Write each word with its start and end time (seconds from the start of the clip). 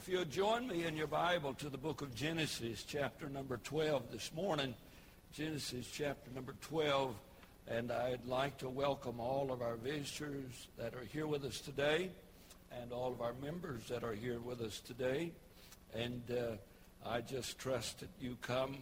If 0.00 0.08
you'll 0.08 0.24
join 0.24 0.66
me 0.66 0.86
in 0.86 0.96
your 0.96 1.06
Bible 1.06 1.52
to 1.52 1.68
the 1.68 1.76
book 1.76 2.00
of 2.00 2.14
Genesis, 2.14 2.84
chapter 2.84 3.28
number 3.28 3.58
12 3.58 4.10
this 4.10 4.30
morning, 4.34 4.74
Genesis 5.34 5.86
chapter 5.92 6.30
number 6.34 6.54
12, 6.62 7.14
and 7.68 7.92
I'd 7.92 8.24
like 8.24 8.56
to 8.58 8.70
welcome 8.70 9.20
all 9.20 9.52
of 9.52 9.60
our 9.60 9.74
visitors 9.76 10.68
that 10.78 10.94
are 10.94 11.04
here 11.12 11.26
with 11.26 11.44
us 11.44 11.60
today 11.60 12.08
and 12.80 12.92
all 12.92 13.12
of 13.12 13.20
our 13.20 13.34
members 13.42 13.88
that 13.88 14.02
are 14.02 14.14
here 14.14 14.40
with 14.40 14.62
us 14.62 14.80
today. 14.80 15.32
And 15.94 16.22
uh, 16.30 17.06
I 17.06 17.20
just 17.20 17.58
trust 17.58 18.00
that 18.00 18.08
you 18.22 18.38
come 18.40 18.78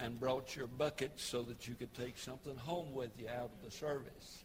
and 0.00 0.18
brought 0.18 0.56
your 0.56 0.68
bucket 0.68 1.12
so 1.16 1.42
that 1.42 1.68
you 1.68 1.74
could 1.74 1.94
take 1.94 2.16
something 2.16 2.56
home 2.56 2.94
with 2.94 3.10
you 3.20 3.28
out 3.28 3.50
of 3.60 3.62
the 3.62 3.70
service. 3.70 4.38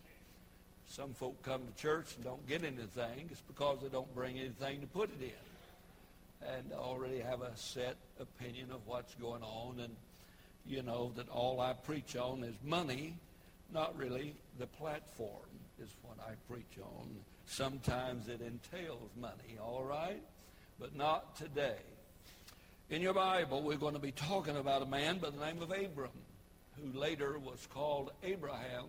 Some 0.88 1.14
folk 1.14 1.41
come 1.41 1.61
to 1.66 1.82
church 1.82 2.16
and 2.18 2.25
don't 2.25 2.46
get 2.50 2.66
anything. 2.66 3.30
It's 3.32 3.43
because 3.48 3.77
they 3.82 3.88
don't 3.88 4.14
bring 4.14 4.38
anything 4.38 4.82
to 4.82 4.88
put 4.88 5.09
it 5.11 5.23
in. 5.23 5.48
And 6.41 6.71
already 6.73 7.20
have 7.20 7.41
a 7.41 7.55
set 7.55 7.98
opinion 8.20 8.71
of 8.71 8.80
what's 8.85 9.13
going 9.16 9.43
on. 9.43 9.80
And 9.80 9.95
you 10.66 10.81
know 10.81 11.11
that 11.16 11.30
all 11.30 11.59
I 11.59 11.73
preach 11.73 12.16
on 12.16 12.43
is 12.43 12.55
money, 12.63 13.16
not 13.73 13.97
really 13.97 14.35
the 14.57 14.67
platform 14.67 15.49
is 15.81 15.89
what 16.02 16.17
I 16.25 16.33
preach 16.52 16.80
on. 16.81 17.07
Sometimes 17.45 18.27
it 18.27 18.41
entails 18.41 19.09
money, 19.20 19.57
all 19.61 19.83
right? 19.83 20.21
But 20.80 20.95
not 20.95 21.35
today. 21.35 21.77
In 22.89 23.02
your 23.02 23.13
Bible, 23.13 23.61
we're 23.61 23.77
going 23.77 23.94
to 23.94 23.99
be 23.99 24.11
talking 24.11 24.58
about 24.58 24.81
a 24.81 24.85
man 24.85 25.17
by 25.17 25.30
the 25.30 25.45
name 25.45 25.61
of 25.61 25.71
Abram, 25.71 26.09
who 26.77 26.97
later 26.97 27.38
was 27.38 27.67
called 27.71 28.11
Abraham 28.23 28.85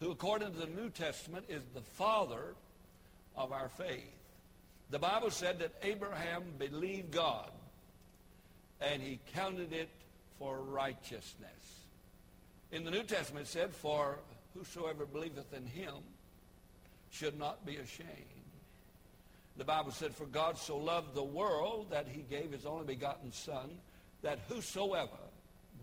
who 0.00 0.10
according 0.10 0.52
to 0.52 0.58
the 0.58 0.66
New 0.66 0.90
Testament 0.90 1.46
is 1.48 1.62
the 1.72 1.80
father 1.80 2.54
of 3.36 3.52
our 3.52 3.68
faith. 3.70 4.04
The 4.94 5.00
Bible 5.00 5.32
said 5.32 5.58
that 5.58 5.72
Abraham 5.82 6.44
believed 6.56 7.10
God 7.10 7.50
and 8.80 9.02
he 9.02 9.18
counted 9.34 9.72
it 9.72 9.88
for 10.38 10.60
righteousness. 10.60 11.80
In 12.70 12.84
the 12.84 12.92
New 12.92 13.02
Testament 13.02 13.46
it 13.46 13.50
said, 13.50 13.74
for 13.74 14.20
whosoever 14.56 15.04
believeth 15.04 15.52
in 15.52 15.66
him 15.66 15.94
should 17.10 17.36
not 17.36 17.66
be 17.66 17.74
ashamed. 17.74 18.08
The 19.56 19.64
Bible 19.64 19.90
said, 19.90 20.14
for 20.14 20.26
God 20.26 20.58
so 20.58 20.76
loved 20.76 21.16
the 21.16 21.24
world 21.24 21.88
that 21.90 22.06
he 22.06 22.22
gave 22.22 22.52
his 22.52 22.64
only 22.64 22.86
begotten 22.86 23.32
Son, 23.32 23.70
that 24.22 24.38
whosoever 24.48 25.10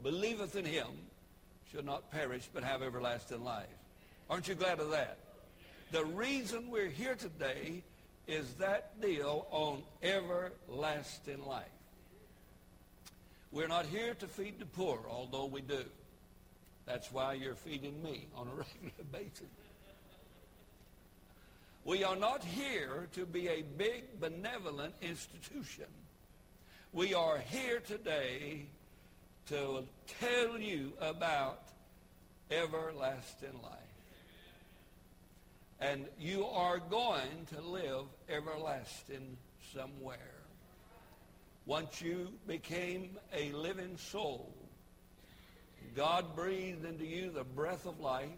believeth 0.02 0.56
in 0.56 0.64
him 0.64 0.88
should 1.70 1.84
not 1.84 2.12
perish 2.12 2.48
but 2.54 2.64
have 2.64 2.82
everlasting 2.82 3.44
life. 3.44 3.68
Aren't 4.30 4.48
you 4.48 4.56
glad 4.56 4.80
of 4.80 4.92
that? 4.92 5.18
The 5.92 6.06
reason 6.06 6.72
we're 6.72 6.88
here 6.88 7.16
today 7.16 7.84
is 8.28 8.54
that 8.56 9.00
deal 9.02 9.48
on 9.52 9.84
everlasting 10.02 11.46
life. 11.46 11.66
We're 13.52 13.68
not 13.68 13.86
here 13.86 14.14
to 14.16 14.28
feed 14.28 14.60
the 14.60 14.66
poor, 14.66 15.00
although 15.10 15.46
we 15.46 15.62
do. 15.62 15.84
That's 16.86 17.12
why 17.12 17.34
you're 17.34 17.56
feeding 17.56 18.02
me 18.02 18.28
on 18.36 18.48
a 18.48 18.52
regular 18.56 19.06
basis. 19.12 19.50
We 21.84 22.04
are 22.04 22.16
not 22.16 22.44
here 22.44 23.08
to 23.14 23.26
be 23.26 23.48
a 23.48 23.64
big 23.64 24.20
benevolent 24.20 24.94
institution. 25.02 25.86
We 26.94 27.14
are 27.14 27.40
here 27.40 27.80
today 27.80 28.68
to 29.48 29.84
tell 30.20 30.60
you 30.60 30.94
about 31.02 31.64
everlasting 32.52 33.60
life 33.64 33.91
and 35.82 36.06
you 36.20 36.46
are 36.46 36.78
going 36.78 37.48
to 37.56 37.62
live 37.62 38.06
everlasting 38.30 39.36
somewhere. 39.74 40.18
Once 41.66 42.02
you 42.02 42.32
became 42.48 43.18
a 43.36 43.52
living 43.52 43.98
soul, 43.98 44.54
God 45.96 46.36
breathed 46.36 46.86
into 46.86 47.06
you 47.06 47.32
the 47.32 47.44
breath 47.44 47.88
of 47.88 48.00
life, 48.00 48.30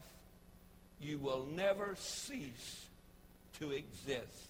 you 1.02 1.18
will 1.18 1.46
never 1.54 1.96
cease 1.98 2.86
to 3.60 3.72
exist. 3.72 4.50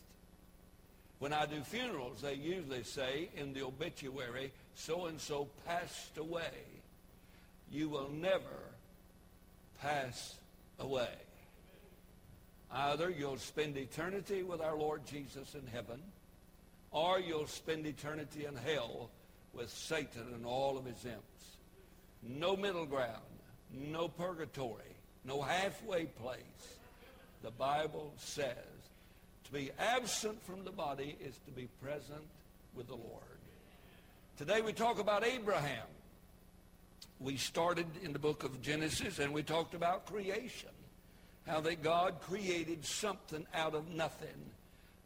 When 1.17 1.33
I 1.33 1.45
do 1.47 1.61
funerals, 1.61 2.21
they 2.21 2.35
usually 2.35 2.83
say 2.83 3.29
in 3.35 3.53
the 3.53 3.63
obituary, 3.63 4.51
so-and-so 4.75 5.47
passed 5.65 6.17
away. 6.17 6.51
You 7.71 7.89
will 7.89 8.09
never 8.09 8.43
pass 9.81 10.35
away. 10.79 11.07
Either 12.73 13.11
you'll 13.11 13.37
spend 13.37 13.77
eternity 13.77 14.41
with 14.41 14.59
our 14.59 14.75
Lord 14.75 15.05
Jesus 15.05 15.53
in 15.53 15.67
heaven, 15.71 16.01
or 16.91 17.19
you'll 17.19 17.45
spend 17.45 17.85
eternity 17.85 18.45
in 18.45 18.55
hell 18.55 19.11
with 19.53 19.69
Satan 19.69 20.25
and 20.33 20.43
all 20.43 20.77
of 20.77 20.85
his 20.85 21.05
imps. 21.05 21.57
No 22.23 22.55
middle 22.55 22.87
ground, 22.87 23.21
no 23.71 24.07
purgatory, 24.07 24.95
no 25.23 25.41
halfway 25.41 26.05
place. 26.05 26.39
The 27.43 27.51
Bible 27.51 28.13
says 28.17 28.55
to 29.43 29.51
be 29.51 29.69
absent 29.77 30.43
from 30.43 30.63
the 30.63 30.71
body 30.71 31.15
is 31.23 31.37
to 31.45 31.51
be 31.51 31.67
present 31.81 32.23
with 32.75 32.87
the 32.87 32.95
Lord. 32.95 33.21
Today 34.37 34.61
we 34.61 34.73
talk 34.73 34.99
about 34.99 35.23
Abraham. 35.23 35.85
We 37.19 37.37
started 37.37 37.85
in 38.01 38.13
the 38.13 38.19
book 38.19 38.43
of 38.43 38.61
Genesis 38.63 39.19
and 39.19 39.31
we 39.31 39.43
talked 39.43 39.75
about 39.75 40.07
creation 40.07 40.69
how 41.47 41.59
that 41.61 41.83
God 41.83 42.21
created 42.21 42.85
something 42.85 43.45
out 43.53 43.75
of 43.75 43.89
nothing. 43.89 44.29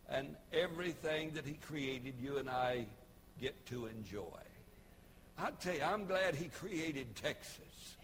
And 0.10 0.36
everything 0.54 1.32
that 1.36 1.46
he 1.46 1.54
created, 1.54 2.14
you 2.22 2.38
and 2.38 2.50
I 2.50 2.86
get 3.42 3.66
to 3.68 3.88
enjoy. 3.88 4.24
I 5.38 5.52
tell 5.60 5.76
you, 5.76 5.84
I'm 5.84 6.06
glad 6.06 6.36
he 6.36 6.46
created 6.46 7.16
Texas. 7.16 7.98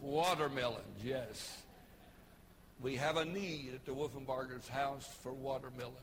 Watermelons, 0.00 1.02
yes. 1.02 1.62
We 2.80 2.96
have 2.96 3.16
a 3.16 3.24
need 3.24 3.72
at 3.74 3.84
the 3.86 3.92
Wolfenbarger's 3.92 4.68
house 4.68 5.08
for 5.22 5.32
watermelons. 5.32 5.96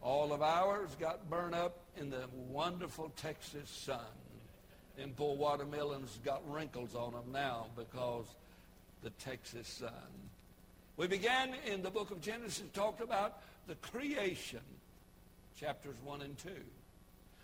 All 0.00 0.32
of 0.32 0.40
ours 0.40 0.88
got 0.98 1.28
burned 1.28 1.54
up 1.54 1.80
in 1.96 2.08
the 2.08 2.24
wonderful 2.48 3.12
Texas 3.16 3.68
sun. 3.68 3.98
Them 4.98 5.12
poor 5.16 5.36
watermelons 5.36 6.18
got 6.24 6.42
wrinkles 6.50 6.96
on 6.96 7.12
them 7.12 7.30
now 7.32 7.66
because 7.76 8.24
the 9.04 9.10
Texas 9.10 9.68
sun. 9.68 9.92
We 10.96 11.06
began 11.06 11.54
in 11.66 11.84
the 11.84 11.90
book 11.90 12.10
of 12.10 12.20
Genesis, 12.20 12.64
talked 12.74 13.00
about 13.00 13.38
the 13.68 13.76
creation, 13.76 14.58
chapters 15.56 15.94
1 16.02 16.22
and 16.22 16.36
2. 16.38 16.50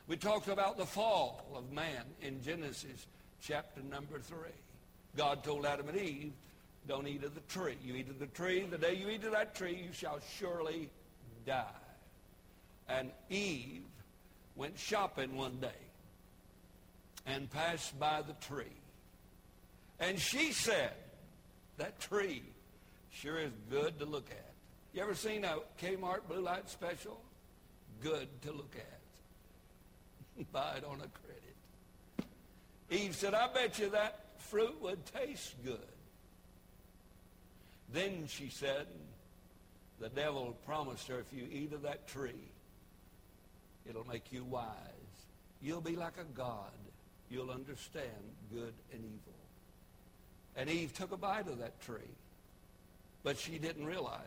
We 0.08 0.16
talked 0.16 0.48
about 0.48 0.76
the 0.76 0.84
fall 0.84 1.46
of 1.54 1.70
man 1.70 2.02
in 2.20 2.42
Genesis 2.42 3.06
chapter 3.40 3.82
number 3.82 4.18
3. 4.18 4.36
God 5.16 5.44
told 5.44 5.64
Adam 5.64 5.88
and 5.88 5.96
Eve, 5.98 6.32
don't 6.88 7.06
eat 7.06 7.22
of 7.22 7.36
the 7.36 7.40
tree. 7.42 7.76
You 7.84 7.94
eat 7.94 8.08
of 8.08 8.18
the 8.18 8.26
tree, 8.26 8.66
the 8.68 8.78
day 8.78 8.94
you 8.94 9.08
eat 9.08 9.22
of 9.22 9.30
that 9.30 9.54
tree, 9.54 9.80
you 9.86 9.92
shall 9.92 10.18
surely 10.38 10.90
die. 11.46 11.62
And 12.88 13.12
Eve 13.30 13.84
went 14.56 14.76
shopping 14.76 15.36
one 15.36 15.58
day 15.60 15.70
and 17.26 17.50
passed 17.50 17.98
by 17.98 18.22
the 18.22 18.34
tree. 18.46 18.80
And 19.98 20.18
she 20.18 20.52
said, 20.52 20.92
that 21.78 22.00
tree 22.00 22.42
sure 23.10 23.38
is 23.38 23.52
good 23.70 23.98
to 23.98 24.04
look 24.04 24.30
at. 24.30 24.52
You 24.92 25.02
ever 25.02 25.14
seen 25.14 25.44
a 25.44 25.58
Kmart 25.82 26.28
blue 26.28 26.40
light 26.40 26.68
special? 26.68 27.20
Good 28.00 28.28
to 28.42 28.52
look 28.52 28.76
at. 28.76 30.46
Buy 30.52 30.76
it 30.78 30.84
on 30.84 31.00
a 31.00 31.08
credit. 31.08 32.30
Eve 32.90 33.14
said, 33.14 33.34
I 33.34 33.48
bet 33.52 33.78
you 33.78 33.90
that 33.90 34.20
fruit 34.38 34.80
would 34.82 35.04
taste 35.06 35.54
good. 35.64 35.78
Then 37.92 38.26
she 38.28 38.50
said, 38.50 38.86
the 40.00 40.08
devil 40.08 40.56
promised 40.66 41.08
her, 41.08 41.18
if 41.18 41.32
you 41.32 41.46
eat 41.50 41.72
of 41.72 41.82
that 41.82 42.06
tree, 42.08 42.50
it'll 43.88 44.06
make 44.06 44.32
you 44.32 44.44
wise. 44.44 44.68
You'll 45.62 45.80
be 45.80 45.96
like 45.96 46.18
a 46.18 46.24
god 46.24 46.72
you'll 47.30 47.50
understand 47.50 48.06
good 48.52 48.72
and 48.92 49.00
evil. 49.00 49.34
And 50.56 50.70
Eve 50.70 50.92
took 50.94 51.12
a 51.12 51.16
bite 51.16 51.48
of 51.48 51.58
that 51.58 51.80
tree. 51.80 52.14
But 53.22 53.38
she 53.38 53.58
didn't 53.58 53.86
realize 53.86 54.20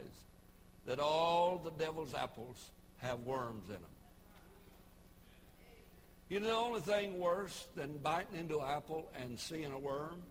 that 0.85 0.99
all 0.99 1.61
the 1.63 1.71
devil's 1.71 2.13
apples 2.13 2.71
have 2.97 3.19
worms 3.21 3.63
in 3.67 3.73
them. 3.73 3.81
You 6.29 6.39
know 6.41 6.47
the 6.47 6.53
only 6.53 6.81
thing 6.81 7.19
worse 7.19 7.67
than 7.75 7.97
biting 7.99 8.39
into 8.39 8.59
an 8.59 8.67
apple 8.67 9.09
and 9.21 9.39
seeing 9.39 9.71
a 9.71 9.77
worm 9.77 10.21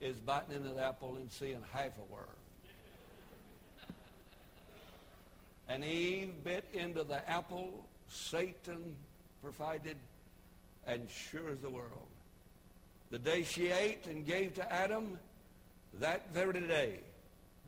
is 0.00 0.16
biting 0.16 0.56
into 0.56 0.70
the 0.70 0.82
apple 0.82 1.16
and 1.16 1.30
seeing 1.30 1.62
half 1.72 1.92
a 1.98 2.12
worm. 2.12 2.26
And 5.68 5.84
Eve 5.84 6.32
bit 6.42 6.64
into 6.72 7.04
the 7.04 7.28
apple 7.28 7.84
Satan 8.08 8.96
provided 9.42 9.96
and 10.86 11.08
sure 11.10 11.50
as 11.50 11.58
the 11.58 11.70
world. 11.70 12.08
The 13.10 13.18
day 13.18 13.42
she 13.44 13.68
ate 13.68 14.06
and 14.06 14.26
gave 14.26 14.54
to 14.54 14.72
Adam, 14.72 15.18
that 16.00 16.32
very 16.32 16.60
day, 16.60 17.00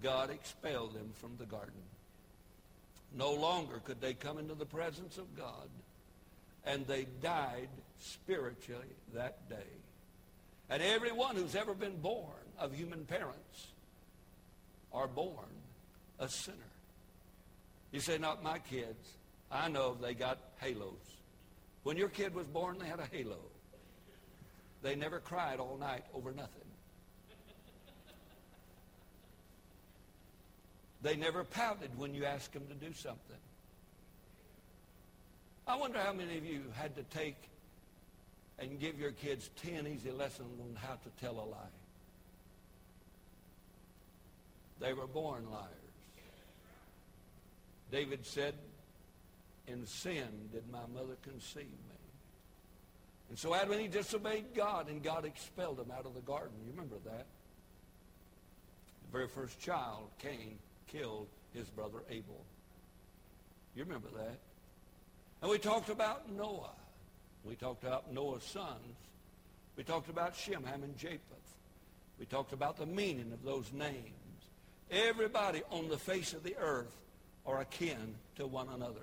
God 0.02 0.30
expelled 0.30 0.94
them 0.94 1.12
from 1.14 1.36
the 1.38 1.46
garden. 1.46 1.72
No 3.16 3.32
longer 3.32 3.80
could 3.84 4.00
they 4.00 4.14
come 4.14 4.38
into 4.38 4.54
the 4.54 4.66
presence 4.66 5.18
of 5.18 5.36
God. 5.36 5.68
And 6.64 6.86
they 6.86 7.06
died 7.22 7.68
spiritually 8.00 8.84
that 9.14 9.48
day. 9.48 9.56
And 10.68 10.82
everyone 10.82 11.36
who's 11.36 11.54
ever 11.54 11.74
been 11.74 11.96
born 11.98 12.32
of 12.58 12.74
human 12.74 13.04
parents 13.04 13.68
are 14.92 15.06
born 15.06 15.46
a 16.18 16.28
sinner. 16.28 16.56
You 17.92 18.00
say, 18.00 18.18
not 18.18 18.42
my 18.42 18.58
kids. 18.58 19.12
I 19.50 19.68
know 19.68 19.94
they 19.94 20.14
got 20.14 20.38
halos. 20.60 21.15
When 21.86 21.96
your 21.96 22.08
kid 22.08 22.34
was 22.34 22.48
born, 22.48 22.78
they 22.80 22.88
had 22.88 22.98
a 22.98 23.06
halo. 23.12 23.38
They 24.82 24.96
never 24.96 25.20
cried 25.20 25.60
all 25.60 25.76
night 25.78 26.02
over 26.12 26.32
nothing. 26.32 26.66
They 31.00 31.14
never 31.14 31.44
pouted 31.44 31.96
when 31.96 32.12
you 32.12 32.24
asked 32.24 32.54
them 32.54 32.66
to 32.66 32.74
do 32.74 32.92
something. 32.92 33.36
I 35.68 35.76
wonder 35.76 36.00
how 36.00 36.12
many 36.12 36.36
of 36.36 36.44
you 36.44 36.62
had 36.74 36.96
to 36.96 37.04
take 37.04 37.36
and 38.58 38.80
give 38.80 38.98
your 38.98 39.12
kids 39.12 39.48
10 39.62 39.86
easy 39.86 40.10
lessons 40.10 40.60
on 40.60 40.74
how 40.74 40.94
to 40.94 41.24
tell 41.24 41.34
a 41.34 41.46
lie. 41.48 41.76
They 44.80 44.92
were 44.92 45.06
born 45.06 45.48
liars. 45.52 45.70
David 47.92 48.26
said, 48.26 48.54
in 49.66 49.86
sin 49.86 50.48
did 50.52 50.64
my 50.70 50.86
mother 50.94 51.16
conceive 51.22 51.64
me. 51.64 51.96
And 53.28 53.38
so 53.38 53.54
Adam 53.54 53.72
and 53.72 53.82
Eve 53.82 53.92
disobeyed 53.92 54.54
God, 54.54 54.88
and 54.88 55.02
God 55.02 55.24
expelled 55.24 55.78
them 55.78 55.90
out 55.96 56.06
of 56.06 56.14
the 56.14 56.20
garden. 56.20 56.54
You 56.64 56.70
remember 56.70 56.96
that? 57.04 57.26
The 59.04 59.12
very 59.12 59.28
first 59.28 59.58
child, 59.60 60.10
Cain, 60.18 60.58
killed 60.86 61.26
his 61.52 61.68
brother 61.70 61.98
Abel. 62.08 62.44
You 63.74 63.84
remember 63.84 64.08
that? 64.16 64.38
And 65.42 65.50
we 65.50 65.58
talked 65.58 65.88
about 65.88 66.30
Noah. 66.30 66.70
We 67.44 67.56
talked 67.56 67.82
about 67.82 68.12
Noah's 68.12 68.44
sons. 68.44 68.96
We 69.76 69.84
talked 69.84 70.08
about 70.08 70.34
Shem, 70.34 70.64
Ham, 70.64 70.82
and 70.82 70.96
Japheth. 70.96 71.20
We 72.18 72.26
talked 72.26 72.52
about 72.52 72.78
the 72.78 72.86
meaning 72.86 73.32
of 73.32 73.44
those 73.44 73.72
names. 73.72 74.12
Everybody 74.90 75.62
on 75.70 75.88
the 75.88 75.98
face 75.98 76.32
of 76.32 76.42
the 76.42 76.56
earth 76.56 76.96
are 77.44 77.60
akin 77.60 78.14
to 78.36 78.46
one 78.46 78.68
another. 78.68 79.02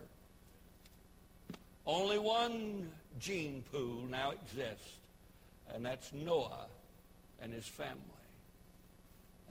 Only 1.85 2.17
one 2.17 2.89
gene 3.19 3.63
pool 3.71 4.03
now 4.09 4.31
exists, 4.31 4.97
and 5.73 5.85
that's 5.85 6.13
Noah 6.13 6.67
and 7.41 7.53
his 7.53 7.67
family. 7.67 7.99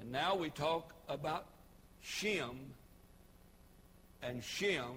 And 0.01 0.11
now 0.11 0.35
we 0.35 0.51
talk 0.51 0.95
about 1.09 1.47
Shem, 2.01 2.59
and 4.23 4.43
Shem 4.43 4.97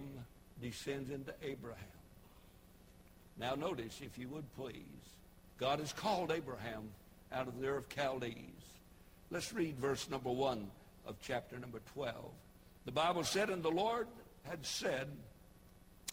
descends 0.62 1.12
into 1.12 1.34
Abraham. 1.44 1.84
Now 3.38 3.56
notice, 3.56 4.00
if 4.02 4.18
you 4.18 4.30
would 4.30 4.46
please, 4.56 4.76
God 5.60 5.80
has 5.80 5.92
called 5.92 6.31
Abraham 6.31 6.90
out 7.34 7.48
of 7.48 7.60
the 7.60 7.68
Ur 7.68 7.78
of 7.78 7.90
Chaldees. 7.90 8.36
Let's 9.30 9.52
read 9.54 9.78
verse 9.78 10.10
number 10.10 10.30
1 10.30 10.70
of 11.06 11.16
chapter 11.22 11.60
number 11.60 11.81
12. 11.94 12.16
The 12.86 12.92
Bible 12.92 13.24
said, 13.24 13.50
And 13.50 13.62
the 13.62 13.72
Lord 13.72 14.08
had 14.44 14.66
said 14.66 15.08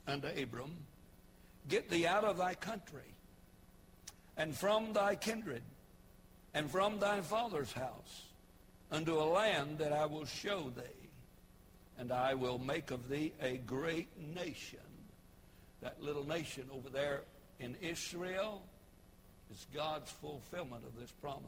unto 0.07 0.27
Abram, 0.27 0.75
Get 1.69 1.89
thee 1.91 2.07
out 2.07 2.25
of 2.25 2.37
thy 2.37 2.55
country, 2.55 3.15
and 4.37 4.55
from 4.55 4.93
thy 4.93 5.15
kindred, 5.15 5.63
and 6.55 6.71
from 6.71 6.99
thy 6.99 7.21
father's 7.21 7.73
house, 7.73 8.25
unto 8.91 9.19
a 9.19 9.25
land 9.25 9.79
that 9.79 9.93
I 9.93 10.07
will 10.07 10.27
show 10.27 10.71
thee, 10.77 11.09
and 11.99 12.13
I 12.13 12.35
will 12.35 12.59
make 12.59 12.91
of 12.91 13.09
thee 13.09 13.33
a 13.41 13.59
great 13.59 14.09
nation. 14.35 14.81
That 15.81 16.03
little 16.03 16.27
nation 16.27 16.69
over 16.73 16.89
there 16.89 17.23
in 17.59 17.77
Israel 17.81 18.63
is 19.53 19.67
God's 19.75 20.11
fulfillment 20.11 20.85
of 20.87 20.99
this 20.99 21.11
promise. 21.21 21.45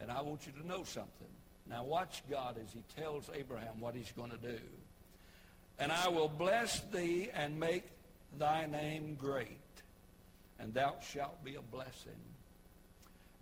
And 0.00 0.10
I 0.10 0.22
want 0.22 0.46
you 0.46 0.52
to 0.60 0.66
know 0.66 0.84
something. 0.84 1.28
Now 1.68 1.84
watch 1.84 2.22
God 2.30 2.56
as 2.62 2.72
he 2.72 2.82
tells 3.00 3.28
Abraham 3.34 3.80
what 3.80 3.94
he's 3.94 4.12
going 4.12 4.30
to 4.30 4.36
do. 4.36 4.58
And 5.78 5.92
I 5.92 6.08
will 6.08 6.28
bless 6.28 6.80
thee 6.92 7.28
and 7.34 7.58
make 7.58 7.84
thy 8.36 8.66
name 8.66 9.16
great, 9.18 9.58
and 10.58 10.74
thou 10.74 10.96
shalt 11.00 11.42
be 11.44 11.54
a 11.54 11.62
blessing. 11.62 12.20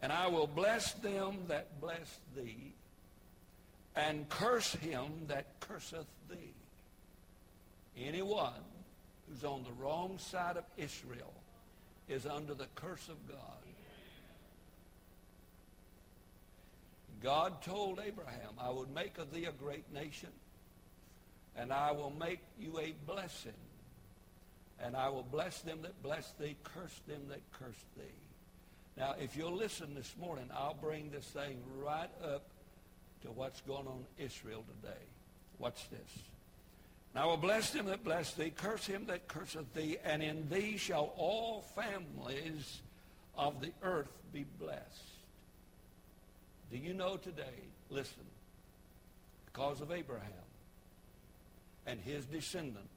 And 0.02 0.12
I 0.12 0.26
will 0.28 0.46
bless 0.46 0.92
them 0.94 1.38
that 1.48 1.80
bless 1.80 2.18
thee, 2.36 2.74
and 3.94 4.28
curse 4.28 4.74
him 4.74 5.10
that 5.28 5.46
curseth 5.60 6.06
thee. 6.28 6.54
Anyone 7.96 8.52
who's 9.28 9.42
on 9.42 9.64
the 9.64 9.72
wrong 9.82 10.18
side 10.18 10.56
of 10.56 10.64
Israel 10.76 11.32
is 12.08 12.26
under 12.26 12.54
the 12.54 12.66
curse 12.74 13.08
of 13.08 13.16
God. 13.26 13.38
God 17.22 17.62
told 17.62 17.98
Abraham, 17.98 18.52
I 18.60 18.70
would 18.70 18.94
make 18.94 19.18
of 19.18 19.32
thee 19.32 19.46
a 19.46 19.52
great 19.52 19.92
nation, 19.92 20.28
and 21.56 21.72
I 21.72 21.90
will 21.90 22.12
make 22.20 22.40
you 22.60 22.78
a 22.78 22.94
blessing. 23.06 23.52
And 24.82 24.96
I 24.96 25.08
will 25.08 25.26
bless 25.30 25.60
them 25.60 25.80
that 25.82 26.02
bless 26.02 26.32
thee, 26.38 26.56
curse 26.62 27.00
them 27.06 27.22
that 27.28 27.40
curse 27.52 27.84
thee. 27.96 28.02
Now, 28.96 29.14
if 29.20 29.36
you'll 29.36 29.56
listen 29.56 29.94
this 29.94 30.14
morning, 30.18 30.48
I'll 30.54 30.76
bring 30.80 31.10
this 31.10 31.24
thing 31.26 31.58
right 31.82 32.10
up 32.22 32.44
to 33.22 33.30
what's 33.30 33.60
going 33.62 33.86
on 33.86 34.04
in 34.18 34.24
Israel 34.24 34.64
today. 34.82 35.02
Watch 35.58 35.88
this. 35.90 36.18
And 37.14 37.22
I 37.22 37.26
will 37.26 37.38
bless 37.38 37.72
him 37.72 37.86
that 37.86 38.04
bless 38.04 38.34
thee, 38.34 38.52
curse 38.54 38.86
him 38.86 39.06
that 39.06 39.26
curseth 39.28 39.72
thee, 39.74 39.96
and 40.04 40.22
in 40.22 40.48
thee 40.50 40.76
shall 40.76 41.12
all 41.16 41.62
families 41.74 42.82
of 43.36 43.60
the 43.60 43.72
earth 43.82 44.12
be 44.32 44.44
blessed. 44.60 44.82
Do 46.70 46.76
you 46.76 46.92
know 46.92 47.16
today, 47.16 47.64
listen, 47.90 48.24
because 49.46 49.80
of 49.80 49.92
Abraham 49.92 50.30
and 51.86 52.00
his 52.00 52.26
descendants, 52.26 52.88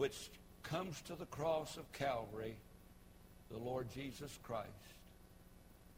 which 0.00 0.30
comes 0.62 0.98
to 1.02 1.14
the 1.14 1.26
cross 1.26 1.76
of 1.76 1.92
Calvary, 1.92 2.56
the 3.50 3.58
Lord 3.58 3.86
Jesus 3.94 4.38
Christ. 4.42 4.70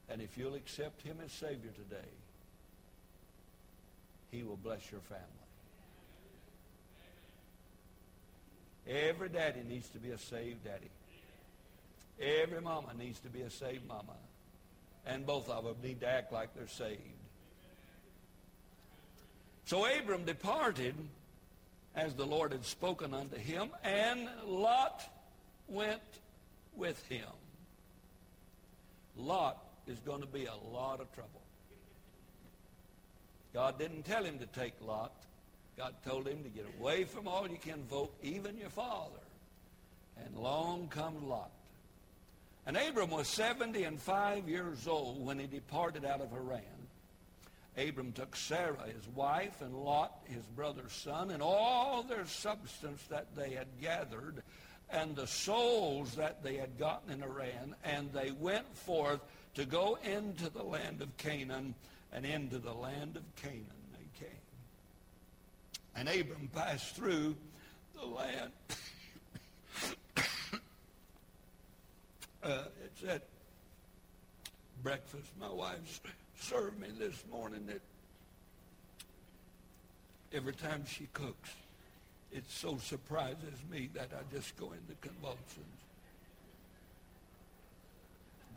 And 0.08 0.20
if 0.20 0.36
you'll 0.36 0.56
accept 0.56 1.02
him 1.02 1.18
as 1.24 1.30
Savior 1.30 1.70
today, 1.70 2.10
he 4.32 4.42
will 4.42 4.56
bless 4.56 4.90
your 4.90 5.02
family. 5.02 5.24
Every 8.88 9.28
daddy 9.28 9.60
needs 9.68 9.88
to 9.90 9.98
be 9.98 10.10
a 10.10 10.18
saved 10.18 10.64
daddy. 10.64 10.90
Every 12.20 12.60
mama 12.60 12.94
needs 12.98 13.20
to 13.20 13.28
be 13.28 13.42
a 13.42 13.50
saved 13.50 13.86
mama. 13.86 14.16
And 15.06 15.24
both 15.24 15.48
of 15.48 15.62
them 15.62 15.76
need 15.80 16.00
to 16.00 16.08
act 16.08 16.32
like 16.32 16.56
they're 16.56 16.66
saved. 16.66 16.98
So 19.66 19.86
Abram 19.86 20.24
departed 20.24 20.96
as 21.94 22.14
the 22.14 22.24
Lord 22.24 22.52
had 22.52 22.64
spoken 22.64 23.12
unto 23.12 23.36
him, 23.36 23.70
and 23.84 24.28
Lot 24.46 25.02
went 25.68 26.00
with 26.74 27.04
him. 27.06 27.28
Lot 29.16 29.62
is 29.86 29.98
going 30.00 30.22
to 30.22 30.26
be 30.26 30.46
a 30.46 30.54
lot 30.72 31.00
of 31.00 31.12
trouble. 31.12 31.42
God 33.52 33.78
didn't 33.78 34.04
tell 34.04 34.24
him 34.24 34.38
to 34.38 34.46
take 34.46 34.72
Lot. 34.80 35.12
God 35.76 35.94
told 36.06 36.26
him 36.26 36.42
to 36.42 36.48
get 36.48 36.66
away 36.78 37.04
from 37.04 37.28
all 37.28 37.48
you 37.48 37.58
can 37.58 37.82
vote, 37.84 38.14
even 38.22 38.56
your 38.56 38.70
father. 38.70 39.20
And 40.24 40.36
long 40.36 40.88
comes 40.88 41.22
Lot. 41.22 41.50
And 42.66 42.76
Abram 42.76 43.10
was 43.10 43.28
70 43.28 43.84
and 43.84 44.00
5 44.00 44.48
years 44.48 44.86
old 44.86 45.24
when 45.26 45.38
he 45.38 45.46
departed 45.46 46.04
out 46.04 46.20
of 46.20 46.30
Haran. 46.30 46.62
Abram 47.76 48.12
took 48.12 48.36
Sarah, 48.36 48.84
his 48.86 49.08
wife, 49.14 49.62
and 49.62 49.74
Lot, 49.74 50.12
his 50.24 50.44
brother's 50.44 50.92
son, 50.92 51.30
and 51.30 51.42
all 51.42 52.02
their 52.02 52.26
substance 52.26 53.02
that 53.08 53.34
they 53.34 53.50
had 53.50 53.68
gathered, 53.80 54.42
and 54.90 55.16
the 55.16 55.26
souls 55.26 56.14
that 56.16 56.42
they 56.42 56.56
had 56.56 56.78
gotten 56.78 57.10
in 57.10 57.20
Haran, 57.20 57.74
and 57.82 58.12
they 58.12 58.30
went 58.30 58.76
forth 58.76 59.20
to 59.54 59.64
go 59.64 59.98
into 60.04 60.50
the 60.50 60.62
land 60.62 61.00
of 61.00 61.16
Canaan, 61.16 61.74
and 62.12 62.26
into 62.26 62.58
the 62.58 62.74
land 62.74 63.16
of 63.16 63.22
Canaan 63.36 63.64
they 63.92 64.26
came. 64.26 64.36
And 65.96 66.08
Abram 66.08 66.50
passed 66.54 66.94
through 66.94 67.36
the 67.94 68.04
land. 68.04 68.52
uh, 72.42 72.64
it's 72.84 73.02
at 73.08 73.22
breakfast. 74.82 75.28
My 75.40 75.50
wife's 75.50 76.00
served 76.42 76.80
me 76.80 76.88
this 76.98 77.22
morning 77.30 77.66
that 77.66 77.80
every 80.32 80.52
time 80.52 80.84
she 80.86 81.06
cooks, 81.12 81.50
it 82.32 82.44
so 82.48 82.76
surprises 82.78 83.62
me 83.70 83.88
that 83.94 84.08
I 84.12 84.34
just 84.34 84.56
go 84.56 84.72
into 84.72 84.94
convulsions. 85.00 85.38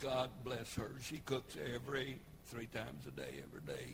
God 0.01 0.29
bless 0.43 0.73
her. 0.75 0.91
She 1.01 1.17
cooks 1.25 1.55
every 1.73 2.17
three 2.45 2.67
times 2.67 3.05
a 3.07 3.11
day, 3.11 3.35
every 3.43 3.75
day. 3.75 3.93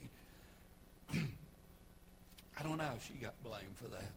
I 2.60 2.64
don't 2.64 2.78
know 2.78 2.84
how 2.84 2.98
she 3.06 3.14
got 3.16 3.34
blamed 3.44 3.76
for 3.76 3.90
that. 3.90 4.12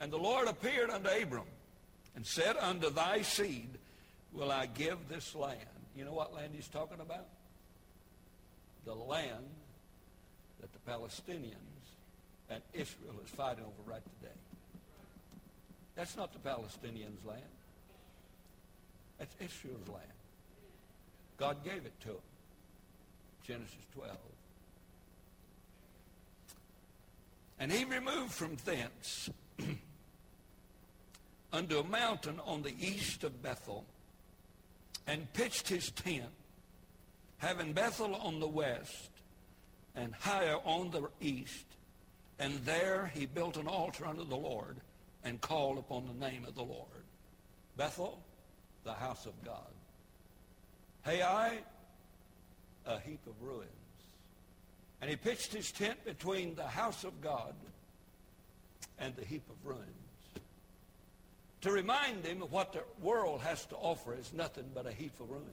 And 0.00 0.12
the 0.12 0.18
Lord 0.18 0.46
appeared 0.46 0.90
unto 0.90 1.08
Abram 1.08 1.42
and 2.14 2.24
said, 2.24 2.56
Unto 2.56 2.90
thy 2.90 3.22
seed 3.22 3.68
will 4.32 4.52
I 4.52 4.66
give 4.66 5.08
this 5.08 5.34
land. 5.34 5.77
You 5.98 6.04
know 6.04 6.12
what 6.12 6.32
land 6.32 6.52
he's 6.54 6.68
talking 6.68 7.00
about? 7.00 7.26
The 8.84 8.94
land 8.94 9.46
that 10.60 10.72
the 10.72 10.78
Palestinians 10.88 11.56
and 12.48 12.62
Israel 12.72 13.16
is 13.24 13.28
fighting 13.30 13.64
over 13.64 13.90
right 13.90 14.02
today. 14.20 14.34
That's 15.96 16.16
not 16.16 16.32
the 16.32 16.38
Palestinians' 16.38 17.26
land. 17.26 17.42
That's 19.18 19.34
Israel's 19.40 19.88
land. 19.88 20.06
God 21.36 21.64
gave 21.64 21.84
it 21.84 22.00
to 22.02 22.08
them. 22.08 22.16
Genesis 23.44 23.74
12. 23.94 24.16
And 27.58 27.72
he 27.72 27.84
removed 27.84 28.30
from 28.30 28.56
thence 28.64 29.30
unto 31.52 31.80
a 31.80 31.84
mountain 31.84 32.38
on 32.46 32.62
the 32.62 32.74
east 32.78 33.24
of 33.24 33.42
Bethel 33.42 33.84
and 35.08 35.32
pitched 35.32 35.68
his 35.68 35.90
tent, 35.90 36.28
having 37.38 37.72
Bethel 37.72 38.14
on 38.14 38.38
the 38.38 38.46
west 38.46 39.10
and 39.96 40.14
Hai 40.20 40.52
on 40.52 40.90
the 40.90 41.08
east. 41.20 41.64
And 42.38 42.54
there 42.64 43.10
he 43.14 43.26
built 43.26 43.56
an 43.56 43.66
altar 43.66 44.06
unto 44.06 44.24
the 44.24 44.36
Lord 44.36 44.76
and 45.24 45.40
called 45.40 45.78
upon 45.78 46.06
the 46.06 46.26
name 46.26 46.44
of 46.44 46.54
the 46.54 46.62
Lord. 46.62 46.86
Bethel, 47.76 48.22
the 48.84 48.92
house 48.92 49.26
of 49.26 49.32
God. 49.44 49.72
Hai, 51.04 51.58
a 52.86 53.00
heap 53.00 53.26
of 53.26 53.42
ruins. 53.42 53.66
And 55.00 55.08
he 55.08 55.16
pitched 55.16 55.52
his 55.52 55.72
tent 55.72 56.04
between 56.04 56.54
the 56.54 56.66
house 56.66 57.04
of 57.04 57.20
God 57.22 57.54
and 58.98 59.16
the 59.16 59.24
heap 59.24 59.48
of 59.48 59.56
ruins. 59.64 60.07
To 61.62 61.72
remind 61.72 62.24
of 62.24 62.52
what 62.52 62.72
the 62.72 62.84
world 63.02 63.40
has 63.40 63.66
to 63.66 63.76
offer 63.76 64.14
is 64.14 64.32
nothing 64.32 64.64
but 64.74 64.86
a 64.86 64.92
heap 64.92 65.18
of 65.20 65.28
ruins. 65.30 65.46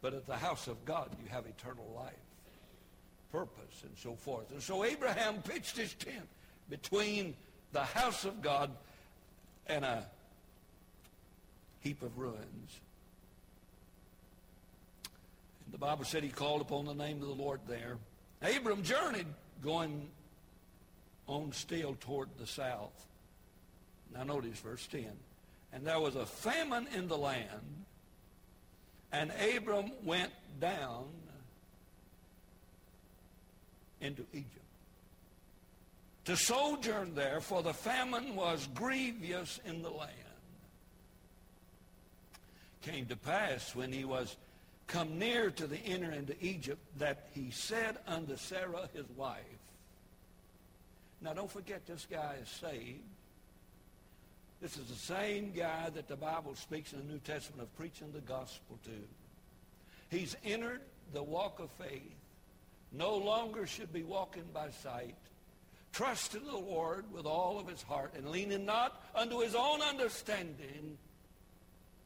But 0.00 0.14
at 0.14 0.26
the 0.26 0.36
house 0.36 0.66
of 0.66 0.84
God, 0.84 1.10
you 1.22 1.30
have 1.30 1.46
eternal 1.46 1.92
life, 1.94 2.12
purpose, 3.30 3.82
and 3.84 3.96
so 3.96 4.14
forth. 4.14 4.50
And 4.50 4.60
so 4.60 4.84
Abraham 4.84 5.40
pitched 5.42 5.76
his 5.76 5.94
tent 5.94 6.26
between 6.68 7.34
the 7.72 7.84
house 7.84 8.24
of 8.24 8.42
God 8.42 8.70
and 9.68 9.84
a 9.84 10.04
heap 11.80 12.02
of 12.02 12.18
ruins. 12.18 12.80
And 15.64 15.72
the 15.72 15.78
Bible 15.78 16.04
said 16.04 16.24
he 16.24 16.30
called 16.30 16.60
upon 16.60 16.86
the 16.86 16.94
name 16.94 17.22
of 17.22 17.28
the 17.28 17.34
Lord 17.34 17.60
there. 17.68 17.98
Abram 18.42 18.82
journeyed 18.82 19.26
going 19.62 20.08
on 21.28 21.52
still 21.52 21.96
toward 22.00 22.28
the 22.38 22.46
south. 22.46 23.06
Now 24.14 24.24
notice 24.24 24.58
verse 24.58 24.86
10. 24.86 25.06
And 25.72 25.86
there 25.86 26.00
was 26.00 26.16
a 26.16 26.26
famine 26.26 26.86
in 26.94 27.08
the 27.08 27.16
land, 27.16 27.84
and 29.10 29.32
Abram 29.56 29.90
went 30.04 30.32
down 30.60 31.06
into 34.00 34.26
Egypt 34.32 34.62
to 36.24 36.36
sojourn 36.36 37.14
there, 37.14 37.40
for 37.40 37.62
the 37.62 37.72
famine 37.72 38.36
was 38.36 38.68
grievous 38.74 39.60
in 39.64 39.82
the 39.82 39.90
land. 39.90 40.10
Came 42.82 43.06
to 43.06 43.16
pass 43.16 43.74
when 43.74 43.92
he 43.92 44.04
was 44.04 44.36
come 44.86 45.18
near 45.18 45.50
to 45.50 45.66
the 45.66 45.78
enter 45.78 46.10
into 46.12 46.34
Egypt 46.44 46.80
that 46.98 47.28
he 47.34 47.50
said 47.50 47.96
unto 48.06 48.36
Sarah 48.36 48.88
his 48.92 49.08
wife, 49.16 49.38
now 51.20 51.32
don't 51.32 51.50
forget 51.50 51.86
this 51.86 52.06
guy 52.10 52.36
is 52.42 52.48
saved. 52.48 53.00
This 54.62 54.76
is 54.76 54.84
the 54.84 54.94
same 54.94 55.50
guy 55.50 55.90
that 55.90 56.06
the 56.06 56.14
Bible 56.14 56.54
speaks 56.54 56.92
in 56.92 57.00
the 57.00 57.12
New 57.12 57.18
Testament 57.18 57.62
of 57.62 57.76
preaching 57.76 58.12
the 58.12 58.20
gospel 58.20 58.78
to. 58.84 60.16
He's 60.16 60.36
entered 60.44 60.82
the 61.12 61.22
walk 61.22 61.58
of 61.58 61.68
faith. 61.84 62.14
No 62.92 63.16
longer 63.16 63.66
should 63.66 63.92
be 63.92 64.04
walking 64.04 64.44
by 64.54 64.70
sight. 64.70 65.16
Trust 65.92 66.36
in 66.36 66.44
the 66.44 66.56
Lord 66.56 67.12
with 67.12 67.26
all 67.26 67.58
of 67.58 67.66
his 67.66 67.82
heart 67.82 68.12
and 68.16 68.30
leaning 68.30 68.64
not 68.64 69.02
unto 69.16 69.40
his 69.40 69.56
own 69.56 69.82
understanding, 69.82 70.96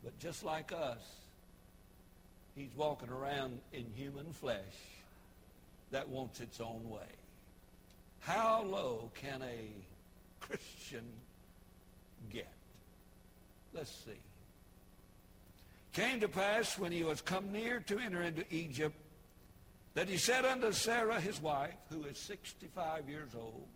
but 0.02 0.18
just 0.18 0.42
like 0.42 0.72
us, 0.72 1.04
he's 2.54 2.75
walking 2.75 3.10
around 3.10 3.60
in 3.75 3.84
human 3.94 4.32
flesh 4.32 4.62
that 5.90 6.08
wants 6.08 6.40
its 6.40 6.58
own 6.58 6.88
way. 6.88 7.12
How 8.20 8.62
low 8.62 9.10
can 9.14 9.42
a 9.42 9.68
Christian 10.40 11.04
get? 12.30 12.49
Let's 13.73 13.90
see. 13.90 14.20
Came 15.92 16.20
to 16.20 16.28
pass 16.28 16.78
when 16.78 16.92
he 16.92 17.04
was 17.04 17.20
come 17.20 17.52
near 17.52 17.80
to 17.80 17.99
enter 17.99 18.23
into 18.23 18.44
Egypt 18.50 18.96
that 19.94 20.08
he 20.08 20.18
said 20.18 20.44
unto 20.44 20.73
Sarah 20.73 21.20
his 21.20 21.40
wife, 21.40 21.75
who 21.90 22.04
is 22.04 22.18
65 22.18 23.08
years 23.08 23.30
old, 23.35 23.66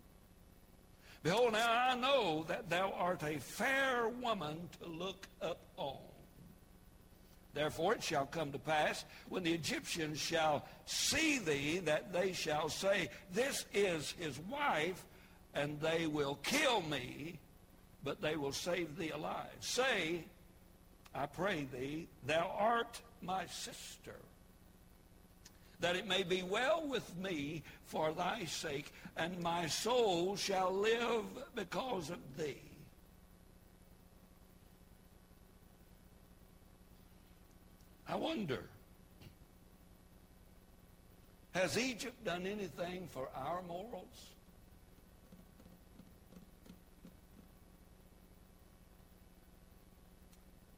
Behold, 1.23 1.53
now 1.53 1.67
I 1.69 1.95
know 1.95 2.45
that 2.47 2.69
thou 2.69 2.93
art 2.97 3.21
a 3.23 3.37
fair 3.37 4.07
woman 4.07 4.69
to 4.81 4.89
look 4.89 5.27
up 5.41 5.59
on. 5.77 5.97
Therefore 7.53 7.93
it 7.93 8.03
shall 8.03 8.25
come 8.25 8.51
to 8.53 8.59
pass, 8.59 9.05
when 9.29 9.43
the 9.43 9.53
Egyptians 9.53 10.19
shall 10.19 10.65
see 10.85 11.37
thee, 11.37 11.79
that 11.79 12.11
they 12.13 12.33
shall 12.33 12.69
say, 12.69 13.09
This 13.33 13.65
is 13.73 14.15
his 14.17 14.39
wife, 14.39 15.05
and 15.53 15.79
they 15.79 16.07
will 16.07 16.39
kill 16.43 16.81
me, 16.81 17.39
but 18.03 18.21
they 18.21 18.35
will 18.35 18.51
save 18.51 18.97
thee 18.97 19.11
alive. 19.11 19.49
Say, 19.59 20.23
I 21.13 21.25
pray 21.25 21.67
thee, 21.71 22.07
thou 22.25 22.53
art 22.57 23.01
my 23.21 23.45
sister, 23.47 24.15
that 25.79 25.95
it 25.95 26.07
may 26.07 26.23
be 26.23 26.43
well 26.43 26.83
with 26.87 27.17
me 27.17 27.63
for 27.85 28.11
thy 28.13 28.45
sake, 28.45 28.93
and 29.17 29.41
my 29.41 29.67
soul 29.67 30.35
shall 30.35 30.71
live 30.71 31.25
because 31.55 32.09
of 32.09 32.19
thee. 32.37 32.61
I 38.07 38.15
wonder, 38.15 38.63
has 41.53 41.77
Egypt 41.77 42.23
done 42.25 42.45
anything 42.45 43.07
for 43.11 43.29
our 43.35 43.61
morals? 43.63 44.31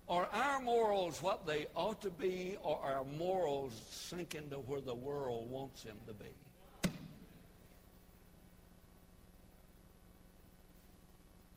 Are 0.10 0.27
our 0.33 0.60
morals 0.60 1.22
what 1.22 1.48
they 1.48 1.67
ought 1.75 2.01
to 2.01 2.10
be, 2.10 2.57
or 2.62 2.77
are 2.83 2.95
our 2.95 3.05
morals 3.17 3.74
sinking 3.89 4.50
to 4.50 4.57
where 4.57 4.81
the 4.81 4.93
world 4.93 5.50
wants 5.50 5.83
them 5.83 5.98
to 6.07 6.13
be? 6.13 6.91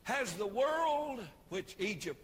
Has 0.03 0.31
the 0.33 0.47
world, 0.47 1.19
which 1.49 1.75
Egypt 1.79 2.21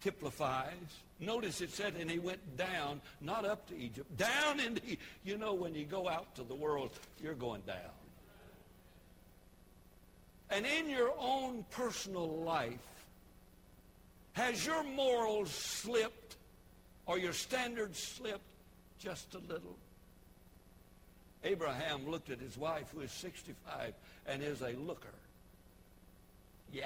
typifies, 0.00 0.72
notice 1.20 1.60
it 1.60 1.70
said, 1.70 1.94
and 2.00 2.10
he 2.10 2.18
went 2.18 2.56
down, 2.56 3.02
not 3.20 3.44
up 3.44 3.68
to 3.68 3.76
Egypt, 3.76 4.16
down 4.16 4.60
into, 4.60 4.96
you 5.22 5.36
know, 5.36 5.52
when 5.52 5.74
you 5.74 5.84
go 5.84 6.08
out 6.08 6.34
to 6.36 6.42
the 6.42 6.54
world, 6.54 6.90
you're 7.22 7.34
going 7.34 7.60
down. 7.66 7.76
And 10.48 10.64
in 10.64 10.88
your 10.88 11.12
own 11.18 11.66
personal 11.70 12.28
life, 12.28 12.78
has 14.36 14.66
your 14.66 14.82
morals 14.82 15.50
slipped 15.50 16.36
or 17.06 17.18
your 17.18 17.32
standards 17.32 17.98
slipped 17.98 18.44
just 18.98 19.34
a 19.34 19.38
little? 19.38 19.78
Abraham 21.42 22.06
looked 22.06 22.28
at 22.28 22.38
his 22.38 22.58
wife, 22.58 22.84
who 22.94 23.00
is 23.00 23.10
65 23.12 23.94
and 24.26 24.42
is 24.42 24.60
a 24.60 24.72
looker. 24.72 25.08
Yeah. 26.70 26.84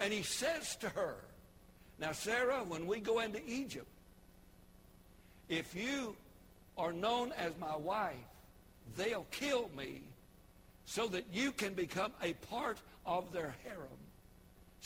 And 0.00 0.12
he 0.12 0.24
says 0.24 0.74
to 0.76 0.88
her, 0.88 1.14
now, 2.00 2.10
Sarah, 2.10 2.64
when 2.66 2.88
we 2.88 2.98
go 2.98 3.20
into 3.20 3.40
Egypt, 3.48 3.86
if 5.48 5.76
you 5.76 6.16
are 6.76 6.92
known 6.92 7.32
as 7.38 7.52
my 7.60 7.76
wife, 7.76 8.16
they'll 8.96 9.26
kill 9.30 9.70
me 9.76 10.02
so 10.86 11.06
that 11.06 11.24
you 11.32 11.52
can 11.52 11.74
become 11.74 12.10
a 12.20 12.32
part 12.50 12.78
of 13.06 13.32
their 13.32 13.54
harem. 13.62 13.86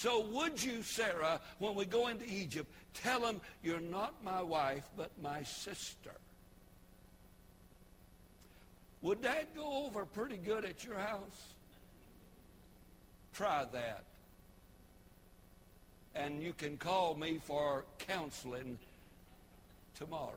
So 0.00 0.20
would 0.32 0.64
you, 0.64 0.82
Sarah, 0.82 1.42
when 1.58 1.74
we 1.74 1.84
go 1.84 2.08
into 2.08 2.24
Egypt, 2.24 2.72
tell 2.94 3.20
them 3.20 3.38
you're 3.62 3.80
not 3.80 4.14
my 4.24 4.42
wife, 4.42 4.88
but 4.96 5.10
my 5.22 5.42
sister? 5.42 6.12
Would 9.02 9.20
that 9.20 9.54
go 9.54 9.84
over 9.84 10.06
pretty 10.06 10.38
good 10.38 10.64
at 10.64 10.84
your 10.84 10.96
house? 10.96 11.52
Try 13.34 13.66
that 13.74 14.04
and 16.14 16.42
you 16.42 16.54
can 16.54 16.78
call 16.78 17.14
me 17.14 17.38
for 17.44 17.84
counseling 17.98 18.78
tomorrow. 19.94 20.32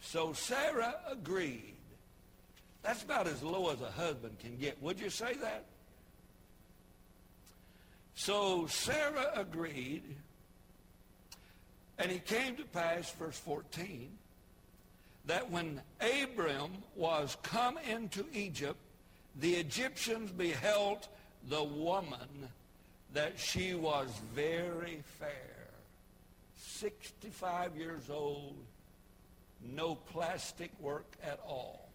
So 0.00 0.34
Sarah 0.34 0.94
agreed. 1.10 1.74
That's 2.84 3.02
about 3.02 3.26
as 3.26 3.42
low 3.42 3.70
as 3.70 3.80
a 3.80 3.90
husband 3.90 4.38
can 4.38 4.56
get. 4.56 4.80
Would 4.80 5.00
you 5.00 5.10
say 5.10 5.34
that? 5.34 5.64
So 8.18 8.66
Sarah 8.66 9.30
agreed, 9.36 10.02
and 12.00 12.10
it 12.10 12.26
came 12.26 12.56
to 12.56 12.64
pass, 12.64 13.12
verse 13.12 13.38
14, 13.38 14.10
that 15.26 15.48
when 15.52 15.80
Abram 16.00 16.72
was 16.96 17.36
come 17.44 17.78
into 17.88 18.24
Egypt, 18.32 18.76
the 19.36 19.54
Egyptians 19.54 20.32
beheld 20.32 21.06
the 21.48 21.62
woman 21.62 22.48
that 23.14 23.38
she 23.38 23.76
was 23.76 24.08
very 24.34 25.00
fair. 25.20 25.68
65 26.56 27.76
years 27.76 28.10
old, 28.10 28.56
no 29.62 29.94
plastic 29.94 30.72
work 30.80 31.06
at 31.22 31.38
all. 31.46 31.88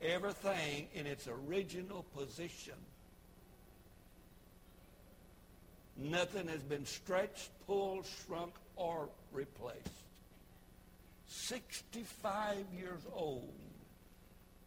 Everything 0.00 0.88
in 0.94 1.06
its 1.06 1.28
original 1.28 2.06
position. 2.16 2.72
Nothing 6.00 6.48
has 6.48 6.62
been 6.62 6.86
stretched, 6.86 7.50
pulled, 7.66 8.06
shrunk, 8.06 8.54
or 8.76 9.10
replaced. 9.32 9.88
65 11.28 12.56
years 12.76 13.00
old. 13.14 13.52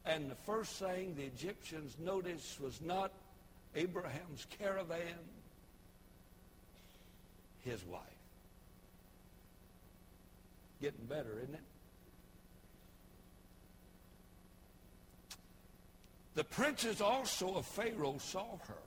And 0.05 0.29
the 0.29 0.35
first 0.35 0.73
thing 0.73 1.15
the 1.15 1.23
Egyptians 1.23 1.95
noticed 1.99 2.61
was 2.61 2.79
not 2.81 3.11
Abraham's 3.75 4.45
caravan, 4.59 5.17
his 7.63 7.83
wife. 7.85 8.01
Getting 10.81 11.05
better, 11.05 11.39
isn't 11.41 11.55
it? 11.55 11.61
The 16.35 16.43
princes 16.43 17.01
also 17.01 17.55
of 17.55 17.65
Pharaoh 17.65 18.17
saw 18.19 18.57
her 18.67 18.82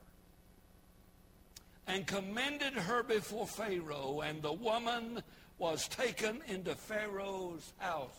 and 1.86 2.06
commended 2.06 2.74
her 2.74 3.02
before 3.02 3.46
Pharaoh, 3.46 4.20
and 4.20 4.42
the 4.42 4.52
woman 4.52 5.22
was 5.58 5.88
taken 5.88 6.42
into 6.48 6.74
Pharaoh's 6.74 7.72
house, 7.78 8.18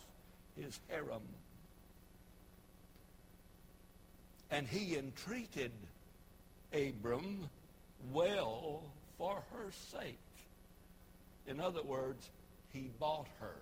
his 0.56 0.80
harem. 0.88 1.22
And 4.50 4.66
he 4.66 4.96
entreated 4.96 5.72
Abram 6.72 7.48
well 8.12 8.82
for 9.18 9.42
her 9.52 9.70
sake. 9.92 10.18
In 11.46 11.60
other 11.60 11.82
words, 11.82 12.30
he 12.72 12.90
bought 12.98 13.28
her. 13.40 13.56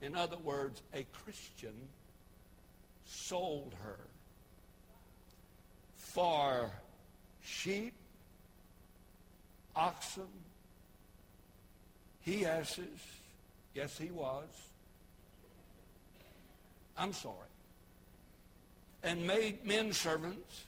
In 0.00 0.14
other 0.14 0.36
words, 0.38 0.80
a 0.94 1.04
Christian 1.24 1.74
sold 3.04 3.74
her 3.82 3.98
for 5.96 6.70
sheep, 7.48 7.94
oxen, 9.74 10.28
he 12.20 12.44
asses. 12.44 13.00
Yes, 13.74 13.96
he 13.96 14.10
was. 14.10 14.48
I'm 16.96 17.12
sorry. 17.12 17.34
And 19.02 19.26
made 19.26 19.64
men 19.64 19.92
servants 19.92 20.64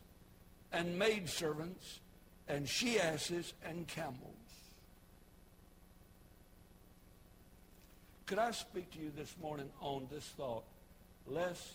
and 0.72 0.98
maid 0.98 1.28
servants 1.28 2.00
and 2.48 2.68
she 2.68 2.98
asses 2.98 3.52
and 3.64 3.86
camels. 3.86 4.16
Could 8.26 8.38
I 8.38 8.52
speak 8.52 8.90
to 8.92 8.98
you 9.00 9.12
this 9.16 9.34
morning 9.42 9.68
on 9.80 10.06
this 10.10 10.24
thought? 10.36 10.64
Let's 11.26 11.74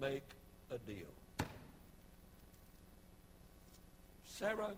make 0.00 0.24
a 0.70 0.78
deal. 0.78 1.21
Sarah, 4.38 4.70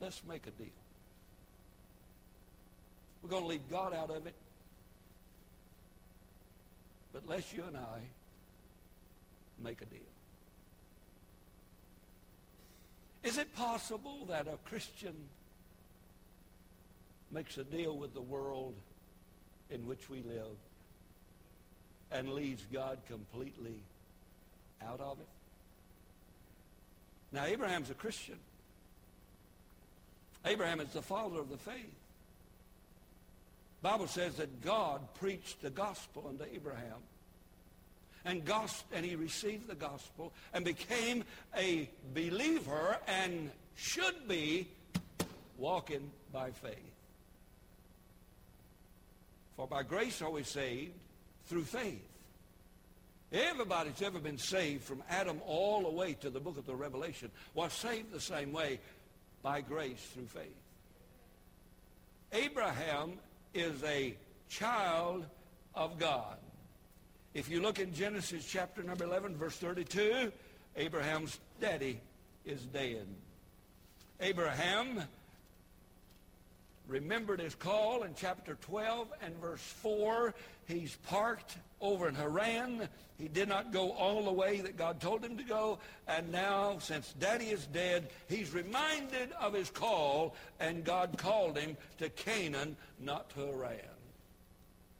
let's 0.00 0.22
make 0.26 0.46
a 0.46 0.50
deal. 0.50 0.66
We're 3.22 3.28
going 3.28 3.42
to 3.42 3.48
leave 3.48 3.68
God 3.70 3.92
out 3.92 4.08
of 4.08 4.26
it. 4.26 4.34
But 7.12 7.28
let's 7.28 7.52
you 7.52 7.64
and 7.66 7.76
I 7.76 7.98
make 9.62 9.82
a 9.82 9.84
deal. 9.84 10.00
Is 13.24 13.36
it 13.36 13.54
possible 13.54 14.24
that 14.28 14.46
a 14.46 14.56
Christian 14.68 15.14
makes 17.30 17.58
a 17.58 17.64
deal 17.64 17.94
with 17.96 18.14
the 18.14 18.22
world 18.22 18.74
in 19.68 19.86
which 19.86 20.08
we 20.08 20.22
live 20.22 20.56
and 22.10 22.30
leaves 22.30 22.64
God 22.72 22.98
completely 23.06 23.82
out 24.82 25.00
of 25.00 25.20
it? 25.20 25.26
Now, 27.32 27.44
Abraham's 27.44 27.90
a 27.90 27.94
Christian. 27.94 28.38
Abraham 30.44 30.80
is 30.80 30.88
the 30.88 31.02
father 31.02 31.38
of 31.38 31.50
the 31.50 31.58
faith. 31.58 31.94
Bible 33.82 34.08
says 34.08 34.36
that 34.36 34.62
God 34.62 35.00
preached 35.14 35.62
the 35.62 35.70
gospel 35.70 36.26
unto 36.28 36.44
Abraham. 36.52 36.98
And, 38.24 38.42
and 38.92 39.06
he 39.06 39.16
received 39.16 39.68
the 39.68 39.74
gospel 39.74 40.32
and 40.52 40.64
became 40.64 41.24
a 41.56 41.88
believer 42.14 42.98
and 43.06 43.50
should 43.76 44.28
be 44.28 44.68
walking 45.56 46.10
by 46.32 46.50
faith. 46.50 46.76
For 49.56 49.66
by 49.66 49.82
grace 49.82 50.20
are 50.20 50.30
we 50.30 50.42
saved 50.42 50.92
through 51.46 51.64
faith. 51.64 52.09
Everybody 53.32 53.90
that's 53.90 54.02
ever 54.02 54.18
been 54.18 54.38
saved 54.38 54.82
from 54.82 55.02
Adam 55.08 55.40
all 55.46 55.82
the 55.82 55.90
way 55.90 56.14
to 56.14 56.30
the 56.30 56.40
book 56.40 56.58
of 56.58 56.66
the 56.66 56.74
Revelation 56.74 57.30
was 57.54 57.72
saved 57.72 58.12
the 58.12 58.20
same 58.20 58.52
way 58.52 58.80
by 59.42 59.60
grace 59.60 60.04
through 60.12 60.26
faith. 60.26 60.56
Abraham 62.32 63.12
is 63.54 63.82
a 63.84 64.16
child 64.48 65.26
of 65.74 65.98
God. 65.98 66.36
If 67.32 67.48
you 67.48 67.60
look 67.60 67.78
in 67.78 67.94
Genesis 67.94 68.44
chapter 68.44 68.82
number 68.82 69.04
11, 69.04 69.36
verse 69.36 69.56
32, 69.56 70.32
Abraham's 70.76 71.38
daddy 71.60 72.00
is 72.44 72.62
dead. 72.62 73.06
Abraham 74.20 75.02
remembered 76.90 77.40
his 77.40 77.54
call 77.54 78.02
in 78.02 78.14
chapter 78.14 78.56
12 78.62 79.08
and 79.22 79.34
verse 79.40 79.60
4. 79.60 80.34
He's 80.66 80.96
parked 81.06 81.56
over 81.80 82.08
in 82.08 82.14
Haran. 82.14 82.88
He 83.16 83.28
did 83.28 83.48
not 83.48 83.72
go 83.72 83.92
all 83.92 84.24
the 84.24 84.32
way 84.32 84.60
that 84.60 84.76
God 84.76 85.00
told 85.00 85.24
him 85.24 85.36
to 85.36 85.44
go. 85.44 85.78
And 86.08 86.32
now, 86.32 86.78
since 86.80 87.14
daddy 87.18 87.46
is 87.46 87.66
dead, 87.66 88.08
he's 88.28 88.52
reminded 88.52 89.30
of 89.40 89.54
his 89.54 89.70
call, 89.70 90.34
and 90.58 90.84
God 90.84 91.16
called 91.16 91.56
him 91.56 91.76
to 91.98 92.08
Canaan, 92.08 92.76
not 92.98 93.30
to 93.30 93.46
Haran. 93.46 93.78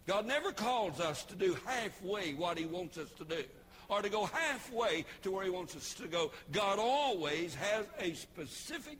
God 0.06 0.26
never 0.26 0.52
calls 0.52 1.00
us 1.00 1.24
to 1.24 1.34
do 1.34 1.56
halfway 1.66 2.34
what 2.34 2.58
he 2.58 2.66
wants 2.66 2.98
us 2.98 3.10
to 3.18 3.24
do 3.24 3.42
or 3.88 4.02
to 4.02 4.08
go 4.08 4.26
halfway 4.26 5.04
to 5.22 5.30
where 5.32 5.44
he 5.44 5.50
wants 5.50 5.76
us 5.76 5.94
to 5.94 6.06
go. 6.06 6.30
God 6.52 6.78
always 6.78 7.54
has 7.56 7.86
a 7.98 8.14
specific 8.14 8.98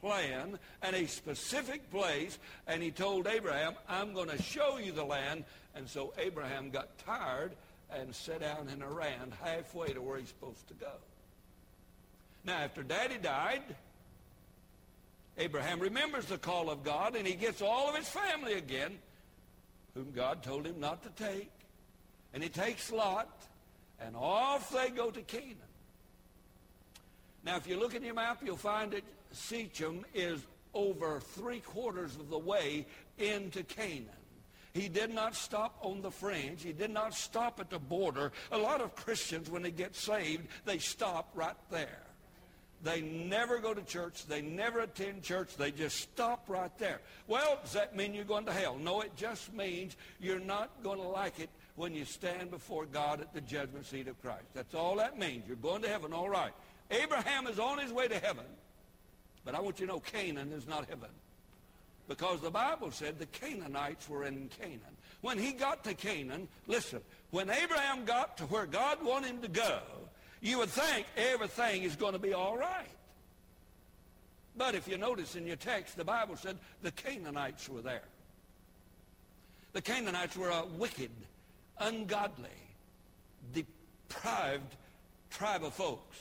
plan 0.00 0.58
and 0.82 0.96
a 0.96 1.06
specific 1.06 1.90
place, 1.90 2.38
and 2.66 2.82
he 2.82 2.90
told 2.90 3.26
Abraham, 3.26 3.74
I'm 3.88 4.14
going 4.14 4.28
to 4.28 4.40
show 4.42 4.78
you 4.78 4.92
the 4.92 5.04
land. 5.04 5.44
And 5.74 5.88
so 5.88 6.12
Abraham 6.18 6.70
got 6.70 6.98
tired 6.98 7.52
and 7.90 8.14
sat 8.14 8.40
down 8.40 8.68
in 8.68 8.80
Haran 8.80 9.32
halfway 9.42 9.92
to 9.92 10.02
where 10.02 10.18
he's 10.18 10.28
supposed 10.28 10.66
to 10.68 10.74
go. 10.74 10.92
Now, 12.44 12.58
after 12.58 12.82
Daddy 12.82 13.18
died, 13.20 13.62
Abraham 15.36 15.80
remembers 15.80 16.26
the 16.26 16.38
call 16.38 16.70
of 16.70 16.82
God, 16.82 17.14
and 17.14 17.26
he 17.26 17.34
gets 17.34 17.62
all 17.62 17.88
of 17.88 17.94
his 17.94 18.08
family 18.08 18.54
again, 18.54 18.98
whom 19.94 20.12
God 20.12 20.42
told 20.42 20.66
him 20.66 20.80
not 20.80 21.02
to 21.02 21.24
take. 21.24 21.50
And 22.34 22.42
he 22.42 22.48
takes 22.48 22.92
Lot, 22.92 23.28
and 24.00 24.16
off 24.16 24.70
they 24.70 24.90
go 24.90 25.10
to 25.10 25.20
Canaan. 25.22 25.56
Now, 27.44 27.56
if 27.56 27.66
you 27.66 27.78
look 27.78 27.94
at 27.94 28.02
your 28.02 28.14
map, 28.14 28.42
you'll 28.44 28.56
find 28.56 28.92
that 28.92 29.04
Shechem 29.32 30.04
is 30.14 30.40
over 30.74 31.20
three 31.20 31.60
quarters 31.60 32.16
of 32.16 32.30
the 32.30 32.38
way 32.38 32.86
into 33.18 33.62
Canaan. 33.62 34.06
He 34.74 34.88
did 34.88 35.12
not 35.12 35.34
stop 35.34 35.78
on 35.82 36.02
the 36.02 36.10
fringe. 36.10 36.62
He 36.62 36.72
did 36.72 36.90
not 36.90 37.14
stop 37.14 37.58
at 37.58 37.70
the 37.70 37.78
border. 37.78 38.32
A 38.52 38.58
lot 38.58 38.80
of 38.80 38.94
Christians, 38.94 39.50
when 39.50 39.62
they 39.62 39.70
get 39.70 39.96
saved, 39.96 40.46
they 40.64 40.78
stop 40.78 41.30
right 41.34 41.56
there. 41.70 42.02
They 42.82 43.00
never 43.00 43.58
go 43.58 43.74
to 43.74 43.82
church. 43.82 44.26
They 44.26 44.40
never 44.40 44.80
attend 44.80 45.22
church. 45.22 45.56
They 45.56 45.72
just 45.72 45.96
stop 45.96 46.44
right 46.48 46.70
there. 46.78 47.00
Well, 47.26 47.58
does 47.62 47.72
that 47.72 47.96
mean 47.96 48.14
you're 48.14 48.24
going 48.24 48.44
to 48.46 48.52
hell? 48.52 48.78
No, 48.78 49.00
it 49.00 49.16
just 49.16 49.52
means 49.52 49.96
you're 50.20 50.38
not 50.38 50.70
going 50.84 50.98
to 50.98 51.08
like 51.08 51.40
it 51.40 51.50
when 51.74 51.92
you 51.92 52.04
stand 52.04 52.52
before 52.52 52.86
God 52.86 53.20
at 53.20 53.34
the 53.34 53.40
judgment 53.40 53.86
seat 53.86 54.06
of 54.06 54.20
Christ. 54.22 54.44
That's 54.54 54.74
all 54.74 54.96
that 54.96 55.18
means. 55.18 55.44
You're 55.48 55.56
going 55.56 55.82
to 55.82 55.88
heaven, 55.88 56.12
all 56.12 56.28
right. 56.28 56.52
Abraham 56.90 57.48
is 57.48 57.58
on 57.58 57.78
his 57.78 57.92
way 57.92 58.06
to 58.06 58.18
heaven. 58.18 58.44
But 59.44 59.54
I 59.54 59.60
want 59.60 59.80
you 59.80 59.86
to 59.86 59.92
know 59.92 60.00
Canaan 60.00 60.52
is 60.52 60.66
not 60.66 60.88
heaven. 60.88 61.10
Because 62.08 62.40
the 62.40 62.50
Bible 62.50 62.90
said 62.90 63.18
the 63.18 63.26
Canaanites 63.26 64.08
were 64.08 64.24
in 64.24 64.48
Canaan. 64.60 64.96
When 65.20 65.38
he 65.38 65.52
got 65.52 65.84
to 65.84 65.94
Canaan, 65.94 66.48
listen, 66.66 67.00
when 67.30 67.50
Abraham 67.50 68.04
got 68.04 68.38
to 68.38 68.44
where 68.44 68.66
God 68.66 69.04
wanted 69.04 69.28
him 69.28 69.42
to 69.42 69.48
go, 69.48 69.80
you 70.40 70.58
would 70.58 70.70
think 70.70 71.06
everything 71.16 71.82
is 71.82 71.96
going 71.96 72.12
to 72.14 72.18
be 72.18 72.32
all 72.32 72.56
right. 72.56 72.86
But 74.56 74.74
if 74.74 74.88
you 74.88 74.98
notice 74.98 75.36
in 75.36 75.46
your 75.46 75.56
text, 75.56 75.96
the 75.96 76.04
Bible 76.04 76.36
said 76.36 76.58
the 76.82 76.90
Canaanites 76.90 77.68
were 77.68 77.82
there. 77.82 78.02
The 79.72 79.82
Canaanites 79.82 80.36
were 80.36 80.48
a 80.48 80.64
wicked, 80.64 81.10
ungodly, 81.78 82.48
deprived 83.52 84.76
tribe 85.30 85.62
of 85.62 85.74
folks. 85.74 86.18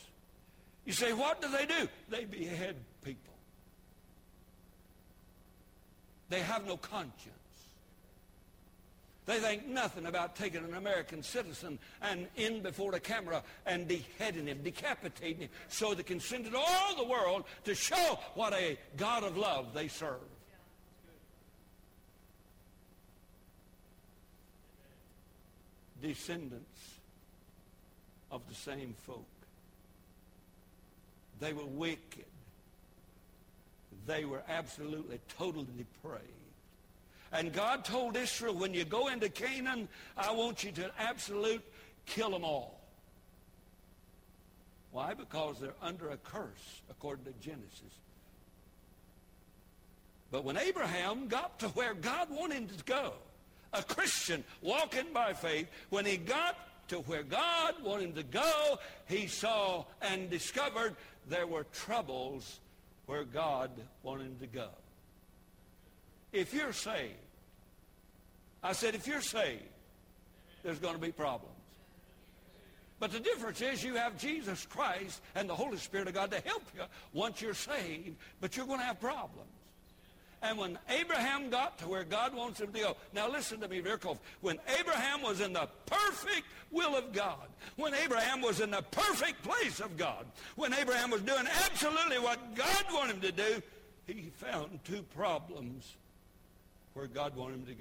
You 0.85 0.93
say, 0.93 1.13
what 1.13 1.41
do 1.41 1.49
they 1.49 1.65
do? 1.65 1.87
They 2.09 2.25
behead 2.25 2.75
people. 3.03 3.33
They 6.29 6.41
have 6.41 6.65
no 6.65 6.77
conscience. 6.77 7.33
They 9.27 9.39
think 9.39 9.67
nothing 9.67 10.05
about 10.05 10.37
taking 10.37 10.63
an 10.63 10.73
American 10.75 11.21
citizen 11.21 11.79
and 12.01 12.27
in 12.37 12.61
before 12.61 12.93
the 12.93 12.99
camera 13.01 13.43
and 13.65 13.85
beheading 13.85 14.47
him, 14.47 14.61
decapitating 14.63 15.41
him, 15.41 15.49
so 15.67 15.93
they 15.93 16.03
can 16.03 16.21
send 16.21 16.47
it 16.47 16.55
all 16.55 16.95
the 16.95 17.03
world 17.03 17.43
to 17.65 17.75
show 17.75 18.19
what 18.35 18.53
a 18.53 18.77
God 18.95 19.23
of 19.23 19.35
love 19.35 19.73
they 19.73 19.89
serve. 19.89 20.21
Descendants 26.01 26.99
of 28.31 28.47
the 28.47 28.55
same 28.55 28.95
folk. 29.05 29.25
They 31.41 31.51
were 31.51 31.65
wicked. 31.65 32.26
They 34.07 34.25
were 34.25 34.41
absolutely, 34.47 35.19
totally 35.37 35.67
depraved. 35.77 36.23
And 37.31 37.51
God 37.51 37.83
told 37.83 38.15
Israel, 38.15 38.55
when 38.55 38.73
you 38.73 38.85
go 38.85 39.09
into 39.09 39.27
Canaan, 39.27 39.89
I 40.17 40.31
want 40.31 40.63
you 40.63 40.71
to 40.71 40.89
absolute 40.97 41.61
kill 42.05 42.31
them 42.31 42.45
all. 42.45 42.79
Why? 44.91 45.13
Because 45.13 45.59
they're 45.59 45.73
under 45.81 46.09
a 46.09 46.17
curse, 46.17 46.81
according 46.89 47.25
to 47.25 47.33
Genesis. 47.41 47.93
But 50.31 50.45
when 50.45 50.57
Abraham 50.57 51.27
got 51.27 51.59
to 51.59 51.67
where 51.69 51.93
God 51.93 52.29
wanted 52.31 52.57
him 52.57 52.67
to 52.67 52.83
go, 52.85 53.13
a 53.73 53.83
Christian 53.83 54.43
walking 54.61 55.07
by 55.13 55.33
faith, 55.33 55.67
when 55.89 56.05
he 56.05 56.15
got 56.15 56.55
to 56.87 56.99
where 56.99 57.23
God 57.23 57.75
wanted 57.83 58.05
him 58.05 58.13
to 58.13 58.23
go, 58.23 58.79
he 59.07 59.27
saw 59.27 59.83
and 60.01 60.29
discovered 60.29 60.95
there 61.27 61.47
were 61.47 61.65
troubles 61.73 62.59
where 63.07 63.23
God 63.23 63.71
wanted 64.03 64.27
him 64.27 64.37
to 64.41 64.47
go. 64.47 64.69
If 66.31 66.53
you're 66.53 66.73
saved, 66.73 67.13
I 68.61 68.73
said, 68.73 68.95
if 68.95 69.07
you're 69.07 69.21
saved, 69.21 69.63
there's 70.63 70.79
going 70.79 70.95
to 70.95 71.01
be 71.01 71.11
problems. 71.11 71.53
But 72.99 73.11
the 73.11 73.19
difference 73.19 73.61
is 73.61 73.83
you 73.83 73.95
have 73.95 74.17
Jesus 74.17 74.65
Christ 74.65 75.21
and 75.35 75.49
the 75.49 75.55
Holy 75.55 75.77
Spirit 75.77 76.07
of 76.07 76.13
God 76.13 76.31
to 76.31 76.39
help 76.41 76.63
you 76.75 76.81
once 77.13 77.41
you're 77.41 77.53
saved, 77.53 78.17
but 78.41 78.57
you're 78.57 78.65
going 78.65 78.79
to 78.79 78.85
have 78.85 78.99
problems. 78.99 79.49
And 80.47 80.57
when 80.57 80.79
Abraham 80.87 81.49
got 81.49 81.77
to 81.79 81.89
where 81.89 82.05
God 82.05 82.33
wants 82.33 82.61
him 82.61 82.71
to 82.71 82.79
go, 82.79 82.95
now 83.13 83.29
listen 83.29 83.59
to 83.59 83.67
me 83.67 83.81
very. 83.81 83.97
When 84.39 84.57
Abraham 84.79 85.21
was 85.21 85.41
in 85.41 85.51
the 85.51 85.67
perfect 85.85 86.45
will 86.71 86.95
of 86.95 87.11
God, 87.11 87.49
when 87.75 87.93
Abraham 87.93 88.39
was 88.39 88.61
in 88.61 88.71
the 88.71 88.81
perfect 88.81 89.43
place 89.43 89.81
of 89.81 89.97
God, 89.97 90.25
when 90.55 90.73
Abraham 90.73 91.11
was 91.11 91.21
doing 91.21 91.45
absolutely 91.65 92.19
what 92.19 92.55
God 92.55 92.85
wanted 92.93 93.15
him 93.15 93.21
to 93.23 93.31
do, 93.33 93.61
he 94.05 94.31
found 94.37 94.79
two 94.85 95.01
problems 95.17 95.95
where 96.93 97.07
God 97.07 97.35
wanted 97.35 97.55
him 97.55 97.65
to 97.65 97.73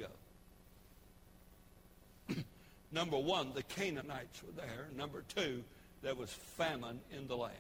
go. 2.35 2.43
Number 2.91 3.19
one, 3.19 3.53
the 3.55 3.63
Canaanites 3.63 4.43
were 4.43 4.61
there. 4.61 4.89
Number 4.97 5.23
two, 5.37 5.63
there 6.03 6.17
was 6.17 6.33
famine 6.33 6.99
in 7.17 7.29
the 7.29 7.37
land. 7.37 7.55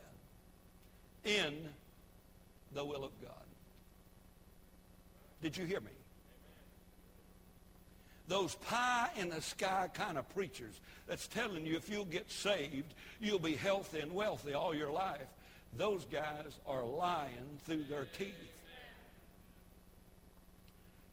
In 1.24 1.68
the 2.74 2.84
will 2.84 3.04
of 3.04 3.12
God. 3.22 3.45
Did 5.42 5.56
you 5.56 5.64
hear 5.64 5.80
me? 5.80 5.90
Those 8.28 8.56
pie 8.56 9.10
in 9.16 9.28
the 9.28 9.40
sky 9.40 9.88
kind 9.92 10.18
of 10.18 10.28
preachers 10.34 10.80
that's 11.06 11.28
telling 11.28 11.64
you 11.64 11.76
if 11.76 11.88
you'll 11.88 12.04
get 12.04 12.30
saved, 12.30 12.94
you'll 13.20 13.38
be 13.38 13.54
healthy 13.54 14.00
and 14.00 14.12
wealthy 14.12 14.54
all 14.54 14.74
your 14.74 14.90
life. 14.90 15.28
Those 15.76 16.04
guys 16.06 16.58
are 16.66 16.84
lying 16.84 17.60
through 17.64 17.84
their 17.84 18.06
teeth. 18.18 18.34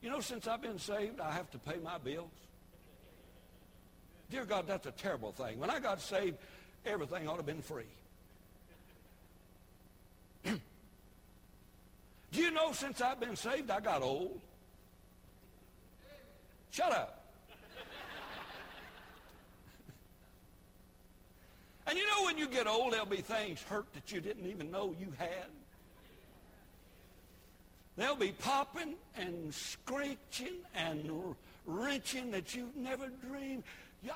You 0.01 0.09
know, 0.09 0.21
since 0.21 0.47
I've 0.47 0.61
been 0.61 0.79
saved, 0.79 1.19
I 1.19 1.31
have 1.31 1.49
to 1.51 1.59
pay 1.59 1.77
my 1.83 1.97
bills. 1.97 2.31
Dear 4.31 4.45
God, 4.45 4.65
that's 4.67 4.87
a 4.87 4.91
terrible 4.91 5.31
thing. 5.31 5.59
When 5.59 5.69
I 5.69 5.79
got 5.79 6.01
saved, 6.01 6.37
everything 6.85 7.27
ought 7.27 7.33
to 7.33 7.37
have 7.37 7.45
been 7.45 7.61
free. 7.61 7.85
Do 12.33 12.41
you 12.41 12.49
know 12.49 12.71
since 12.71 12.99
I've 12.99 13.19
been 13.19 13.35
saved, 13.35 13.69
I 13.69 13.79
got 13.79 14.01
old? 14.01 14.41
Shut 16.71 16.91
up. 16.91 17.23
and 21.85 21.95
you 21.95 22.03
know 22.07 22.25
when 22.25 22.39
you 22.39 22.47
get 22.47 22.65
old, 22.65 22.93
there'll 22.93 23.05
be 23.05 23.17
things 23.17 23.61
hurt 23.61 23.85
that 23.93 24.11
you 24.11 24.19
didn't 24.19 24.47
even 24.47 24.71
know 24.71 24.95
you 24.99 25.13
had. 25.19 25.45
They'll 27.97 28.15
be 28.15 28.31
popping 28.31 28.95
and 29.15 29.53
screeching 29.53 30.57
and 30.73 31.35
wrenching 31.67 32.31
that 32.31 32.55
you've 32.55 32.75
never 32.75 33.09
dreamed. 33.29 33.61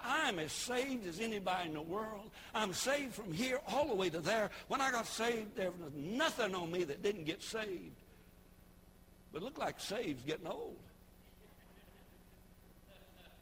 I'm 0.04 0.40
as 0.40 0.52
saved 0.52 1.08
as 1.08 1.20
anybody 1.20 1.68
in 1.68 1.76
the 1.76 1.82
world. 1.84 2.32
I'm 2.56 2.74
saved 2.74 3.14
from 3.14 3.32
here 3.32 3.60
all 3.68 3.88
the 3.88 3.94
way 3.94 4.10
to 4.10 4.20
there. 4.20 4.50
When 4.70 4.82
I 4.82 4.90
got 4.90 5.06
saved, 5.06 5.56
there 5.56 5.70
was 5.70 5.94
nothing 5.96 6.56
on 6.56 6.72
me 6.72 6.84
that 6.84 7.04
didn't 7.04 7.26
get 7.26 7.44
saved. 7.44 7.94
But 9.32 9.42
it 9.42 9.46
looked 9.46 9.60
like 9.60 9.80
saved's 9.80 10.24
getting 10.24 10.48
old. 10.48 10.78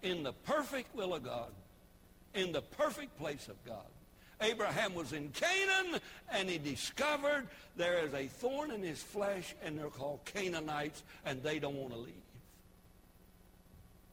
In 0.03 0.23
the 0.23 0.33
perfect 0.33 0.95
will 0.95 1.13
of 1.13 1.23
God, 1.23 1.51
in 2.33 2.51
the 2.51 2.61
perfect 2.61 3.17
place 3.17 3.47
of 3.47 3.63
God. 3.65 3.85
Abraham 4.41 4.93
was 4.93 5.13
in 5.13 5.29
Canaan, 5.29 5.99
and 6.31 6.49
he 6.49 6.57
discovered 6.57 7.47
there 7.77 8.05
is 8.05 8.13
a 8.13 8.27
thorn 8.27 8.71
in 8.71 8.83
his 8.83 9.01
flesh, 9.01 9.55
and 9.63 9.79
they're 9.79 9.87
called 9.87 10.19
Canaanites, 10.25 11.03
and 11.25 11.41
they 11.41 11.57
don't 11.59 11.75
want 11.75 11.93
to 11.93 11.99
leave. 11.99 12.13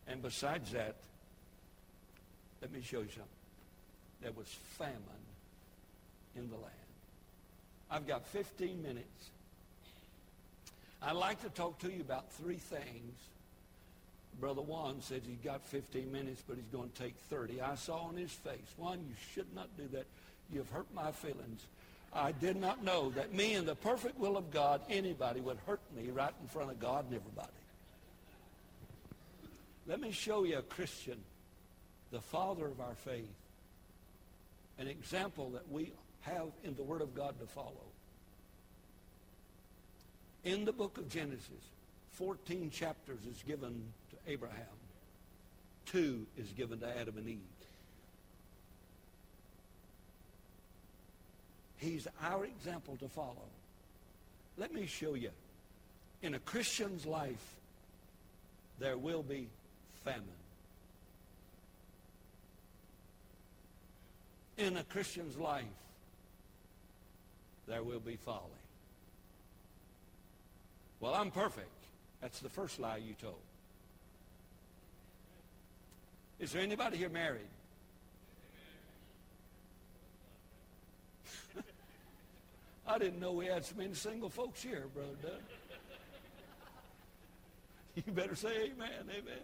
And 0.07 0.23
besides 0.23 0.71
that, 0.73 0.97
let 2.61 2.73
me 2.73 2.81
show 2.83 3.01
you 3.01 3.09
something. 3.09 3.27
There 4.21 4.33
was 4.33 4.47
famine 4.79 5.03
in 6.37 6.49
the 6.49 6.57
land. 6.57 6.69
I've 7.91 8.07
got 8.07 8.27
15 8.29 8.83
minutes. 8.83 9.31
I'd 11.05 11.17
like 11.17 11.43
to 11.43 11.49
talk 11.49 11.79
to 11.81 11.91
you 11.91 12.01
about 12.01 12.33
three 12.33 12.57
things. 12.57 13.19
Brother 14.41 14.63
Juan 14.63 15.01
says 15.01 15.23
he's 15.27 15.39
got 15.45 15.65
15 15.65 16.11
minutes, 16.11 16.43
but 16.47 16.57
he's 16.57 16.67
going 16.73 16.91
to 16.91 17.03
take 17.03 17.17
30. 17.29 17.61
I 17.61 17.75
saw 17.75 18.05
on 18.05 18.17
his 18.17 18.31
face, 18.31 18.75
Juan, 18.77 19.01
you 19.01 19.15
should 19.35 19.53
not 19.55 19.69
do 19.77 19.89
that. 19.93 20.07
You've 20.53 20.71
hurt 20.71 20.87
my 20.95 21.11
feelings. 21.13 21.67
I 22.15 22.33
did 22.33 22.57
not 22.57 22.85
know 22.85 23.11
that 23.11 23.35
me 23.35 23.55
in 23.55 23.67
the 23.67 23.75
perfect 23.75 24.19
will 24.19 24.37
of 24.37 24.51
God, 24.51 24.83
anybody 24.89 25.41
would 25.41 25.59
hurt 25.67 25.81
me 25.97 26.11
right 26.11 26.33
in 26.41 26.49
front 26.49 26.71
of 26.71 26.79
God 26.79 27.07
and 27.07 27.15
everybody. 27.15 27.49
Let 29.87 30.01
me 30.01 30.13
show 30.13 30.45
you 30.45 30.59
a 30.59 30.63
Christian, 30.63 31.19
the 32.11 32.21
father 32.21 32.67
of 32.67 32.81
our 32.81 32.95
faith, 33.05 33.35
an 34.79 34.87
example 34.87 35.51
that 35.51 35.71
we 35.71 35.93
have 36.21 36.49
in 36.65 36.77
the 36.77 36.83
Word 36.83 37.03
of 37.03 37.15
God 37.15 37.39
to 37.41 37.47
follow. 37.47 37.92
In 40.45 40.65
the 40.65 40.73
book 40.73 40.99
of 40.99 41.09
Genesis, 41.09 41.71
14 42.13 42.71
chapters 42.71 43.21
is 43.31 43.43
given 43.47 43.83
to 44.11 44.31
Abraham. 44.31 44.67
Two 45.87 46.27
is 46.37 46.49
given 46.53 46.81
to 46.81 46.99
Adam 46.99 47.17
and 47.17 47.29
Eve. 47.29 47.39
He's 51.77 52.07
our 52.23 52.45
example 52.45 52.97
to 52.99 53.09
follow. 53.09 53.49
Let 54.57 54.73
me 54.73 54.87
show 54.87 55.15
you. 55.15 55.31
In 56.23 56.35
a 56.35 56.39
Christian's 56.39 57.07
life, 57.07 57.55
there 58.79 58.97
will 58.97 59.23
be 59.23 59.49
famine. 60.05 60.23
In 64.59 64.77
a 64.77 64.85
Christian's 64.85 65.37
life, 65.37 65.65
there 67.67 67.83
will 67.83 68.01
be 68.01 68.17
folly. 68.17 68.62
Well, 71.03 71.15
I'm 71.17 71.31
perfect. 71.33 71.69
That's 72.21 72.39
the 72.39 72.49
first 72.49 72.79
lie 72.79 72.99
you 72.99 73.15
told. 73.21 73.35
Is 76.39 76.53
there 76.53 76.63
anybody 76.63 76.97
here 76.97 77.09
married? 77.09 77.41
I 82.87 82.99
didn't 82.99 83.19
know 83.19 83.33
we 83.33 83.47
had 83.47 83.65
so 83.65 83.75
many 83.77 83.95
single 83.95 84.31
folks 84.31 84.63
here, 84.63 84.85
Brother 84.95 85.17
Doug. 85.21 85.33
You 87.95 88.11
better 88.13 88.35
say 88.35 88.71
amen, 88.73 89.03
amen. 89.11 89.43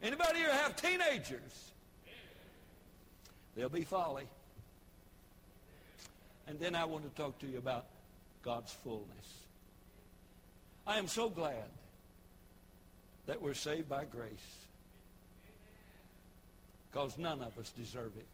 Anybody 0.00 0.38
here 0.38 0.52
have 0.52 0.76
teenagers? 0.76 1.72
There'll 3.56 3.70
be 3.70 3.82
folly. 3.82 4.28
And 6.46 6.60
then 6.60 6.76
I 6.76 6.84
want 6.84 7.02
to 7.02 7.10
talk 7.20 7.40
to 7.40 7.46
you 7.48 7.58
about 7.58 7.86
God's 8.44 8.72
fullness. 8.72 9.43
I 10.86 10.98
am 10.98 11.08
so 11.08 11.28
glad 11.28 11.68
that 13.26 13.40
we're 13.40 13.54
saved 13.54 13.88
by 13.88 14.04
grace 14.04 14.30
because 16.90 17.16
none 17.18 17.42
of 17.42 17.58
us 17.58 17.70
deserve 17.70 18.12
it. 18.16 18.26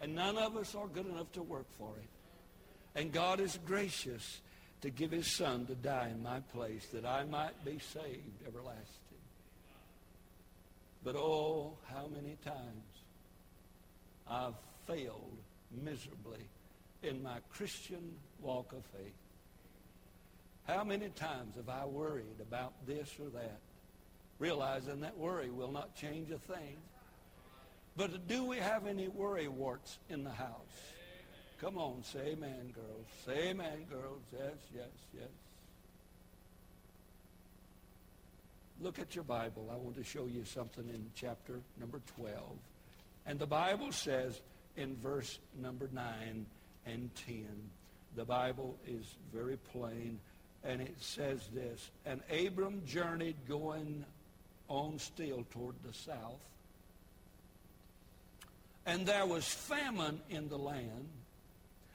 And 0.00 0.14
none 0.14 0.36
of 0.36 0.56
us 0.56 0.74
are 0.74 0.86
good 0.86 1.06
enough 1.06 1.32
to 1.32 1.42
work 1.42 1.66
for 1.78 1.90
it. 1.96 3.00
And 3.00 3.10
God 3.10 3.40
is 3.40 3.58
gracious 3.64 4.40
to 4.82 4.90
give 4.90 5.10
his 5.10 5.26
son 5.26 5.66
to 5.66 5.74
die 5.74 6.10
in 6.10 6.22
my 6.22 6.40
place 6.52 6.86
that 6.92 7.06
I 7.06 7.24
might 7.24 7.64
be 7.64 7.78
saved 7.78 8.46
everlasting. 8.46 8.84
But 11.02 11.16
oh, 11.16 11.72
how 11.92 12.06
many 12.14 12.36
times 12.44 12.84
I've 14.28 14.54
failed 14.86 15.38
miserably 15.82 16.46
in 17.02 17.22
my 17.22 17.38
Christian 17.50 18.16
walk 18.40 18.72
of 18.72 18.84
faith. 18.96 19.12
How 20.66 20.82
many 20.82 21.08
times 21.10 21.56
have 21.56 21.68
I 21.68 21.84
worried 21.84 22.40
about 22.40 22.72
this 22.86 23.10
or 23.20 23.28
that, 23.30 23.60
realizing 24.38 25.00
that 25.00 25.16
worry 25.18 25.50
will 25.50 25.70
not 25.70 25.94
change 25.94 26.30
a 26.30 26.38
thing? 26.38 26.76
But 27.96 28.26
do 28.26 28.44
we 28.44 28.56
have 28.56 28.86
any 28.86 29.08
worry 29.08 29.46
warts 29.46 29.98
in 30.08 30.24
the 30.24 30.30
house? 30.30 30.92
Come 31.60 31.78
on, 31.78 32.02
say 32.02 32.32
amen, 32.32 32.72
girls. 32.74 33.06
Say 33.24 33.50
amen, 33.50 33.86
girls. 33.90 34.22
Yes, 34.32 34.56
yes, 34.74 34.88
yes. 35.14 35.28
Look 38.80 38.98
at 38.98 39.14
your 39.14 39.24
Bible. 39.24 39.70
I 39.72 39.76
want 39.76 39.96
to 39.96 40.04
show 40.04 40.26
you 40.26 40.44
something 40.44 40.88
in 40.88 41.06
chapter 41.14 41.60
number 41.78 42.00
12. 42.16 42.36
And 43.26 43.38
the 43.38 43.46
Bible 43.46 43.92
says 43.92 44.40
in 44.76 44.96
verse 44.96 45.38
number 45.60 45.88
9 45.92 46.46
and 46.86 47.14
10, 47.14 47.46
the 48.16 48.24
Bible 48.24 48.76
is 48.86 49.14
very 49.32 49.56
plain, 49.56 50.18
and 50.64 50.80
it 50.80 50.96
says 51.00 51.40
this, 51.52 51.90
And 52.06 52.20
Abram 52.30 52.82
journeyed 52.86 53.36
going 53.48 54.04
on 54.68 54.98
still 54.98 55.44
toward 55.52 55.74
the 55.84 55.92
south, 55.92 56.40
and 58.86 59.06
there 59.06 59.26
was 59.26 59.46
famine 59.46 60.20
in 60.30 60.48
the 60.48 60.58
land. 60.58 61.08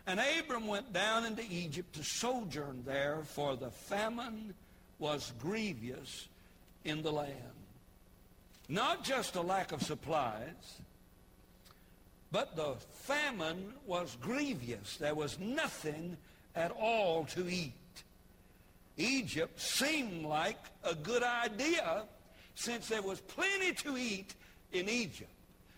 And 0.07 0.19
Abram 0.39 0.67
went 0.67 0.91
down 0.91 1.25
into 1.25 1.43
Egypt 1.51 1.93
to 1.93 2.03
sojourn 2.03 2.83
there, 2.85 3.19
for 3.23 3.55
the 3.55 3.69
famine 3.69 4.55
was 4.97 5.33
grievous 5.39 6.27
in 6.83 7.03
the 7.03 7.11
land. 7.11 7.35
Not 8.67 9.03
just 9.03 9.35
a 9.35 9.41
lack 9.41 9.71
of 9.71 9.83
supplies, 9.83 10.81
but 12.31 12.55
the 12.55 12.75
famine 13.03 13.73
was 13.85 14.17
grievous. 14.21 14.97
There 14.97 15.15
was 15.15 15.39
nothing 15.39 16.17
at 16.55 16.71
all 16.71 17.25
to 17.25 17.47
eat. 17.49 17.73
Egypt 18.99 19.59
seemed 19.59 20.25
like 20.25 20.59
a 20.83 20.93
good 20.93 21.23
idea 21.23 22.03
since 22.55 22.87
there 22.87 23.01
was 23.01 23.21
plenty 23.21 23.73
to 23.73 23.97
eat 23.97 24.35
in 24.73 24.89
Egypt, 24.89 25.31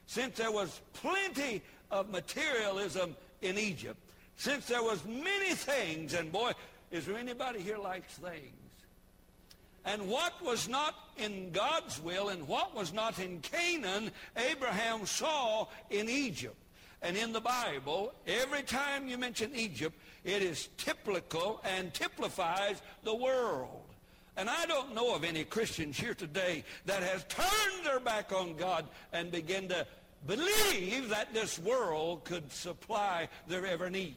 since 0.08 0.38
there 0.38 0.52
was 0.52 0.82
plenty 0.94 1.62
of 1.92 2.10
materialism 2.10 3.16
in 3.42 3.58
Egypt, 3.58 4.00
since 4.36 4.66
there 4.66 4.82
was 4.82 5.06
many 5.06 5.54
things, 5.54 6.14
and 6.16 6.32
boy, 6.32 6.52
is 6.90 7.06
there 7.06 7.18
anybody 7.18 7.60
here 7.60 7.78
likes 7.78 8.14
things? 8.16 8.56
And 9.86 10.08
what 10.08 10.34
was 10.44 10.68
not 10.68 10.96
in 11.18 11.52
God's 11.52 12.02
will 12.02 12.30
and 12.30 12.48
what 12.48 12.76
was 12.76 12.94
not 12.94 13.18
in 13.20 13.40
Canaan, 13.40 14.12
Abraham 14.38 15.06
saw 15.06 15.68
in 15.90 16.10
Egypt. 16.10 16.56
And 17.02 17.18
in 17.18 17.34
the 17.34 17.42
Bible, 17.42 18.14
every 18.28 18.62
time 18.62 19.08
you 19.08 19.18
mention 19.18 19.52
Egypt, 19.56 19.98
it 20.24 20.44
is 20.44 20.70
typical 20.78 21.62
and 21.64 21.94
typifies 21.94 22.82
the 23.04 23.16
world. 23.16 23.82
And 24.38 24.50
I 24.50 24.66
don't 24.66 24.94
know 24.94 25.16
of 25.16 25.24
any 25.24 25.44
Christians 25.44 25.98
here 25.98 26.14
today 26.14 26.64
that 26.86 27.02
has 27.04 27.26
turned 27.26 27.86
their 27.86 28.00
back 28.00 28.32
on 28.32 28.56
God 28.56 28.88
and 29.12 29.32
begin 29.32 29.68
to 29.70 29.86
believe 30.28 31.10
that 31.10 31.34
this 31.34 31.58
world 31.60 32.24
could 32.24 32.52
supply 32.52 33.28
their 33.48 33.66
every 33.66 33.90
need. 33.90 34.16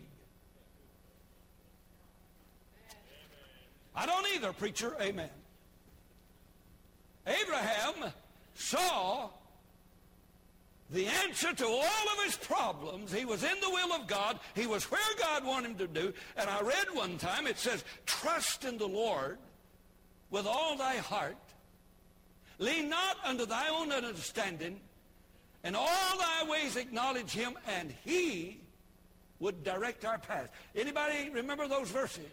I 3.97 4.07
don't 4.07 4.27
either, 4.35 4.53
preacher. 4.53 4.95
Amen. 5.01 5.31
Abraham 7.27 8.13
saw 8.55 9.31
the 10.91 11.07
answer 11.07 11.53
to 11.53 11.67
all 11.67 11.79
of 11.83 12.25
his 12.25 12.37
problems. 12.37 13.13
He 13.13 13.25
was 13.25 13.43
in 13.43 13.61
the 13.61 13.71
will 13.71 13.93
of 13.93 14.07
God. 14.07 14.39
He 14.55 14.67
was 14.67 14.85
where 14.91 15.01
God 15.19 15.45
wanted 15.45 15.73
him 15.73 15.77
to 15.79 15.87
do. 15.87 16.13
And 16.37 16.49
I 16.49 16.61
read 16.61 16.87
one 16.93 17.19
time, 17.19 17.47
it 17.47 17.59
says, 17.59 17.85
trust 18.07 18.65
in 18.65 18.79
the 18.79 18.87
Lord 18.87 19.39
with 20.31 20.47
all 20.47 20.77
thy 20.77 20.97
heart. 20.97 21.37
Lean 22.59 22.89
not 22.89 23.17
unto 23.25 23.47
thy 23.47 23.69
own 23.69 23.93
understanding. 23.93 24.81
And 25.65 25.75
all 25.75 26.19
thy 26.19 26.49
ways 26.49 26.77
acknowledge 26.77 27.31
him, 27.31 27.55
and 27.67 27.93
he 28.05 28.61
would 29.41 29.65
direct 29.65 30.05
our 30.05 30.19
path. 30.19 30.51
Anybody 30.77 31.31
remember 31.31 31.67
those 31.67 31.89
verses? 31.89 32.29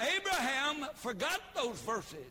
Abraham 0.00 0.86
forgot 0.94 1.40
those 1.54 1.78
verses. 1.80 2.26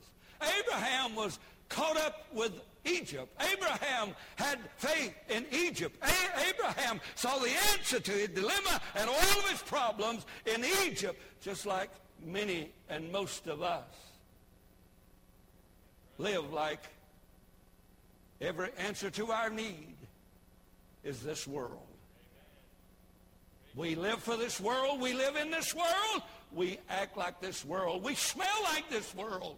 Abraham 0.60 1.16
was 1.16 1.38
caught 1.70 1.98
up 1.98 2.26
with 2.34 2.52
Egypt. 2.86 3.30
Abraham 3.54 4.16
had 4.36 4.60
faith 4.78 5.14
in 5.30 5.46
Egypt. 5.52 5.98
A- 6.02 6.50
Abraham 6.50 7.00
saw 7.16 7.38
the 7.38 7.52
answer 7.74 8.00
to 8.00 8.12
his 8.12 8.30
dilemma 8.30 8.82
and 8.96 9.10
all 9.10 9.40
of 9.40 9.50
his 9.50 9.62
problems 9.62 10.26
in 10.46 10.66
Egypt, 10.86 11.22
just 11.42 11.66
like 11.66 11.90
many 12.26 12.72
and 12.90 13.12
most 13.12 13.48
of 13.48 13.62
us 13.62 13.84
live 16.18 16.52
like 16.54 16.84
every 18.40 18.70
answer 18.78 19.10
to 19.10 19.32
our 19.32 19.50
need 19.50 19.96
is 21.04 21.22
this 21.22 21.48
world. 21.48 21.88
We 23.76 23.96
live 23.96 24.22
for 24.22 24.38
this 24.38 24.60
world. 24.60 25.00
We 25.00 25.14
live 25.14 25.36
in 25.36 25.50
this 25.50 25.74
world. 25.74 26.24
We 26.52 26.78
act 26.90 27.16
like 27.16 27.40
this 27.40 27.64
world. 27.64 28.04
We 28.04 28.16
smell 28.16 28.48
like 28.64 28.90
this 28.90 29.16
world 29.16 29.56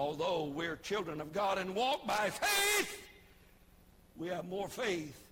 although 0.00 0.44
we're 0.44 0.76
children 0.76 1.20
of 1.20 1.30
God 1.30 1.58
and 1.58 1.74
walk 1.74 2.06
by 2.06 2.30
faith, 2.30 3.02
we 4.16 4.28
have 4.28 4.48
more 4.48 4.68
faith 4.68 5.28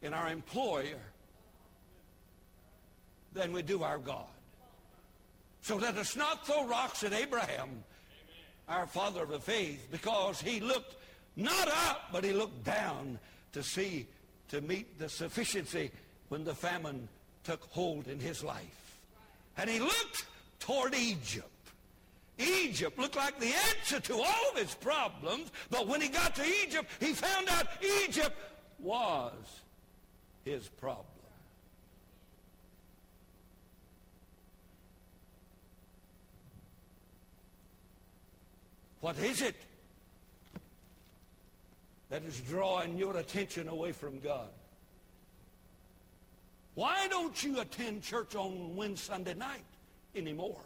in 0.00 0.14
our 0.14 0.28
employer 0.28 1.00
than 3.32 3.52
we 3.52 3.62
do 3.62 3.82
our 3.82 3.98
God. 3.98 4.26
So 5.62 5.76
let 5.76 5.96
us 5.96 6.14
not 6.14 6.46
throw 6.46 6.66
rocks 6.68 7.02
at 7.02 7.12
Abraham, 7.12 7.82
our 8.68 8.86
father 8.86 9.24
of 9.24 9.30
the 9.30 9.40
faith, 9.40 9.88
because 9.90 10.40
he 10.40 10.60
looked 10.60 10.94
not 11.34 11.66
up, 11.66 12.10
but 12.12 12.22
he 12.22 12.32
looked 12.32 12.62
down 12.62 13.18
to 13.54 13.62
see, 13.64 14.06
to 14.50 14.60
meet 14.60 15.00
the 15.00 15.08
sufficiency 15.08 15.90
when 16.28 16.44
the 16.44 16.54
famine 16.54 17.08
took 17.42 17.64
hold 17.70 18.06
in 18.06 18.20
his 18.20 18.44
life. 18.44 19.00
And 19.56 19.68
he 19.68 19.80
looked 19.80 20.26
toward 20.60 20.94
Egypt. 20.94 21.48
Egypt 22.42 22.98
looked 22.98 23.16
like 23.16 23.38
the 23.38 23.52
answer 23.70 24.00
to 24.00 24.14
all 24.14 24.50
of 24.52 24.58
his 24.58 24.74
problems, 24.74 25.50
but 25.70 25.86
when 25.86 26.00
he 26.00 26.08
got 26.08 26.34
to 26.36 26.44
Egypt, 26.64 26.90
he 27.00 27.12
found 27.12 27.48
out 27.48 27.66
Egypt 28.04 28.36
was 28.78 29.32
his 30.44 30.68
problem. 30.68 31.06
What 39.00 39.18
is 39.18 39.42
it 39.42 39.56
that 42.08 42.22
is 42.22 42.40
drawing 42.40 42.96
your 42.96 43.16
attention 43.16 43.68
away 43.68 43.90
from 43.90 44.20
God? 44.20 44.48
Why 46.74 47.08
don't 47.08 47.42
you 47.42 47.60
attend 47.60 48.02
church 48.02 48.36
on 48.36 48.76
Wednesday 48.76 49.34
night 49.34 49.64
anymore? 50.14 50.60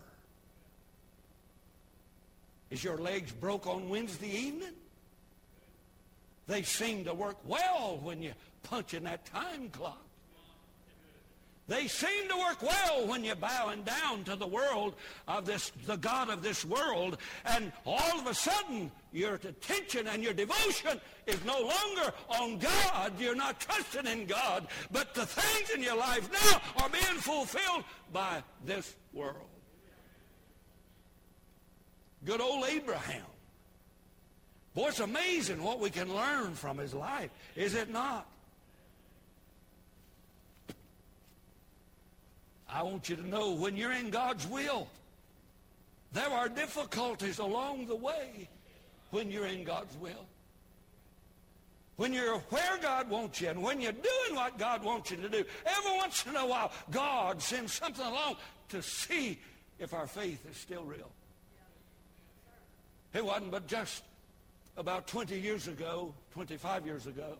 Is 2.70 2.82
your 2.82 2.98
legs 2.98 3.32
broke 3.32 3.66
on 3.66 3.88
Wednesday 3.88 4.30
evening? 4.30 4.74
They 6.46 6.62
seem 6.62 7.04
to 7.04 7.14
work 7.14 7.36
well 7.44 7.98
when 8.02 8.22
you 8.22 8.32
punch 8.62 8.94
in 8.94 9.04
that 9.04 9.26
time 9.26 9.68
clock. 9.70 10.02
They 11.68 11.88
seem 11.88 12.28
to 12.28 12.36
work 12.36 12.62
well 12.62 13.08
when 13.08 13.24
you're 13.24 13.34
bowing 13.34 13.82
down 13.82 14.22
to 14.24 14.36
the 14.36 14.46
world 14.46 14.94
of 15.26 15.46
this, 15.46 15.72
the 15.84 15.96
God 15.96 16.30
of 16.30 16.40
this 16.40 16.64
world, 16.64 17.18
and 17.44 17.72
all 17.84 18.20
of 18.20 18.26
a 18.28 18.34
sudden 18.34 18.92
your 19.12 19.34
attention 19.34 20.06
and 20.06 20.22
your 20.22 20.32
devotion 20.32 21.00
is 21.26 21.44
no 21.44 21.58
longer 21.58 22.12
on 22.28 22.58
God. 22.58 23.18
You're 23.18 23.34
not 23.34 23.58
trusting 23.58 24.06
in 24.06 24.26
God, 24.26 24.68
but 24.92 25.12
the 25.14 25.26
things 25.26 25.70
in 25.70 25.82
your 25.82 25.96
life 25.96 26.30
now 26.32 26.84
are 26.84 26.88
being 26.88 27.20
fulfilled 27.20 27.82
by 28.12 28.44
this 28.64 28.94
world. 29.12 29.55
Good 32.26 32.40
old 32.40 32.64
Abraham. 32.68 33.22
Boy, 34.74 34.88
it's 34.88 35.00
amazing 35.00 35.62
what 35.62 35.78
we 35.80 35.88
can 35.88 36.12
learn 36.12 36.54
from 36.54 36.76
his 36.76 36.92
life, 36.92 37.30
is 37.54 37.74
it 37.74 37.88
not? 37.88 38.26
I 42.68 42.82
want 42.82 43.08
you 43.08 43.16
to 43.16 43.26
know 43.26 43.52
when 43.52 43.76
you're 43.76 43.92
in 43.92 44.10
God's 44.10 44.46
will, 44.46 44.88
there 46.12 46.28
are 46.28 46.48
difficulties 46.48 47.38
along 47.38 47.86
the 47.86 47.94
way 47.94 48.48
when 49.12 49.30
you're 49.30 49.46
in 49.46 49.64
God's 49.64 49.96
will. 49.96 50.26
When 51.94 52.12
you're 52.12 52.38
where 52.50 52.76
God 52.82 53.08
wants 53.08 53.40
you 53.40 53.48
and 53.48 53.62
when 53.62 53.80
you're 53.80 53.92
doing 53.92 54.34
what 54.34 54.58
God 54.58 54.84
wants 54.84 55.10
you 55.10 55.16
to 55.18 55.28
do, 55.28 55.44
every 55.64 55.96
once 55.96 56.26
in 56.26 56.36
a 56.36 56.44
while, 56.44 56.72
God 56.90 57.40
sends 57.40 57.72
something 57.72 58.04
along 58.04 58.36
to 58.70 58.82
see 58.82 59.38
if 59.78 59.94
our 59.94 60.06
faith 60.06 60.44
is 60.50 60.56
still 60.56 60.84
real. 60.84 61.10
It 63.14 63.24
wasn't 63.24 63.50
but 63.50 63.66
just 63.66 64.02
about 64.76 65.06
20 65.06 65.38
years 65.38 65.68
ago, 65.68 66.14
25 66.32 66.86
years 66.86 67.06
ago, 67.06 67.38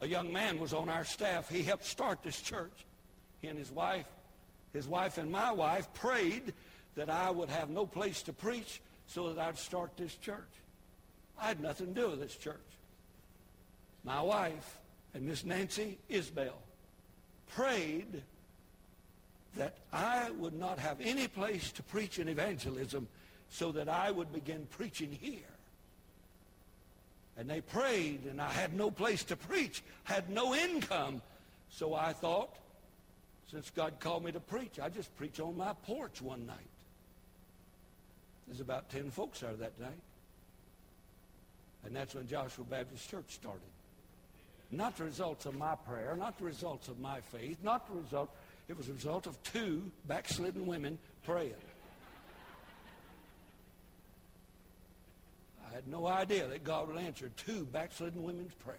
a 0.00 0.06
young 0.06 0.32
man 0.32 0.58
was 0.58 0.72
on 0.72 0.88
our 0.88 1.04
staff. 1.04 1.48
He 1.48 1.62
helped 1.62 1.84
start 1.84 2.22
this 2.22 2.40
church. 2.40 2.84
He 3.40 3.48
and 3.48 3.58
his 3.58 3.70
wife, 3.70 4.06
his 4.72 4.86
wife 4.86 5.18
and 5.18 5.30
my 5.30 5.50
wife 5.52 5.92
prayed 5.94 6.52
that 6.94 7.10
I 7.10 7.30
would 7.30 7.48
have 7.48 7.70
no 7.70 7.86
place 7.86 8.22
to 8.24 8.32
preach 8.32 8.80
so 9.06 9.32
that 9.32 9.38
I'd 9.42 9.58
start 9.58 9.96
this 9.96 10.14
church. 10.16 10.50
I 11.40 11.48
had 11.48 11.60
nothing 11.60 11.94
to 11.94 12.00
do 12.00 12.10
with 12.10 12.20
this 12.20 12.36
church 12.36 12.58
my 14.08 14.22
wife 14.22 14.78
and 15.12 15.24
Miss 15.24 15.44
Nancy 15.44 15.98
Isbell 16.10 16.56
prayed 17.54 18.22
that 19.56 19.76
I 19.92 20.30
would 20.30 20.54
not 20.54 20.78
have 20.78 20.98
any 21.00 21.28
place 21.28 21.72
to 21.72 21.82
preach 21.82 22.18
in 22.18 22.28
evangelism 22.28 23.08
so 23.50 23.72
that 23.72 23.88
I 23.88 24.10
would 24.10 24.32
begin 24.32 24.66
preaching 24.70 25.16
here. 25.20 25.38
And 27.36 27.48
they 27.48 27.60
prayed, 27.60 28.24
and 28.28 28.40
I 28.40 28.50
had 28.50 28.74
no 28.74 28.90
place 28.90 29.22
to 29.24 29.36
preach, 29.36 29.82
had 30.04 30.28
no 30.28 30.54
income. 30.54 31.22
So 31.70 31.94
I 31.94 32.12
thought, 32.12 32.50
since 33.50 33.70
God 33.70 34.00
called 34.00 34.24
me 34.24 34.32
to 34.32 34.40
preach, 34.40 34.80
I 34.80 34.88
just 34.88 35.14
preach 35.16 35.38
on 35.38 35.56
my 35.56 35.72
porch 35.86 36.20
one 36.20 36.46
night. 36.46 36.56
There's 38.46 38.60
about 38.60 38.90
10 38.90 39.10
folks 39.10 39.40
there 39.40 39.52
that 39.52 39.78
night. 39.80 40.00
And 41.84 41.94
that's 41.94 42.14
when 42.14 42.26
Joshua 42.26 42.64
Baptist 42.64 43.08
Church 43.08 43.26
started. 43.28 43.60
Not 44.70 44.96
the 44.96 45.04
results 45.04 45.46
of 45.46 45.54
my 45.54 45.76
prayer, 45.76 46.16
not 46.18 46.38
the 46.38 46.44
results 46.44 46.88
of 46.88 46.98
my 46.98 47.20
faith, 47.20 47.56
not 47.62 47.86
the 47.86 48.00
result. 48.00 48.30
It 48.68 48.76
was 48.76 48.88
a 48.88 48.92
result 48.92 49.26
of 49.26 49.42
two 49.44 49.90
backslidden 50.06 50.66
women 50.66 50.98
praying. 51.24 51.54
Had 55.78 55.86
no 55.86 56.08
idea 56.08 56.44
that 56.48 56.64
God 56.64 56.88
would 56.88 56.98
answer 56.98 57.30
two 57.36 57.64
backslidden 57.64 58.24
women's 58.24 58.52
prayer. 58.54 58.76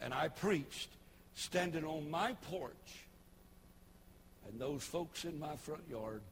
And 0.00 0.12
I 0.12 0.26
preached 0.26 0.88
standing 1.36 1.84
on 1.84 2.10
my 2.10 2.32
porch 2.50 3.04
and 4.48 4.58
those 4.60 4.82
folks 4.82 5.24
in 5.24 5.38
my 5.38 5.54
front 5.54 5.82
yard, 5.88 6.22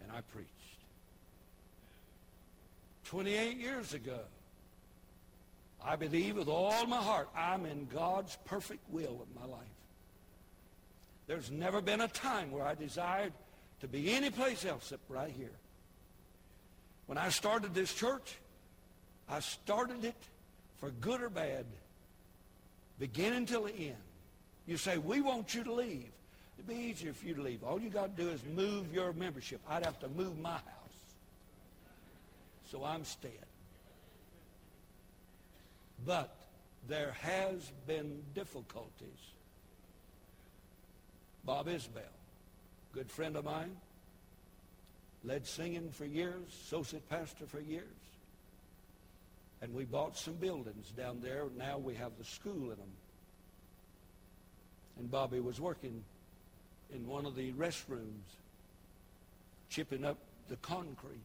and 0.00 0.10
I 0.10 0.22
preached. 0.22 0.48
28 3.04 3.58
years 3.58 3.92
ago, 3.92 4.20
I 5.84 5.96
believe 5.96 6.36
with 6.36 6.48
all 6.48 6.86
my 6.86 7.02
heart 7.02 7.28
I'm 7.36 7.66
in 7.66 7.86
God's 7.92 8.38
perfect 8.46 8.80
will 8.88 9.26
in 9.28 9.38
my 9.38 9.46
life. 9.46 9.60
There's 11.26 11.50
never 11.50 11.82
been 11.82 12.00
a 12.00 12.08
time 12.08 12.50
where 12.50 12.64
I 12.64 12.74
desired 12.74 13.34
to 13.80 13.88
be 13.88 14.10
any 14.14 14.30
place 14.30 14.64
else 14.64 14.84
except 14.84 15.10
right 15.10 15.30
here. 15.36 15.52
When 17.06 17.18
I 17.18 17.28
started 17.28 17.74
this 17.74 17.92
church, 17.92 18.36
I 19.28 19.40
started 19.40 20.04
it 20.04 20.16
for 20.78 20.90
good 20.90 21.20
or 21.22 21.30
bad, 21.30 21.64
beginning 22.98 23.46
till 23.46 23.64
the 23.64 23.74
end. 23.74 23.96
You 24.66 24.76
say, 24.76 24.98
we 24.98 25.20
want 25.20 25.54
you 25.54 25.64
to 25.64 25.72
leave. 25.72 26.10
It'd 26.56 26.68
be 26.68 26.74
easier 26.74 27.12
for 27.12 27.26
you 27.26 27.34
to 27.34 27.42
leave. 27.42 27.64
All 27.64 27.80
you 27.80 27.90
got 27.90 28.16
to 28.16 28.22
do 28.22 28.28
is 28.28 28.40
move 28.54 28.92
your 28.94 29.12
membership. 29.12 29.60
I'd 29.68 29.84
have 29.84 29.98
to 30.00 30.08
move 30.08 30.38
my 30.38 30.52
house. 30.52 30.62
So 32.70 32.84
I'm 32.84 33.04
staying. 33.04 33.34
But 36.06 36.34
there 36.88 37.14
has 37.20 37.72
been 37.86 38.22
difficulties. 38.34 39.18
Bob 41.44 41.66
Isbell, 41.66 42.02
good 42.92 43.10
friend 43.10 43.36
of 43.36 43.44
mine, 43.44 43.76
led 45.24 45.46
singing 45.46 45.90
for 45.90 46.04
years, 46.04 46.48
associate 46.64 47.08
pastor 47.08 47.46
for 47.46 47.60
years. 47.60 47.86
And 49.60 49.72
we 49.74 49.84
bought 49.84 50.16
some 50.16 50.34
buildings 50.34 50.90
down 50.96 51.20
there. 51.22 51.44
Now 51.56 51.78
we 51.78 51.94
have 51.94 52.12
the 52.18 52.24
school 52.24 52.64
in 52.64 52.70
them. 52.70 52.96
And 54.98 55.10
Bobby 55.10 55.40
was 55.40 55.60
working 55.60 56.02
in 56.92 57.06
one 57.06 57.26
of 57.26 57.36
the 57.36 57.52
restrooms, 57.52 58.36
chipping 59.70 60.04
up 60.04 60.18
the 60.48 60.56
concrete. 60.56 61.20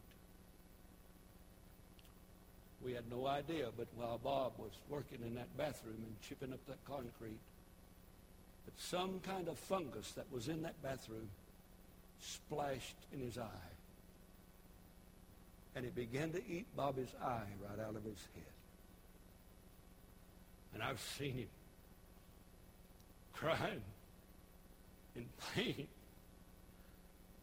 We 2.84 2.92
had 2.92 3.10
no 3.10 3.26
idea, 3.26 3.68
but 3.76 3.88
while 3.96 4.18
Bob 4.18 4.52
was 4.56 4.70
working 4.88 5.18
in 5.26 5.34
that 5.34 5.54
bathroom 5.56 5.96
and 5.96 6.20
chipping 6.22 6.52
up 6.52 6.64
that 6.68 6.82
concrete, 6.84 7.40
that 8.66 8.80
some 8.80 9.18
kind 9.20 9.48
of 9.48 9.58
fungus 9.58 10.12
that 10.12 10.26
was 10.32 10.48
in 10.48 10.62
that 10.62 10.80
bathroom 10.80 11.28
splashed 12.20 12.96
in 13.12 13.20
his 13.20 13.36
eye. 13.36 13.77
And 15.78 15.86
it 15.86 15.94
began 15.94 16.32
to 16.32 16.38
eat 16.38 16.66
Bobby's 16.76 17.14
eye 17.22 17.46
right 17.62 17.78
out 17.86 17.94
of 17.94 18.02
his 18.02 18.18
head. 18.34 18.52
And 20.74 20.82
I've 20.82 21.00
seen 21.16 21.34
him 21.34 21.46
crying 23.32 23.82
in 25.14 25.26
pain 25.54 25.86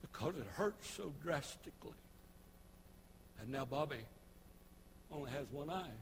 because 0.01 0.35
it 0.35 0.45
hurt 0.55 0.75
so 0.83 1.13
drastically. 1.23 1.93
And 3.39 3.53
now 3.53 3.63
Bobby 3.63 4.03
only 5.13 5.31
has 5.31 5.45
one 5.49 5.69
eye. 5.69 5.95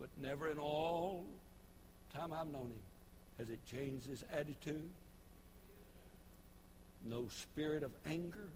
But 0.00 0.08
never 0.20 0.50
in 0.50 0.58
all 0.58 1.24
time 2.12 2.32
I've 2.32 2.48
known 2.48 2.72
him 2.72 2.82
has 3.38 3.48
it 3.48 3.60
changed 3.70 4.08
his 4.08 4.24
attitude. 4.32 4.90
No 7.08 7.28
spirit 7.28 7.84
of 7.84 7.92
anger. 8.04 8.48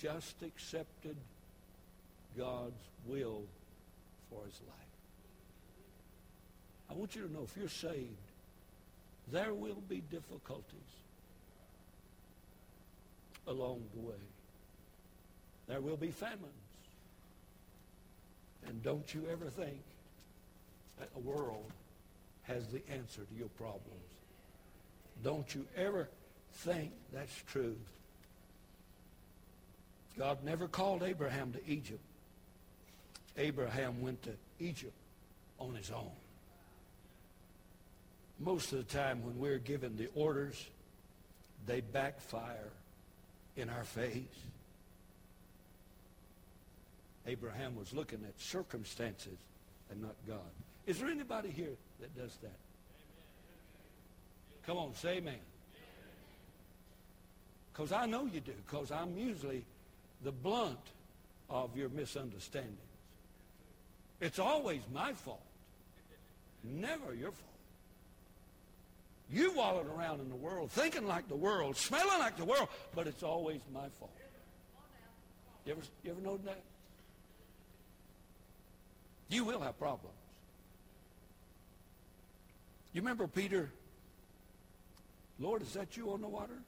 Just 0.00 0.42
accepted 0.42 1.16
God's 2.36 2.88
will 3.06 3.42
for 4.30 4.44
his 4.44 4.60
life. 4.66 4.78
I 6.90 6.94
want 6.94 7.14
you 7.16 7.22
to 7.26 7.32
know 7.32 7.42
if 7.42 7.56
you're 7.56 7.68
saved, 7.68 8.14
there 9.30 9.52
will 9.52 9.82
be 9.88 10.02
difficulties 10.10 10.64
along 13.46 13.82
the 13.94 14.00
way. 14.00 14.14
There 15.66 15.80
will 15.80 15.96
be 15.96 16.10
famines. 16.10 16.44
And 18.66 18.82
don't 18.82 19.12
you 19.14 19.26
ever 19.30 19.46
think 19.46 19.82
that 20.98 21.12
the 21.12 21.20
world 21.20 21.72
has 22.42 22.66
the 22.68 22.82
answer 22.90 23.22
to 23.22 23.34
your 23.38 23.48
problems. 23.48 23.84
Don't 25.22 25.54
you 25.54 25.66
ever 25.76 26.08
think 26.52 26.92
that's 27.12 27.42
true. 27.46 27.76
God 30.18 30.42
never 30.42 30.66
called 30.66 31.04
Abraham 31.04 31.52
to 31.52 31.60
Egypt. 31.70 32.00
Abraham 33.36 34.02
went 34.02 34.20
to 34.24 34.32
Egypt 34.58 34.92
on 35.60 35.74
his 35.74 35.92
own. 35.92 36.10
Most 38.40 38.72
of 38.72 38.78
the 38.78 38.92
time 38.92 39.24
when 39.24 39.38
we're 39.38 39.58
given 39.58 39.96
the 39.96 40.08
orders, 40.16 40.68
they 41.66 41.80
backfire 41.80 42.72
in 43.56 43.70
our 43.70 43.84
face. 43.84 44.24
Abraham 47.26 47.76
was 47.76 47.92
looking 47.92 48.24
at 48.26 48.40
circumstances 48.40 49.38
and 49.90 50.02
not 50.02 50.14
God. 50.26 50.38
Is 50.86 50.98
there 50.98 51.08
anybody 51.08 51.50
here 51.50 51.76
that 52.00 52.16
does 52.16 52.34
that? 52.42 52.58
Come 54.66 54.78
on, 54.78 54.94
say 54.94 55.18
amen. 55.18 55.38
Because 57.72 57.92
I 57.92 58.06
know 58.06 58.24
you 58.24 58.40
do, 58.40 58.52
because 58.66 58.90
I'm 58.90 59.16
usually 59.16 59.64
the 60.22 60.32
blunt 60.32 60.78
of 61.48 61.76
your 61.76 61.88
misunderstandings. 61.88 62.78
It's 64.20 64.38
always 64.38 64.80
my 64.92 65.12
fault, 65.12 65.42
never 66.64 67.14
your 67.14 67.30
fault. 67.30 67.44
You 69.30 69.52
wallowing 69.52 69.88
around 69.88 70.20
in 70.20 70.28
the 70.28 70.36
world, 70.36 70.70
thinking 70.70 71.06
like 71.06 71.28
the 71.28 71.36
world, 71.36 71.76
smelling 71.76 72.18
like 72.18 72.36
the 72.36 72.44
world, 72.44 72.68
but 72.94 73.06
it's 73.06 73.22
always 73.22 73.60
my 73.72 73.86
fault. 73.98 74.10
You 75.66 75.72
ever, 75.72 75.82
you 76.02 76.10
ever 76.12 76.20
know 76.20 76.38
that? 76.46 76.62
You 79.28 79.44
will 79.44 79.60
have 79.60 79.78
problems. 79.78 80.14
You 82.94 83.02
remember 83.02 83.26
Peter? 83.26 83.70
Lord, 85.38 85.60
is 85.62 85.74
that 85.74 85.96
you 85.96 86.10
on 86.10 86.22
the 86.22 86.28
water? 86.28 86.58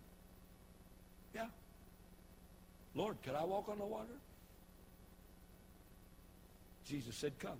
Lord, 2.94 3.16
could 3.22 3.34
I 3.34 3.44
walk 3.44 3.68
on 3.68 3.78
the 3.78 3.84
water? 3.84 4.06
Jesus 6.86 7.14
said, 7.14 7.38
come. 7.38 7.58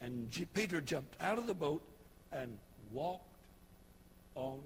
And 0.00 0.30
G- 0.30 0.46
Peter 0.46 0.80
jumped 0.80 1.14
out 1.20 1.38
of 1.38 1.46
the 1.46 1.54
boat 1.54 1.82
and 2.32 2.56
walked 2.90 3.26
on 4.34 4.60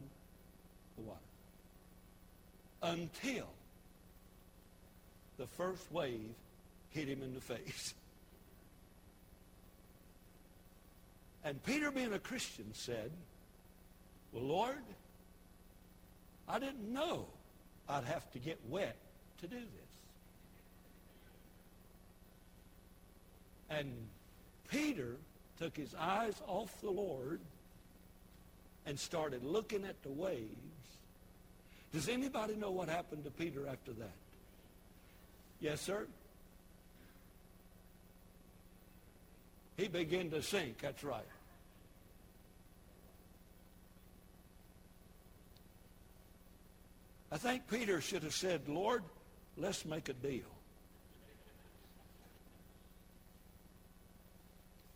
the 0.96 1.02
water 1.02 1.18
until 2.82 3.48
the 5.38 5.46
first 5.46 5.90
wave 5.90 6.34
hit 6.90 7.08
him 7.08 7.22
in 7.22 7.34
the 7.34 7.40
face. 7.40 7.94
And 11.46 11.62
Peter, 11.62 11.90
being 11.90 12.14
a 12.14 12.18
Christian, 12.18 12.64
said, 12.72 13.10
well, 14.32 14.44
Lord, 14.44 14.78
I 16.48 16.58
didn't 16.58 16.90
know 16.90 17.26
I'd 17.88 18.04
have 18.04 18.30
to 18.32 18.38
get 18.38 18.58
wet 18.68 18.96
to 19.40 19.46
do 19.46 19.56
this. 19.56 19.84
And 23.70 23.92
Peter 24.68 25.16
took 25.58 25.76
his 25.76 25.94
eyes 25.98 26.40
off 26.46 26.80
the 26.80 26.90
Lord 26.90 27.40
and 28.86 28.98
started 28.98 29.44
looking 29.44 29.84
at 29.84 30.02
the 30.02 30.10
waves. 30.10 30.48
Does 31.92 32.08
anybody 32.08 32.56
know 32.56 32.70
what 32.70 32.88
happened 32.88 33.24
to 33.24 33.30
Peter 33.30 33.66
after 33.68 33.92
that? 33.92 34.16
Yes, 35.60 35.80
sir? 35.80 36.06
He 39.76 39.88
began 39.88 40.30
to 40.30 40.42
sink. 40.42 40.78
That's 40.80 41.02
right. 41.02 41.24
I 47.34 47.36
think 47.36 47.66
Peter 47.66 48.00
should 48.00 48.22
have 48.22 48.32
said, 48.32 48.68
Lord, 48.68 49.02
let's 49.56 49.84
make 49.84 50.08
a 50.08 50.12
deal. 50.12 50.46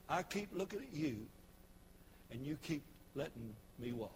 I 0.09 0.23
keep 0.23 0.49
looking 0.55 0.79
at 0.79 0.97
you, 0.97 1.27
and 2.31 2.47
you 2.47 2.57
keep 2.63 2.85
letting 3.17 3.57
me 3.81 3.91
walk. 3.91 4.13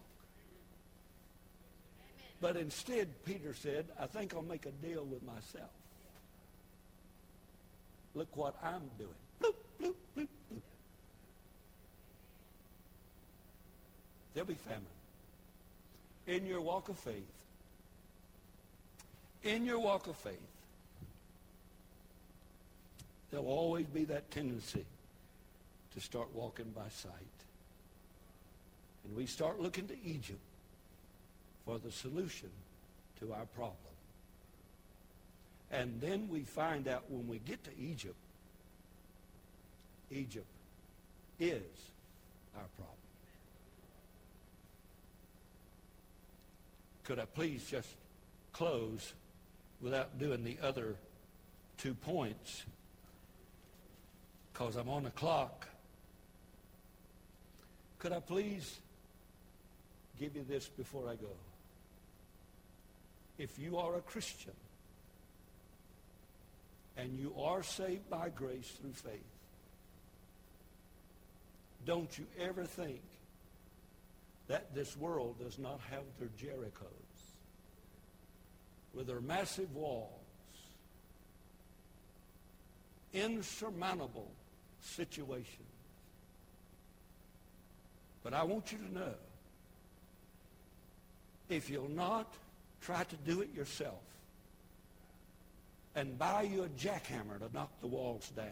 But 2.39 2.55
instead, 2.55 3.09
Peter 3.25 3.53
said, 3.53 3.87
I 3.99 4.05
think 4.05 4.33
I'll 4.33 4.41
make 4.41 4.67
a 4.67 4.71
deal 4.71 5.03
with 5.03 5.21
myself. 5.23 5.71
Look 8.15 8.37
what 8.37 8.55
I'm 8.63 8.83
doing. 8.97 9.09
Bloop, 9.41 9.55
bloop, 9.81 9.95
bloop, 10.15 10.27
bloop. 10.49 10.61
There'll 14.33 14.47
be 14.47 14.53
famine. 14.53 14.83
In 16.25 16.45
your 16.45 16.61
walk 16.61 16.87
of 16.87 16.97
faith, 16.97 17.27
in 19.43 19.65
your 19.65 19.79
walk 19.79 20.07
of 20.07 20.15
faith, 20.15 20.39
there'll 23.31 23.47
always 23.47 23.85
be 23.87 24.05
that 24.05 24.29
tendency 24.31 24.85
to 25.93 25.99
start 25.99 26.27
walking 26.33 26.71
by 26.75 26.87
sight. 26.89 27.11
And 29.05 29.15
we 29.15 29.25
start 29.25 29.59
looking 29.59 29.87
to 29.87 29.95
Egypt 30.05 30.39
for 31.65 31.77
the 31.77 31.91
solution 31.91 32.49
to 33.19 33.33
our 33.33 33.45
problem. 33.55 33.77
And 35.71 35.99
then 35.99 36.29
we 36.29 36.41
find 36.41 36.87
out 36.87 37.03
when 37.09 37.27
we 37.27 37.39
get 37.39 37.63
to 37.63 37.71
Egypt, 37.79 38.15
Egypt 40.11 40.45
is 41.39 41.61
our 42.55 42.67
problem. 42.77 42.93
Could 47.03 47.19
I 47.19 47.25
please 47.25 47.65
just 47.69 47.89
close 48.53 49.13
without 49.83 50.17
doing 50.17 50.43
the 50.45 50.57
other 50.63 50.95
two 51.77 51.93
points? 51.93 52.63
Because 54.51 54.77
I'm 54.77 54.89
on 54.89 55.03
the 55.03 55.11
clock. 55.11 55.67
Could 57.99 58.13
I 58.13 58.21
please 58.21 58.79
give 60.19 60.35
you 60.35 60.45
this 60.47 60.67
before 60.67 61.09
I 61.09 61.15
go? 61.15 61.35
If 63.37 63.59
you 63.59 63.77
are 63.77 63.95
a 63.95 64.01
Christian 64.01 64.53
and 66.95 67.19
you 67.19 67.33
are 67.41 67.61
saved 67.61 68.09
by 68.09 68.29
grace 68.29 68.71
through 68.79 68.93
faith, 68.93 69.19
don't 71.85 72.17
you 72.17 72.25
ever 72.39 72.63
think 72.63 73.01
that 74.47 74.73
this 74.73 74.95
world 74.95 75.39
does 75.39 75.59
not 75.59 75.79
have 75.89 76.03
their 76.19 76.29
Jerichos 76.37 77.02
with 78.93 79.07
their 79.07 79.21
massive 79.21 79.73
walls, 79.75 80.09
insurmountable 83.13 84.31
situations. 84.81 85.47
But 88.23 88.33
I 88.33 88.43
want 88.43 88.71
you 88.71 88.77
to 88.77 88.93
know, 88.93 89.13
if 91.49 91.69
you'll 91.69 91.89
not 91.89 92.33
try 92.81 93.03
to 93.03 93.15
do 93.25 93.41
it 93.41 93.53
yourself 93.53 94.01
and 95.95 96.17
buy 96.17 96.43
you 96.43 96.63
a 96.63 96.69
jackhammer 96.69 97.37
to 97.39 97.53
knock 97.53 97.69
the 97.81 97.87
walls 97.87 98.31
down, 98.35 98.47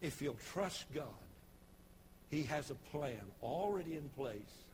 if 0.00 0.22
you'll 0.22 0.38
trust 0.52 0.86
God, 0.94 1.04
he 2.30 2.42
has 2.44 2.70
a 2.70 2.74
plan 2.96 3.20
already 3.42 3.96
in 3.96 4.08
place 4.16 4.64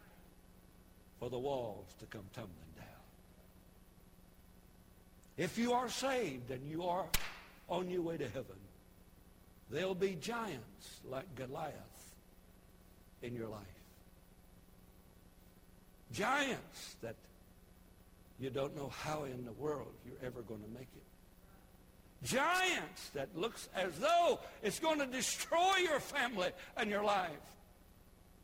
for 1.18 1.30
the 1.30 1.38
walls 1.38 1.86
to 1.98 2.06
come 2.06 2.24
tumbling. 2.34 2.65
If 5.36 5.58
you 5.58 5.74
are 5.74 5.88
saved 5.88 6.50
and 6.50 6.66
you 6.68 6.84
are 6.84 7.04
on 7.68 7.90
your 7.90 8.02
way 8.02 8.16
to 8.16 8.28
heaven, 8.28 8.56
there'll 9.70 9.94
be 9.94 10.16
giants 10.20 11.00
like 11.08 11.34
Goliath 11.34 11.74
in 13.22 13.34
your 13.34 13.48
life. 13.48 13.60
Giants 16.12 16.96
that 17.02 17.16
you 18.38 18.50
don't 18.50 18.76
know 18.76 18.88
how 18.88 19.24
in 19.24 19.44
the 19.44 19.52
world 19.52 19.92
you're 20.06 20.26
ever 20.26 20.42
going 20.42 20.62
to 20.62 20.68
make 20.70 20.88
it. 20.94 21.02
Giants 22.22 23.10
that 23.10 23.28
looks 23.36 23.68
as 23.74 23.98
though 23.98 24.40
it's 24.62 24.78
going 24.78 24.98
to 25.00 25.06
destroy 25.06 25.76
your 25.82 26.00
family 26.00 26.48
and 26.76 26.90
your 26.90 27.04
life. 27.04 27.30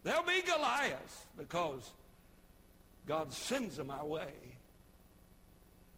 There'll 0.02 0.24
be 0.24 0.42
Goliaths 0.42 1.26
because 1.38 1.90
God 3.06 3.32
sends 3.32 3.76
them 3.76 3.90
our 3.90 4.04
way 4.04 4.51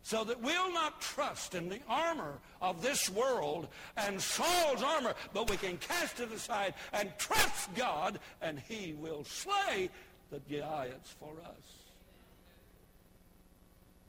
so 0.05 0.22
that 0.22 0.40
we'll 0.42 0.72
not 0.72 1.00
trust 1.00 1.55
in 1.55 1.70
the 1.70 1.80
armor 1.88 2.34
of 2.61 2.82
this 2.82 3.09
world 3.09 3.66
and 3.96 4.20
Saul's 4.20 4.82
armor, 4.82 5.14
but 5.32 5.50
we 5.50 5.57
can 5.57 5.78
cast 5.78 6.20
it 6.20 6.30
aside 6.30 6.74
and 6.92 7.11
trust 7.18 7.74
God, 7.74 8.20
and 8.42 8.61
he 8.68 8.94
will 9.00 9.24
slay 9.24 9.88
the 10.30 10.40
giants 10.48 11.14
for 11.18 11.32
us 11.46 11.84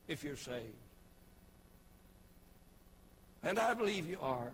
if 0.10 0.22
you're 0.22 0.36
saved. 0.36 0.66
And 3.42 3.58
I 3.58 3.74
believe 3.74 4.10
you 4.10 4.18
are. 4.22 4.52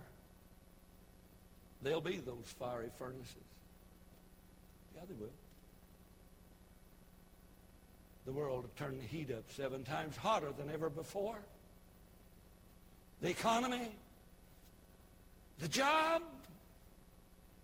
There'll 1.81 2.01
be 2.01 2.17
those 2.17 2.53
fiery 2.59 2.91
furnaces. 2.99 3.35
Yeah, 4.95 5.01
they 5.09 5.15
will. 5.15 5.40
The 8.31 8.37
world 8.37 8.63
will 8.63 8.71
turn 8.77 8.97
the 8.97 9.05
heat 9.05 9.29
up 9.29 9.43
seven 9.51 9.83
times 9.83 10.15
hotter 10.15 10.53
than 10.57 10.69
ever 10.69 10.89
before. 10.89 11.35
The 13.21 13.29
economy, 13.29 13.91
the 15.59 15.67
job, 15.67 16.21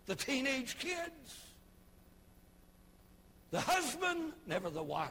the 0.08 0.16
teenage 0.16 0.78
kids, 0.78 1.40
the 3.52 3.62
husband, 3.62 4.34
never 4.46 4.70
the 4.70 4.84
wife. 4.84 5.10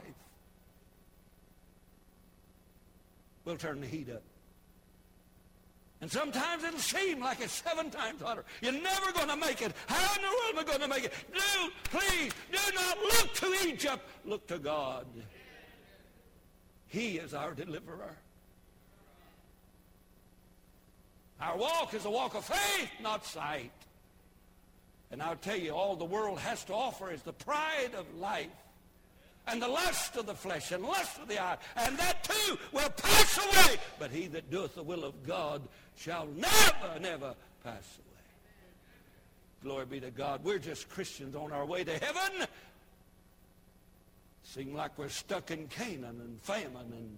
We'll 3.47 3.57
turn 3.57 3.81
the 3.81 3.87
heat 3.87 4.11
up. 4.11 4.23
And 6.03 6.13
sometimes 6.13 6.65
it'll 6.65 6.79
seem 6.81 7.21
like 7.21 7.41
it's 7.41 7.63
seven 7.65 7.89
times 7.89 8.21
hotter. 8.21 8.45
You're 8.61 8.73
never 8.73 9.11
going 9.13 9.29
to 9.29 9.37
make 9.37 9.63
it. 9.63 9.73
How 9.87 10.17
in 10.17 10.21
the 10.21 10.29
world 10.29 10.51
am 10.53 10.59
I 10.59 10.65
going 10.65 10.81
to 10.81 10.89
make 10.89 11.05
it? 11.05 11.15
Do, 11.33 11.71
please, 11.85 12.33
do 12.53 12.75
not 12.75 12.99
look 12.99 13.33
to 13.37 13.67
Egypt. 13.67 14.07
Look 14.27 14.47
to 14.49 14.59
God. 14.59 15.07
He 16.89 17.19
is 17.19 17.35
our 17.35 17.53
deliverer. 17.53 18.17
Our 21.41 21.57
walk 21.57 21.95
is 21.95 22.05
a 22.05 22.11
walk 22.11 22.35
of 22.35 22.45
faith, 22.45 22.91
not 23.03 23.25
sight. 23.25 23.73
And 25.11 25.23
I'll 25.23 25.37
tell 25.37 25.57
you, 25.57 25.73
all 25.73 25.97
the 25.97 26.05
world 26.05 26.39
has 26.41 26.65
to 26.65 26.75
offer 26.75 27.11
is 27.11 27.23
the 27.23 27.33
pride 27.33 27.91
of 27.97 28.07
life 28.19 28.49
and 29.47 29.63
the 29.63 29.69
lust 29.69 30.17
of 30.17 30.27
the 30.27 30.35
flesh 30.35 30.73
and 30.73 30.83
lust 30.83 31.19
of 31.19 31.29
the 31.29 31.41
eye. 31.41 31.57
And 31.77 31.97
that 31.99 32.25
too 32.25 32.59
will 32.73 32.91
pass 32.91 33.39
away. 33.39 33.79
But 33.99 34.11
he 34.11 34.27
that 34.29 34.51
doeth 34.51 34.75
the 34.75 34.83
will 34.83 35.05
of 35.05 35.27
God 35.27 35.63
shall 35.97 36.27
never, 36.27 37.01
never 37.01 37.35
pass 37.63 37.99
away. 37.99 38.07
Glory 39.63 39.87
be 39.87 40.01
to 40.01 40.11
God. 40.11 40.43
We're 40.43 40.59
just 40.59 40.89
Christians 40.89 41.37
on 41.37 41.53
our 41.53 41.65
way 41.65 41.85
to 41.85 41.93
heaven. 41.93 42.47
Seem 44.47 44.75
like 44.75 44.97
we're 44.97 45.09
stuck 45.09 45.51
in 45.51 45.67
Canaan 45.67 46.21
and 46.21 46.41
famine 46.41 46.93
and 46.93 47.17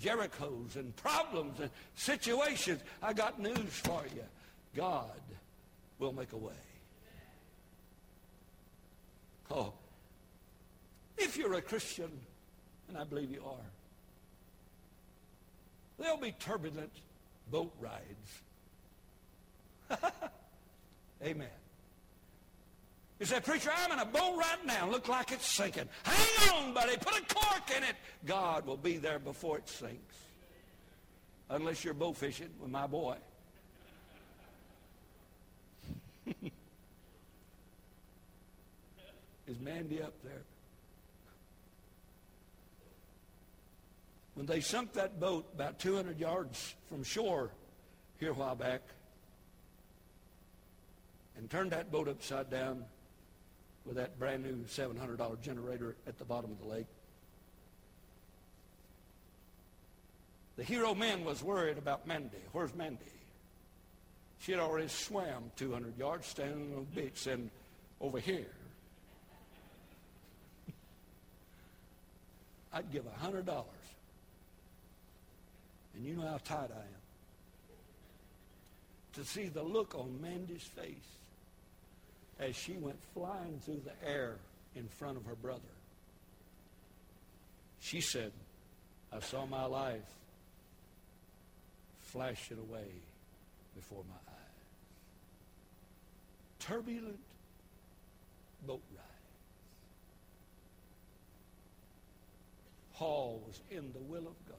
Jerichos 0.00 0.76
and 0.76 0.94
problems 0.96 1.58
and 1.60 1.70
situations, 1.94 2.80
I 3.02 3.12
got 3.12 3.40
news 3.40 3.80
for 3.84 4.02
you. 4.14 4.24
God 4.74 5.20
will 5.98 6.12
make 6.12 6.32
a 6.32 6.36
way. 6.36 6.52
Oh, 9.50 9.72
if 11.18 11.36
you're 11.36 11.54
a 11.54 11.62
Christian, 11.62 12.10
and 12.88 12.96
I 12.96 13.04
believe 13.04 13.30
you 13.30 13.42
are, 13.44 13.70
there'll 15.98 16.16
be 16.16 16.32
turbulent 16.32 16.92
boat 17.50 17.72
rides. 17.80 18.40
Amen. 21.24 21.61
You 23.22 23.26
say, 23.26 23.38
preacher, 23.38 23.70
I'm 23.72 23.92
in 23.92 24.00
a 24.00 24.04
boat 24.04 24.36
right 24.36 24.66
now. 24.66 24.90
Look 24.90 25.06
like 25.06 25.30
it's 25.30 25.46
sinking. 25.46 25.88
Hang 26.02 26.50
on, 26.56 26.74
buddy. 26.74 26.96
Put 26.96 27.16
a 27.16 27.22
cork 27.32 27.70
in 27.76 27.84
it. 27.84 27.94
God 28.26 28.66
will 28.66 28.76
be 28.76 28.96
there 28.96 29.20
before 29.20 29.58
it 29.58 29.68
sinks. 29.68 30.16
Unless 31.48 31.84
you're 31.84 31.94
bow 31.94 32.14
fishing 32.14 32.48
with 32.60 32.72
my 32.72 32.88
boy. 32.88 33.14
Is 39.46 39.60
Mandy 39.60 40.02
up 40.02 40.14
there? 40.24 40.42
When 44.34 44.46
they 44.46 44.58
sunk 44.58 44.94
that 44.94 45.20
boat 45.20 45.46
about 45.54 45.78
200 45.78 46.18
yards 46.18 46.74
from 46.88 47.04
shore 47.04 47.52
here 48.18 48.32
a 48.32 48.34
while 48.34 48.56
back 48.56 48.82
and 51.36 51.48
turned 51.48 51.70
that 51.70 51.92
boat 51.92 52.08
upside 52.08 52.50
down 52.50 52.84
with 53.84 53.96
that 53.96 54.18
brand 54.18 54.44
new 54.44 54.64
$700 54.68 55.40
generator 55.40 55.96
at 56.06 56.18
the 56.18 56.24
bottom 56.24 56.50
of 56.50 56.60
the 56.60 56.66
lake, 56.66 56.86
the 60.56 60.64
hero 60.64 60.94
man 60.94 61.24
was 61.24 61.42
worried 61.42 61.78
about 61.78 62.06
Mandy. 62.06 62.36
Where's 62.52 62.74
Mandy? 62.74 63.04
She 64.40 64.52
had 64.52 64.60
already 64.60 64.88
swam 64.88 65.50
200 65.56 65.98
yards 65.98 66.26
standing 66.26 66.74
on 66.76 66.86
the 66.92 67.00
beach 67.00 67.26
and 67.26 67.50
over 68.00 68.18
here. 68.18 68.46
I'd 72.72 72.90
give 72.92 73.06
a 73.06 73.26
$100 73.26 73.64
and 75.94 76.04
you 76.04 76.16
know 76.16 76.26
how 76.26 76.38
tight 76.38 76.70
I 76.70 76.80
am. 76.80 77.02
To 79.14 79.24
see 79.24 79.48
the 79.48 79.62
look 79.62 79.94
on 79.94 80.20
Mandy's 80.22 80.62
face 80.62 80.96
as 82.42 82.56
she 82.56 82.72
went 82.72 82.98
flying 83.14 83.60
through 83.64 83.80
the 83.84 84.08
air 84.08 84.36
in 84.74 84.88
front 84.88 85.16
of 85.16 85.24
her 85.26 85.34
brother. 85.34 85.60
She 87.80 88.00
said, 88.00 88.32
I 89.12 89.20
saw 89.20 89.46
my 89.46 89.64
life 89.64 90.00
flashing 92.02 92.58
away 92.58 92.88
before 93.74 94.02
my 94.08 94.32
eyes. 94.32 94.38
Turbulent 96.60 97.18
boat 98.66 98.82
ride. 98.94 99.04
Paul 102.94 103.42
was 103.46 103.60
in 103.70 103.92
the 103.92 104.00
will 104.00 104.28
of 104.28 104.48
God. 104.48 104.58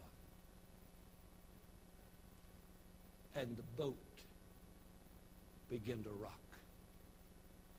and 3.36 3.58
the 3.58 3.64
boat 3.82 3.96
began 5.70 6.04
to 6.04 6.10
rock. 6.10 6.43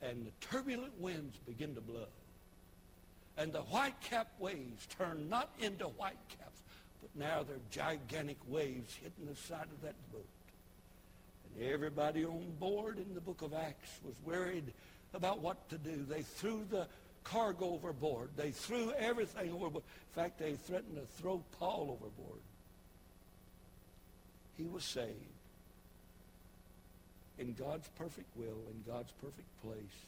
And 0.01 0.25
the 0.25 0.47
turbulent 0.47 0.99
winds 0.99 1.37
begin 1.47 1.75
to 1.75 1.81
blow. 1.81 2.07
And 3.37 3.51
the 3.51 3.61
white-capped 3.61 4.39
waves 4.39 4.87
turn 4.97 5.27
not 5.29 5.49
into 5.59 5.85
white-caps, 5.85 6.61
but 7.01 7.09
now 7.15 7.43
they're 7.43 7.57
gigantic 7.69 8.37
waves 8.47 8.95
hitting 8.95 9.25
the 9.27 9.35
side 9.35 9.67
of 9.71 9.81
that 9.81 9.95
boat. 10.11 10.25
And 11.55 11.71
everybody 11.71 12.25
on 12.25 12.53
board 12.59 12.97
in 12.97 13.13
the 13.13 13.21
book 13.21 13.41
of 13.41 13.53
Acts 13.53 13.99
was 14.05 14.15
worried 14.25 14.71
about 15.13 15.39
what 15.39 15.69
to 15.69 15.77
do. 15.77 16.05
They 16.07 16.21
threw 16.21 16.65
the 16.69 16.87
cargo 17.23 17.73
overboard. 17.73 18.29
They 18.37 18.51
threw 18.51 18.91
everything 18.93 19.51
overboard. 19.51 19.83
In 20.15 20.21
fact, 20.21 20.39
they 20.39 20.53
threatened 20.53 20.95
to 20.95 21.21
throw 21.21 21.43
Paul 21.59 21.97
overboard. 21.99 22.41
He 24.57 24.65
was 24.65 24.83
saved 24.85 25.34
in 27.37 27.53
God's 27.53 27.87
perfect 27.97 28.27
will, 28.35 28.57
in 28.71 28.83
God's 28.87 29.11
perfect 29.21 29.47
place, 29.63 30.05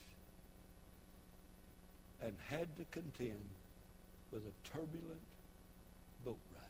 and 2.24 2.34
had 2.50 2.68
to 2.78 2.86
contend 2.92 3.44
with 4.32 4.44
a 4.44 4.68
turbulent 4.70 5.22
boat 6.26 6.40
ride. 6.56 6.64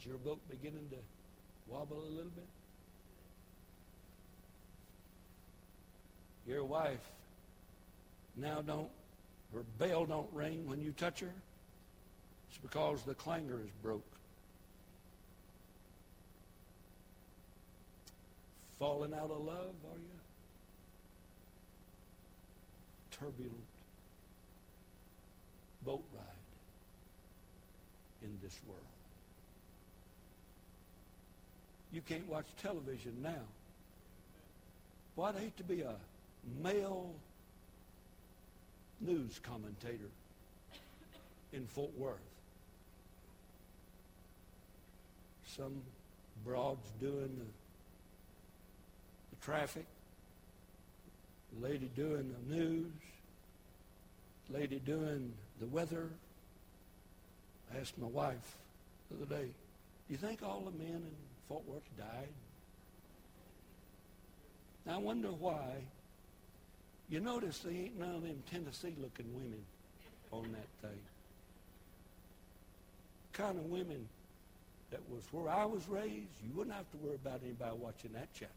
Is 0.00 0.06
your 0.06 0.18
boat 0.18 0.40
beginning 0.48 0.88
to 0.90 1.72
wobble 1.72 1.98
a 1.98 2.10
little 2.10 2.30
bit? 2.34 2.46
Your 6.46 6.64
wife 6.64 7.10
now 8.36 8.62
don't, 8.62 8.88
her 9.52 9.62
bell 9.78 10.06
don't 10.06 10.28
ring 10.32 10.66
when 10.68 10.80
you 10.80 10.92
touch 10.92 11.20
her. 11.20 11.32
It's 12.48 12.58
because 12.58 13.02
the 13.02 13.14
clanger 13.14 13.60
is 13.60 13.70
broke. 13.82 14.17
Falling 18.78 19.12
out 19.12 19.30
of 19.30 19.44
love, 19.44 19.74
are 19.90 19.98
you? 19.98 20.18
Turbulent 23.10 23.54
boat 25.84 26.04
ride 26.14 26.24
in 28.22 28.38
this 28.42 28.58
world. 28.68 28.80
You 31.92 32.02
can't 32.02 32.28
watch 32.28 32.46
television 32.62 33.14
now. 33.22 33.42
Well, 35.16 35.28
I'd 35.28 35.40
hate 35.40 35.56
to 35.56 35.64
be 35.64 35.80
a 35.80 35.94
male 36.62 37.10
news 39.00 39.40
commentator 39.42 40.10
in 41.52 41.66
Fort 41.66 41.96
Worth. 41.96 42.18
Some 45.56 45.80
broads 46.44 46.86
doing 47.00 47.30
the 47.38 47.46
traffic, 49.42 49.86
lady 51.60 51.90
doing 51.96 52.34
the 52.48 52.54
news, 52.54 52.92
lady 54.50 54.80
doing 54.84 55.32
the 55.60 55.66
weather. 55.66 56.08
I 57.72 57.80
asked 57.80 57.98
my 57.98 58.08
wife 58.08 58.56
the 59.10 59.16
other 59.16 59.42
day, 59.42 59.46
do 59.46 60.12
you 60.14 60.16
think 60.16 60.42
all 60.42 60.60
the 60.60 60.82
men 60.82 60.94
in 60.94 61.16
Fort 61.48 61.66
Worth 61.66 61.82
died? 61.96 62.28
Now 64.86 64.94
I 64.94 64.98
wonder 64.98 65.28
why. 65.28 65.74
You 67.10 67.20
notice 67.20 67.60
there 67.60 67.72
ain't 67.72 67.98
none 67.98 68.14
of 68.16 68.22
them 68.22 68.42
Tennessee-looking 68.50 69.32
women 69.34 69.64
on 70.30 70.42
that 70.52 70.88
thing. 70.88 70.98
Kind 73.32 73.58
of 73.58 73.64
women 73.66 74.08
that 74.90 75.00
was 75.10 75.22
where 75.32 75.48
I 75.48 75.64
was 75.64 75.88
raised, 75.88 76.28
you 76.42 76.50
wouldn't 76.54 76.74
have 76.74 76.90
to 76.90 76.96
worry 76.98 77.14
about 77.14 77.40
anybody 77.44 77.76
watching 77.78 78.12
that 78.12 78.32
channel. 78.34 78.52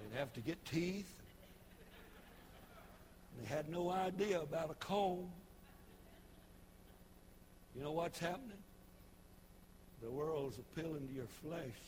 They'd 0.00 0.18
have 0.18 0.32
to 0.34 0.40
get 0.40 0.64
teeth. 0.64 1.12
They 3.40 3.46
had 3.46 3.68
no 3.68 3.90
idea 3.90 4.40
about 4.40 4.70
a 4.70 4.74
comb. 4.74 5.28
You 7.76 7.82
know 7.84 7.92
what's 7.92 8.18
happening? 8.18 8.58
The 10.02 10.10
world's 10.10 10.58
appealing 10.58 11.08
to 11.08 11.14
your 11.14 11.28
flesh 11.44 11.78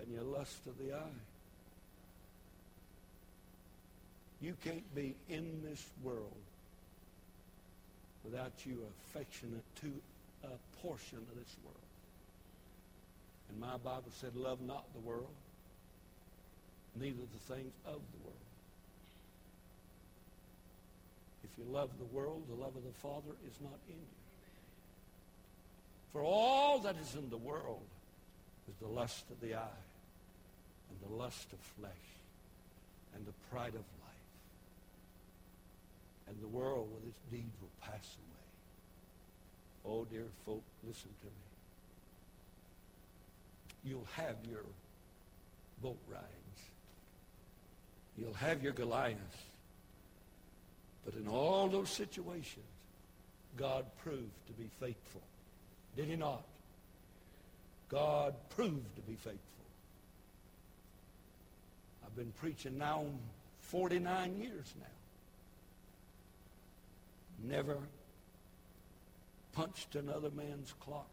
and 0.00 0.12
your 0.12 0.22
lust 0.22 0.58
of 0.66 0.76
the 0.78 0.94
eye. 0.94 1.18
You 4.40 4.54
can't 4.64 4.94
be 4.94 5.14
in 5.28 5.62
this 5.64 5.84
world 6.02 6.36
without 8.24 8.52
you 8.64 8.84
affectionate 9.08 9.64
to 9.80 9.92
a 10.44 10.82
portion 10.82 11.18
of 11.18 11.38
this 11.38 11.56
world. 11.64 11.76
And 13.48 13.60
my 13.60 13.76
Bible 13.78 14.10
said, 14.20 14.36
love 14.36 14.60
not 14.60 14.84
the 14.92 15.00
world, 15.00 15.34
neither 17.00 17.22
the 17.32 17.54
things 17.54 17.72
of 17.86 18.00
the 18.12 18.18
world. 18.24 18.36
If 21.44 21.50
you 21.58 21.64
love 21.72 21.90
the 21.98 22.16
world, 22.16 22.44
the 22.48 22.54
love 22.54 22.76
of 22.76 22.84
the 22.84 22.98
Father 23.00 23.34
is 23.46 23.60
not 23.60 23.78
in 23.88 23.94
you. 23.94 24.16
For 26.12 26.22
all 26.22 26.78
that 26.80 26.96
is 26.96 27.14
in 27.14 27.28
the 27.30 27.36
world 27.36 27.86
is 28.68 28.74
the 28.80 28.88
lust 28.88 29.24
of 29.30 29.40
the 29.40 29.54
eye 29.54 29.82
and 30.90 31.10
the 31.10 31.14
lust 31.16 31.52
of 31.52 31.58
flesh 31.78 31.92
and 33.14 33.26
the 33.26 33.32
pride 33.50 33.74
of 33.74 33.74
life. 33.74 33.82
And 36.28 36.40
the 36.40 36.48
world 36.48 36.88
with 36.94 37.06
its 37.08 37.20
deeds 37.30 37.54
will 37.60 37.68
pass 37.80 38.16
away. 38.16 39.94
Oh, 39.94 40.04
dear 40.04 40.26
folk, 40.44 40.62
listen 40.86 41.10
to 41.20 41.26
me. 41.26 41.32
You'll 43.84 44.08
have 44.16 44.36
your 44.48 44.64
boat 45.82 45.98
ride. 46.10 46.45
You'll 48.18 48.34
have 48.34 48.62
your 48.62 48.72
Goliath. 48.72 49.16
But 51.04 51.14
in 51.14 51.28
all 51.28 51.68
those 51.68 51.90
situations, 51.90 52.64
God 53.56 53.84
proved 54.02 54.46
to 54.46 54.52
be 54.52 54.68
faithful. 54.80 55.22
Did 55.96 56.06
he 56.06 56.16
not? 56.16 56.42
God 57.88 58.34
proved 58.50 58.96
to 58.96 59.02
be 59.02 59.14
faithful. 59.14 59.40
I've 62.04 62.16
been 62.16 62.32
preaching 62.32 62.78
now 62.78 63.04
49 63.60 64.38
years 64.38 64.74
now. 64.80 64.86
Never 67.56 67.78
punched 69.52 69.94
another 69.94 70.30
man's 70.30 70.74
clock. 70.80 71.08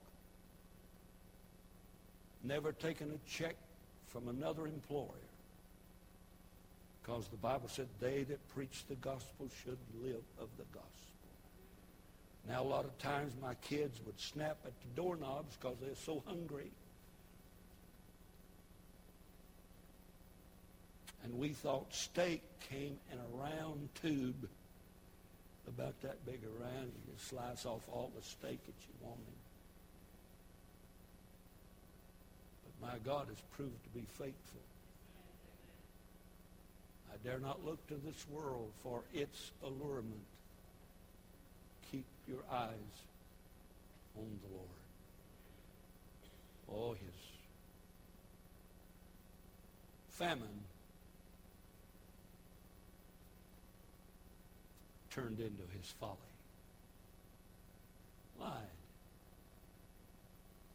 Never 2.44 2.72
taken 2.72 3.12
a 3.12 3.30
check 3.30 3.56
from 4.08 4.28
another 4.28 4.66
employer. 4.66 5.08
Because 7.04 7.28
the 7.28 7.38
Bible 7.38 7.68
said 7.68 7.88
they 8.00 8.24
that 8.24 8.48
preach 8.56 8.86
the 8.88 8.96
gospel 8.96 9.50
should 9.64 9.78
live 10.02 10.24
of 10.40 10.48
the 10.58 10.64
gospel. 10.74 10.90
Now, 12.48 12.62
a 12.62 12.64
lot 12.64 12.86
of 12.86 12.98
times 12.98 13.34
my 13.42 13.56
kids 13.56 14.00
would 14.06 14.20
snap 14.20 14.58
at 14.66 14.72
the 14.82 15.02
doorknobs 15.02 15.56
because 15.56 15.78
they're 15.82 15.96
so 15.96 16.24
hungry. 16.26 16.72
And 21.24 21.38
we 21.38 21.50
thought 21.50 21.94
steak 21.94 22.42
came 22.70 22.98
in 23.12 23.18
a 23.18 23.38
round 23.38 23.90
tube 24.02 24.48
about 25.68 26.02
that 26.02 26.26
big 26.26 26.42
around. 26.44 26.92
You 27.08 27.14
just 27.14 27.30
slice 27.30 27.66
off 27.66 27.82
all 27.90 28.12
the 28.16 28.22
steak 28.22 28.66
that 28.66 28.76
you 28.82 28.94
wanted. 29.02 29.20
But 32.82 32.90
my 32.90 32.98
God 33.06 33.28
has 33.30 33.42
proved 33.56 33.84
to 33.84 33.90
be 33.90 34.06
faithful. 34.18 34.62
I 37.14 37.28
dare 37.28 37.40
not 37.40 37.64
look 37.64 37.86
to 37.88 37.96
this 37.96 38.26
world 38.30 38.72
for 38.82 39.04
its 39.14 39.52
allurement. 39.64 40.26
Keep 41.92 42.06
your 42.28 42.40
eyes 42.52 42.74
on 44.18 44.40
the 44.42 44.56
Lord. 44.56 44.70
Oh, 46.72 46.94
his 46.94 47.16
famine 50.10 50.64
turned 55.12 55.40
into 55.40 55.64
his 55.78 55.94
folly. 56.00 56.18
Lied. 58.40 58.50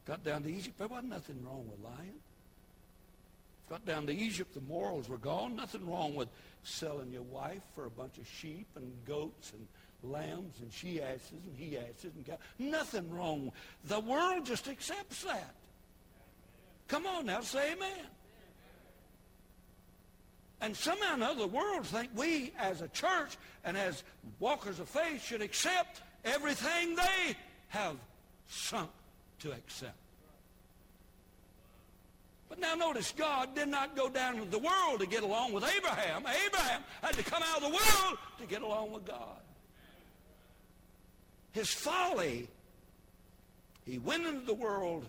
Got 0.06 0.24
down 0.24 0.42
to 0.44 0.52
Egypt. 0.52 0.78
There 0.78 0.86
wasn't 0.86 1.10
nothing 1.10 1.44
wrong 1.44 1.68
with 1.68 1.80
lying. 1.84 2.14
Got 3.68 3.84
down 3.84 4.06
to 4.06 4.14
Egypt. 4.14 4.54
The 4.54 4.60
morals 4.62 5.08
were 5.08 5.18
gone. 5.18 5.56
Nothing 5.56 5.88
wrong 5.88 6.14
with 6.14 6.28
selling 6.62 7.12
your 7.12 7.22
wife 7.22 7.62
for 7.74 7.84
a 7.84 7.90
bunch 7.90 8.18
of 8.18 8.26
sheep 8.26 8.66
and 8.76 8.92
goats 9.06 9.52
and 9.52 9.66
lambs 10.02 10.60
and 10.60 10.72
she 10.72 11.02
asses 11.02 11.32
and 11.32 11.56
he 11.56 11.76
asses 11.76 12.14
and 12.14 12.26
cows. 12.26 12.38
Nothing 12.58 13.10
wrong. 13.10 13.52
The 13.84 14.00
world 14.00 14.46
just 14.46 14.68
accepts 14.68 15.24
that. 15.24 15.54
Come 16.86 17.06
on 17.06 17.26
now, 17.26 17.40
say 17.40 17.72
amen. 17.72 18.06
And 20.60 20.76
somehow 20.76 21.12
or 21.12 21.14
another, 21.14 21.40
the 21.40 21.46
world 21.46 21.86
think 21.86 22.10
we 22.14 22.52
as 22.58 22.80
a 22.80 22.88
church 22.88 23.36
and 23.64 23.76
as 23.76 24.02
walkers 24.40 24.80
of 24.80 24.88
faith 24.88 25.22
should 25.24 25.42
accept 25.42 26.00
everything 26.24 26.96
they 26.96 27.36
have 27.68 27.96
sunk 28.48 28.90
to 29.40 29.52
accept. 29.52 29.94
But 32.48 32.60
now 32.60 32.74
notice, 32.74 33.12
God 33.16 33.54
did 33.54 33.68
not 33.68 33.94
go 33.94 34.08
down 34.08 34.36
to 34.36 34.44
the 34.44 34.58
world 34.58 35.00
to 35.00 35.06
get 35.06 35.22
along 35.22 35.52
with 35.52 35.64
Abraham. 35.64 36.24
Abraham 36.46 36.82
had 37.02 37.14
to 37.14 37.22
come 37.22 37.42
out 37.42 37.58
of 37.58 37.62
the 37.62 37.68
world 37.68 38.18
to 38.38 38.46
get 38.46 38.62
along 38.62 38.92
with 38.92 39.04
God. 39.04 39.40
His 41.52 41.72
folly, 41.72 42.48
he 43.84 43.98
went 43.98 44.26
into 44.26 44.46
the 44.46 44.54
world 44.54 45.06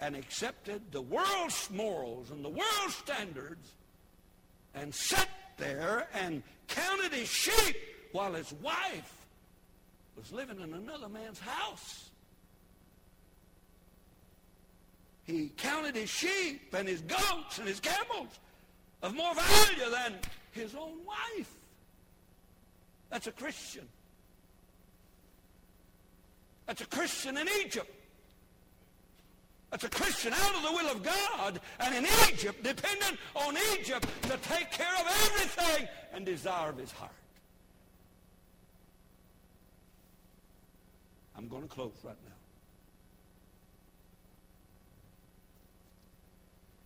and 0.00 0.16
accepted 0.16 0.92
the 0.92 1.02
world's 1.02 1.70
morals 1.70 2.30
and 2.30 2.44
the 2.44 2.48
world's 2.48 2.94
standards 2.94 3.68
and 4.74 4.94
sat 4.94 5.28
there 5.58 6.08
and 6.14 6.42
counted 6.68 7.12
his 7.12 7.28
sheep 7.28 7.76
while 8.12 8.32
his 8.32 8.52
wife 8.62 9.26
was 10.16 10.32
living 10.32 10.60
in 10.60 10.72
another 10.74 11.08
man's 11.08 11.40
house. 11.40 12.10
He 15.24 15.52
counted 15.56 15.94
his 15.94 16.10
sheep 16.10 16.74
and 16.74 16.88
his 16.88 17.00
goats 17.02 17.58
and 17.58 17.68
his 17.68 17.80
camels 17.80 18.38
of 19.02 19.14
more 19.14 19.34
value 19.34 19.90
than 19.90 20.14
his 20.50 20.74
own 20.74 21.04
wife. 21.06 21.52
That's 23.10 23.26
a 23.26 23.32
Christian. 23.32 23.86
That's 26.66 26.80
a 26.80 26.86
Christian 26.86 27.36
in 27.36 27.48
Egypt. 27.64 27.90
That's 29.70 29.84
a 29.84 29.88
Christian 29.88 30.32
out 30.34 30.54
of 30.54 30.62
the 30.62 30.72
will 30.72 30.90
of 30.90 31.02
God 31.02 31.60
and 31.80 31.94
in 31.94 32.06
Egypt, 32.28 32.62
dependent 32.62 33.18
on 33.34 33.56
Egypt 33.78 34.06
to 34.24 34.36
take 34.48 34.70
care 34.70 34.94
of 35.00 35.06
everything 35.06 35.88
and 36.12 36.26
desire 36.26 36.68
of 36.68 36.76
his 36.76 36.92
heart. 36.92 37.10
I'm 41.36 41.48
going 41.48 41.62
to 41.62 41.68
close 41.68 41.92
right 42.04 42.16
now. 42.26 42.31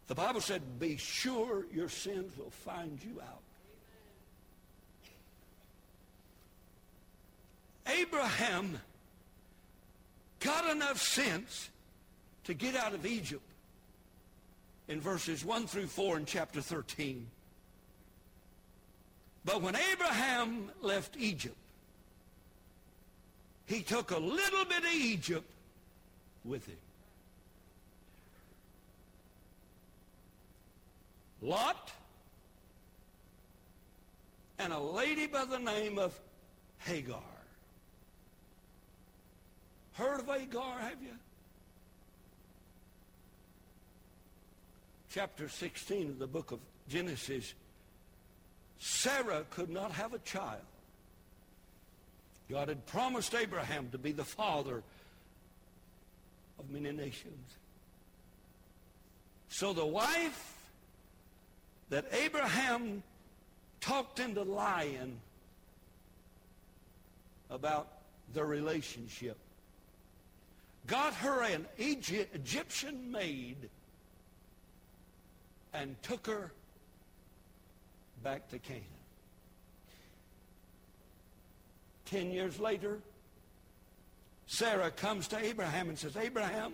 The 0.08 0.14
Bible 0.14 0.40
said, 0.40 0.78
be 0.78 0.96
sure 0.96 1.64
your 1.72 1.88
sins 1.88 2.36
will 2.38 2.50
find 2.50 2.98
you 3.02 3.20
out. 3.20 3.40
Abraham 7.88 8.78
got 10.40 10.70
enough 10.70 11.00
sense 11.00 11.70
to 12.44 12.54
get 12.54 12.76
out 12.76 12.94
of 12.94 13.04
Egypt 13.04 13.42
in 14.88 15.00
verses 15.00 15.44
1 15.44 15.66
through 15.66 15.86
4 15.86 16.18
in 16.18 16.26
chapter 16.26 16.60
13. 16.60 17.26
But 19.44 19.62
when 19.62 19.76
Abraham 19.92 20.70
left 20.82 21.16
Egypt, 21.16 21.56
he 23.66 23.82
took 23.82 24.10
a 24.12 24.18
little 24.18 24.64
bit 24.64 24.78
of 24.78 24.92
Egypt 24.92 25.48
with 26.44 26.66
him. 26.66 26.76
Lot 31.46 31.92
and 34.58 34.72
a 34.72 34.78
lady 34.78 35.26
by 35.26 35.44
the 35.44 35.58
name 35.58 35.98
of 35.98 36.18
Hagar. 36.78 37.20
Heard 39.92 40.20
of 40.20 40.26
Hagar, 40.26 40.78
have 40.80 41.02
you? 41.02 41.16
chapter 45.16 45.48
16 45.48 46.10
of 46.10 46.18
the 46.18 46.26
book 46.26 46.52
of 46.52 46.58
Genesis, 46.90 47.54
Sarah 48.78 49.44
could 49.48 49.70
not 49.70 49.90
have 49.92 50.12
a 50.12 50.18
child. 50.18 50.60
God 52.50 52.68
had 52.68 52.84
promised 52.84 53.34
Abraham 53.34 53.88
to 53.92 53.98
be 53.98 54.12
the 54.12 54.26
father 54.26 54.82
of 56.58 56.68
many 56.68 56.92
nations. 56.92 57.56
So 59.48 59.72
the 59.72 59.86
wife 59.86 60.55
that 61.90 62.06
Abraham 62.12 63.02
talked 63.80 64.20
into 64.20 64.42
lying 64.42 65.20
about 67.50 67.88
their 68.34 68.46
relationship 68.46 69.38
got 70.86 71.14
her 71.14 71.42
an 71.42 71.66
Egyptian 71.78 73.10
maid 73.10 73.68
and 75.72 76.00
took 76.02 76.26
her 76.26 76.52
back 78.22 78.48
to 78.48 78.58
Canaan. 78.58 78.84
Ten 82.04 82.30
years 82.30 82.60
later, 82.60 83.00
Sarah 84.46 84.90
comes 84.90 85.26
to 85.28 85.38
Abraham 85.44 85.88
and 85.88 85.98
says, 85.98 86.16
Abraham, 86.16 86.72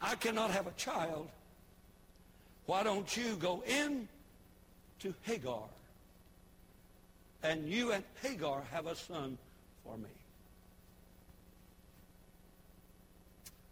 I 0.00 0.14
cannot 0.14 0.50
have 0.50 0.66
a 0.66 0.72
child. 0.72 1.28
Why 2.68 2.82
don't 2.82 3.16
you 3.16 3.34
go 3.36 3.64
in 3.66 4.06
to 4.98 5.14
Hagar 5.22 5.62
and 7.42 7.66
you 7.66 7.92
and 7.92 8.04
Hagar 8.20 8.62
have 8.70 8.86
a 8.86 8.94
son 8.94 9.38
for 9.82 9.96
me? 9.96 10.10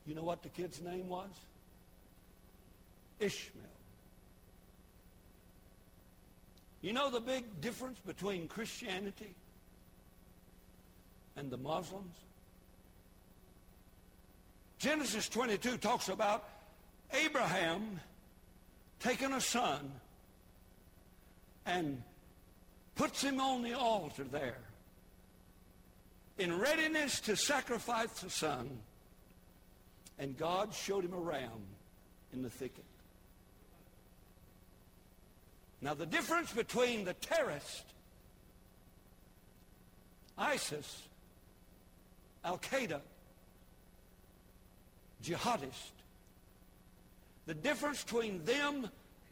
You 0.07 0.15
know 0.15 0.23
what 0.23 0.43
the 0.43 0.49
kid's 0.49 0.81
name 0.81 1.11
was? 1.11 1.29
Ishmael. 3.21 3.65
You 6.81 6.95
know 6.95 7.11
the 7.11 7.21
big 7.21 7.45
difference 7.61 7.99
between 8.07 8.49
Christianity 8.49 9.35
and 11.37 11.51
the 11.51 11.59
Muslims? 11.59 12.15
Genesis 14.79 15.29
22 15.29 15.77
talks 15.77 16.09
about 16.09 16.49
Abraham 17.13 18.01
taking 19.01 19.33
a 19.33 19.41
son 19.41 19.93
and 21.65 22.03
puts 22.95 23.23
him 23.23 23.41
on 23.41 23.63
the 23.63 23.75
altar 23.75 24.25
there. 24.25 24.59
in 26.39 26.59
readiness 26.59 27.21
to 27.21 27.37
sacrifice 27.37 28.21
the 28.21 28.31
son, 28.31 28.69
and 30.19 30.37
God 30.37 30.75
showed 30.75 31.05
him 31.05 31.15
a 31.15 31.19
ram 31.19 31.51
in 32.33 32.43
the 32.43 32.51
thicket. 32.51 32.85
Now, 35.81 35.95
the 35.95 36.07
difference 36.07 36.53
between 36.53 37.05
the 37.05 37.15
terrorist, 37.15 37.85
ISIS, 40.37 41.03
Al-Qaeda, 42.45 43.01
jihadist, 45.23 45.96
the 47.47 47.55
difference 47.55 48.03
between 48.03 48.45
them 48.45 48.89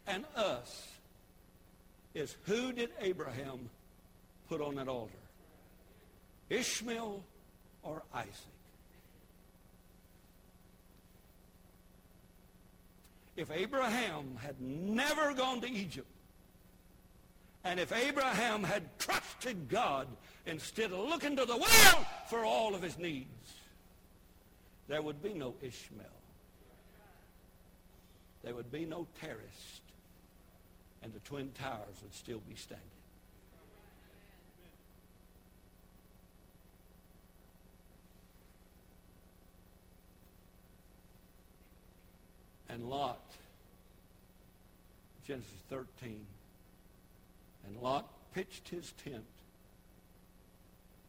and 0.06 0.24
us 0.36 0.88
is 2.14 2.36
who 2.44 2.72
did 2.72 2.90
Abraham 3.00 3.68
put 4.48 4.60
on 4.60 4.76
that 4.76 4.88
altar? 4.88 5.12
Ishmael 6.48 7.22
or 7.82 8.02
Isaac? 8.14 8.30
If 13.36 13.50
Abraham 13.50 14.36
had 14.40 14.60
never 14.60 15.34
gone 15.34 15.60
to 15.62 15.68
Egypt, 15.68 16.06
and 17.64 17.80
if 17.80 17.92
Abraham 17.92 18.62
had 18.62 18.96
trusted 18.98 19.68
God 19.68 20.06
instead 20.46 20.92
of 20.92 21.00
looking 21.00 21.34
to 21.36 21.44
the 21.44 21.56
world 21.56 22.06
for 22.28 22.44
all 22.44 22.76
of 22.76 22.82
his 22.82 22.96
needs, 22.96 23.54
there 24.86 25.02
would 25.02 25.20
be 25.20 25.32
no 25.34 25.54
Ishmael. 25.62 26.06
There 28.44 28.54
would 28.54 28.70
be 28.70 28.84
no 28.84 29.06
terrorist. 29.20 29.80
And 31.02 31.12
the 31.12 31.20
Twin 31.20 31.50
Towers 31.58 31.96
would 32.02 32.14
still 32.14 32.40
be 32.48 32.54
standing. 32.54 32.84
And 42.68 42.88
Lot, 42.90 43.20
Genesis 45.26 45.50
13, 45.70 46.26
and 47.66 47.82
Lot 47.82 48.08
pitched 48.34 48.68
his 48.68 48.92
tent 49.04 49.24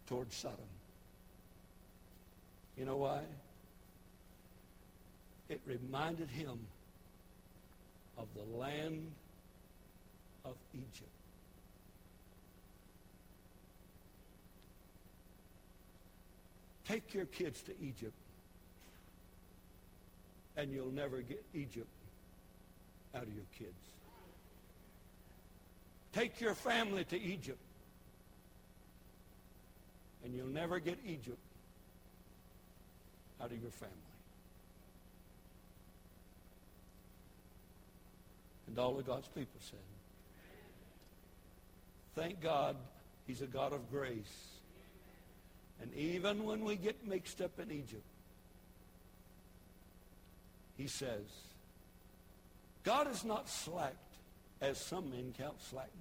toward 0.08 0.32
Sodom. 0.32 0.60
You 2.78 2.86
know 2.86 2.98
why? 2.98 3.22
It 5.50 5.62
reminded 5.66 6.30
him 6.30 6.60
of 8.18 8.28
the 8.36 8.58
land 8.58 9.12
of 10.46 10.56
Egypt. 10.74 11.10
Take 16.88 17.14
your 17.14 17.26
kids 17.26 17.62
to 17.64 17.72
Egypt, 17.82 18.14
and 20.56 20.72
you'll 20.72 20.92
never 20.92 21.22
get 21.22 21.44
Egypt 21.54 21.88
out 23.16 23.24
of 23.24 23.34
your 23.34 23.46
kids. 23.58 23.74
Take 26.14 26.40
your 26.40 26.54
family 26.54 27.04
to 27.06 27.20
Egypt, 27.20 27.60
and 30.24 30.34
you'll 30.36 30.48
never 30.48 30.80
get 30.80 30.98
Egypt 31.06 31.40
out 33.42 33.52
of 33.52 33.62
your 33.62 33.72
family. 33.72 34.15
And 38.76 38.84
all 38.84 39.00
of 39.00 39.08
God's 39.08 39.30
people 39.30 39.58
said, 39.62 39.80
Thank 42.14 42.42
God 42.42 42.76
he's 43.26 43.42
a 43.42 43.46
God 43.46 43.72
of 43.72 43.90
grace. 43.90 44.50
And 45.82 45.94
even 45.94 46.44
when 46.44 46.66
we 46.66 46.76
get 46.76 47.08
mixed 47.08 47.40
up 47.40 47.58
in 47.58 47.72
Egypt, 47.72 48.04
he 50.78 50.88
says, 50.88 51.24
God 52.84 53.10
is 53.10 53.24
not 53.24 53.48
slacked 53.48 53.96
as 54.60 54.78
some 54.78 55.10
men 55.10 55.34
count 55.38 55.56
slackness, 55.70 55.94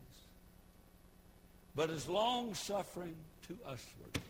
but 1.77 1.91
is 1.91 2.09
long-suffering 2.09 3.15
to 3.47 3.57
usward, 3.71 4.21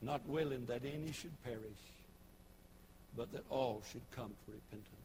not 0.00 0.26
willing 0.26 0.64
that 0.66 0.86
any 0.86 1.12
should 1.12 1.42
perish, 1.44 1.60
but 3.14 3.30
that 3.32 3.44
all 3.50 3.82
should 3.92 4.10
come 4.16 4.30
to 4.46 4.52
repentance. 4.52 4.99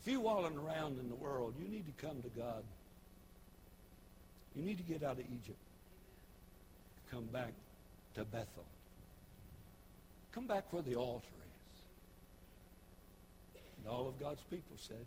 If 0.00 0.12
you're 0.12 0.20
walling 0.20 0.56
around 0.56 0.98
in 0.98 1.08
the 1.08 1.14
world, 1.14 1.54
you 1.60 1.68
need 1.68 1.84
to 1.86 2.06
come 2.06 2.22
to 2.22 2.28
God. 2.30 2.62
You 4.56 4.62
need 4.62 4.78
to 4.78 4.84
get 4.84 5.02
out 5.02 5.18
of 5.18 5.20
Egypt. 5.20 5.58
Come 7.10 7.24
back 7.24 7.52
to 8.14 8.24
Bethel. 8.24 8.64
Come 10.32 10.46
back 10.46 10.72
where 10.72 10.82
the 10.82 10.96
altar 10.96 11.26
is. 11.26 11.80
And 13.78 13.92
all 13.92 14.08
of 14.08 14.18
God's 14.18 14.42
people 14.50 14.76
said. 14.76 15.04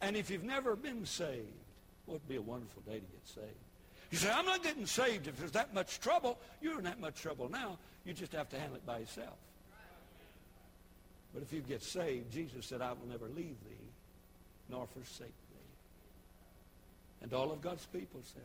And 0.00 0.16
if 0.16 0.30
you've 0.30 0.44
never 0.44 0.76
been 0.76 1.04
saved, 1.06 1.46
well, 2.06 2.16
it'd 2.16 2.28
be 2.28 2.36
a 2.36 2.42
wonderful 2.42 2.82
day 2.82 2.94
to 2.94 3.00
get 3.00 3.26
saved. 3.26 3.48
You 4.10 4.18
say, 4.18 4.30
I'm 4.30 4.46
not 4.46 4.62
getting 4.62 4.86
saved 4.86 5.26
if 5.26 5.36
there's 5.38 5.52
that 5.52 5.74
much 5.74 6.00
trouble. 6.00 6.38
You're 6.60 6.78
in 6.78 6.84
that 6.84 7.00
much 7.00 7.20
trouble 7.20 7.48
now. 7.50 7.78
You 8.04 8.12
just 8.12 8.32
have 8.32 8.48
to 8.50 8.58
handle 8.58 8.76
it 8.76 8.86
by 8.86 8.98
yourself. 8.98 9.36
But 11.34 11.42
if 11.42 11.52
you 11.52 11.60
get 11.60 11.82
saved, 11.82 12.32
Jesus 12.32 12.64
said, 12.64 12.80
I 12.80 12.92
will 12.92 13.08
never 13.10 13.26
leave 13.26 13.56
thee 13.64 13.90
nor 14.70 14.86
forsake 14.86 15.26
thee. 15.26 15.68
And 17.22 17.34
all 17.34 17.50
of 17.50 17.60
God's 17.60 17.84
people 17.86 18.20
said, 18.22 18.42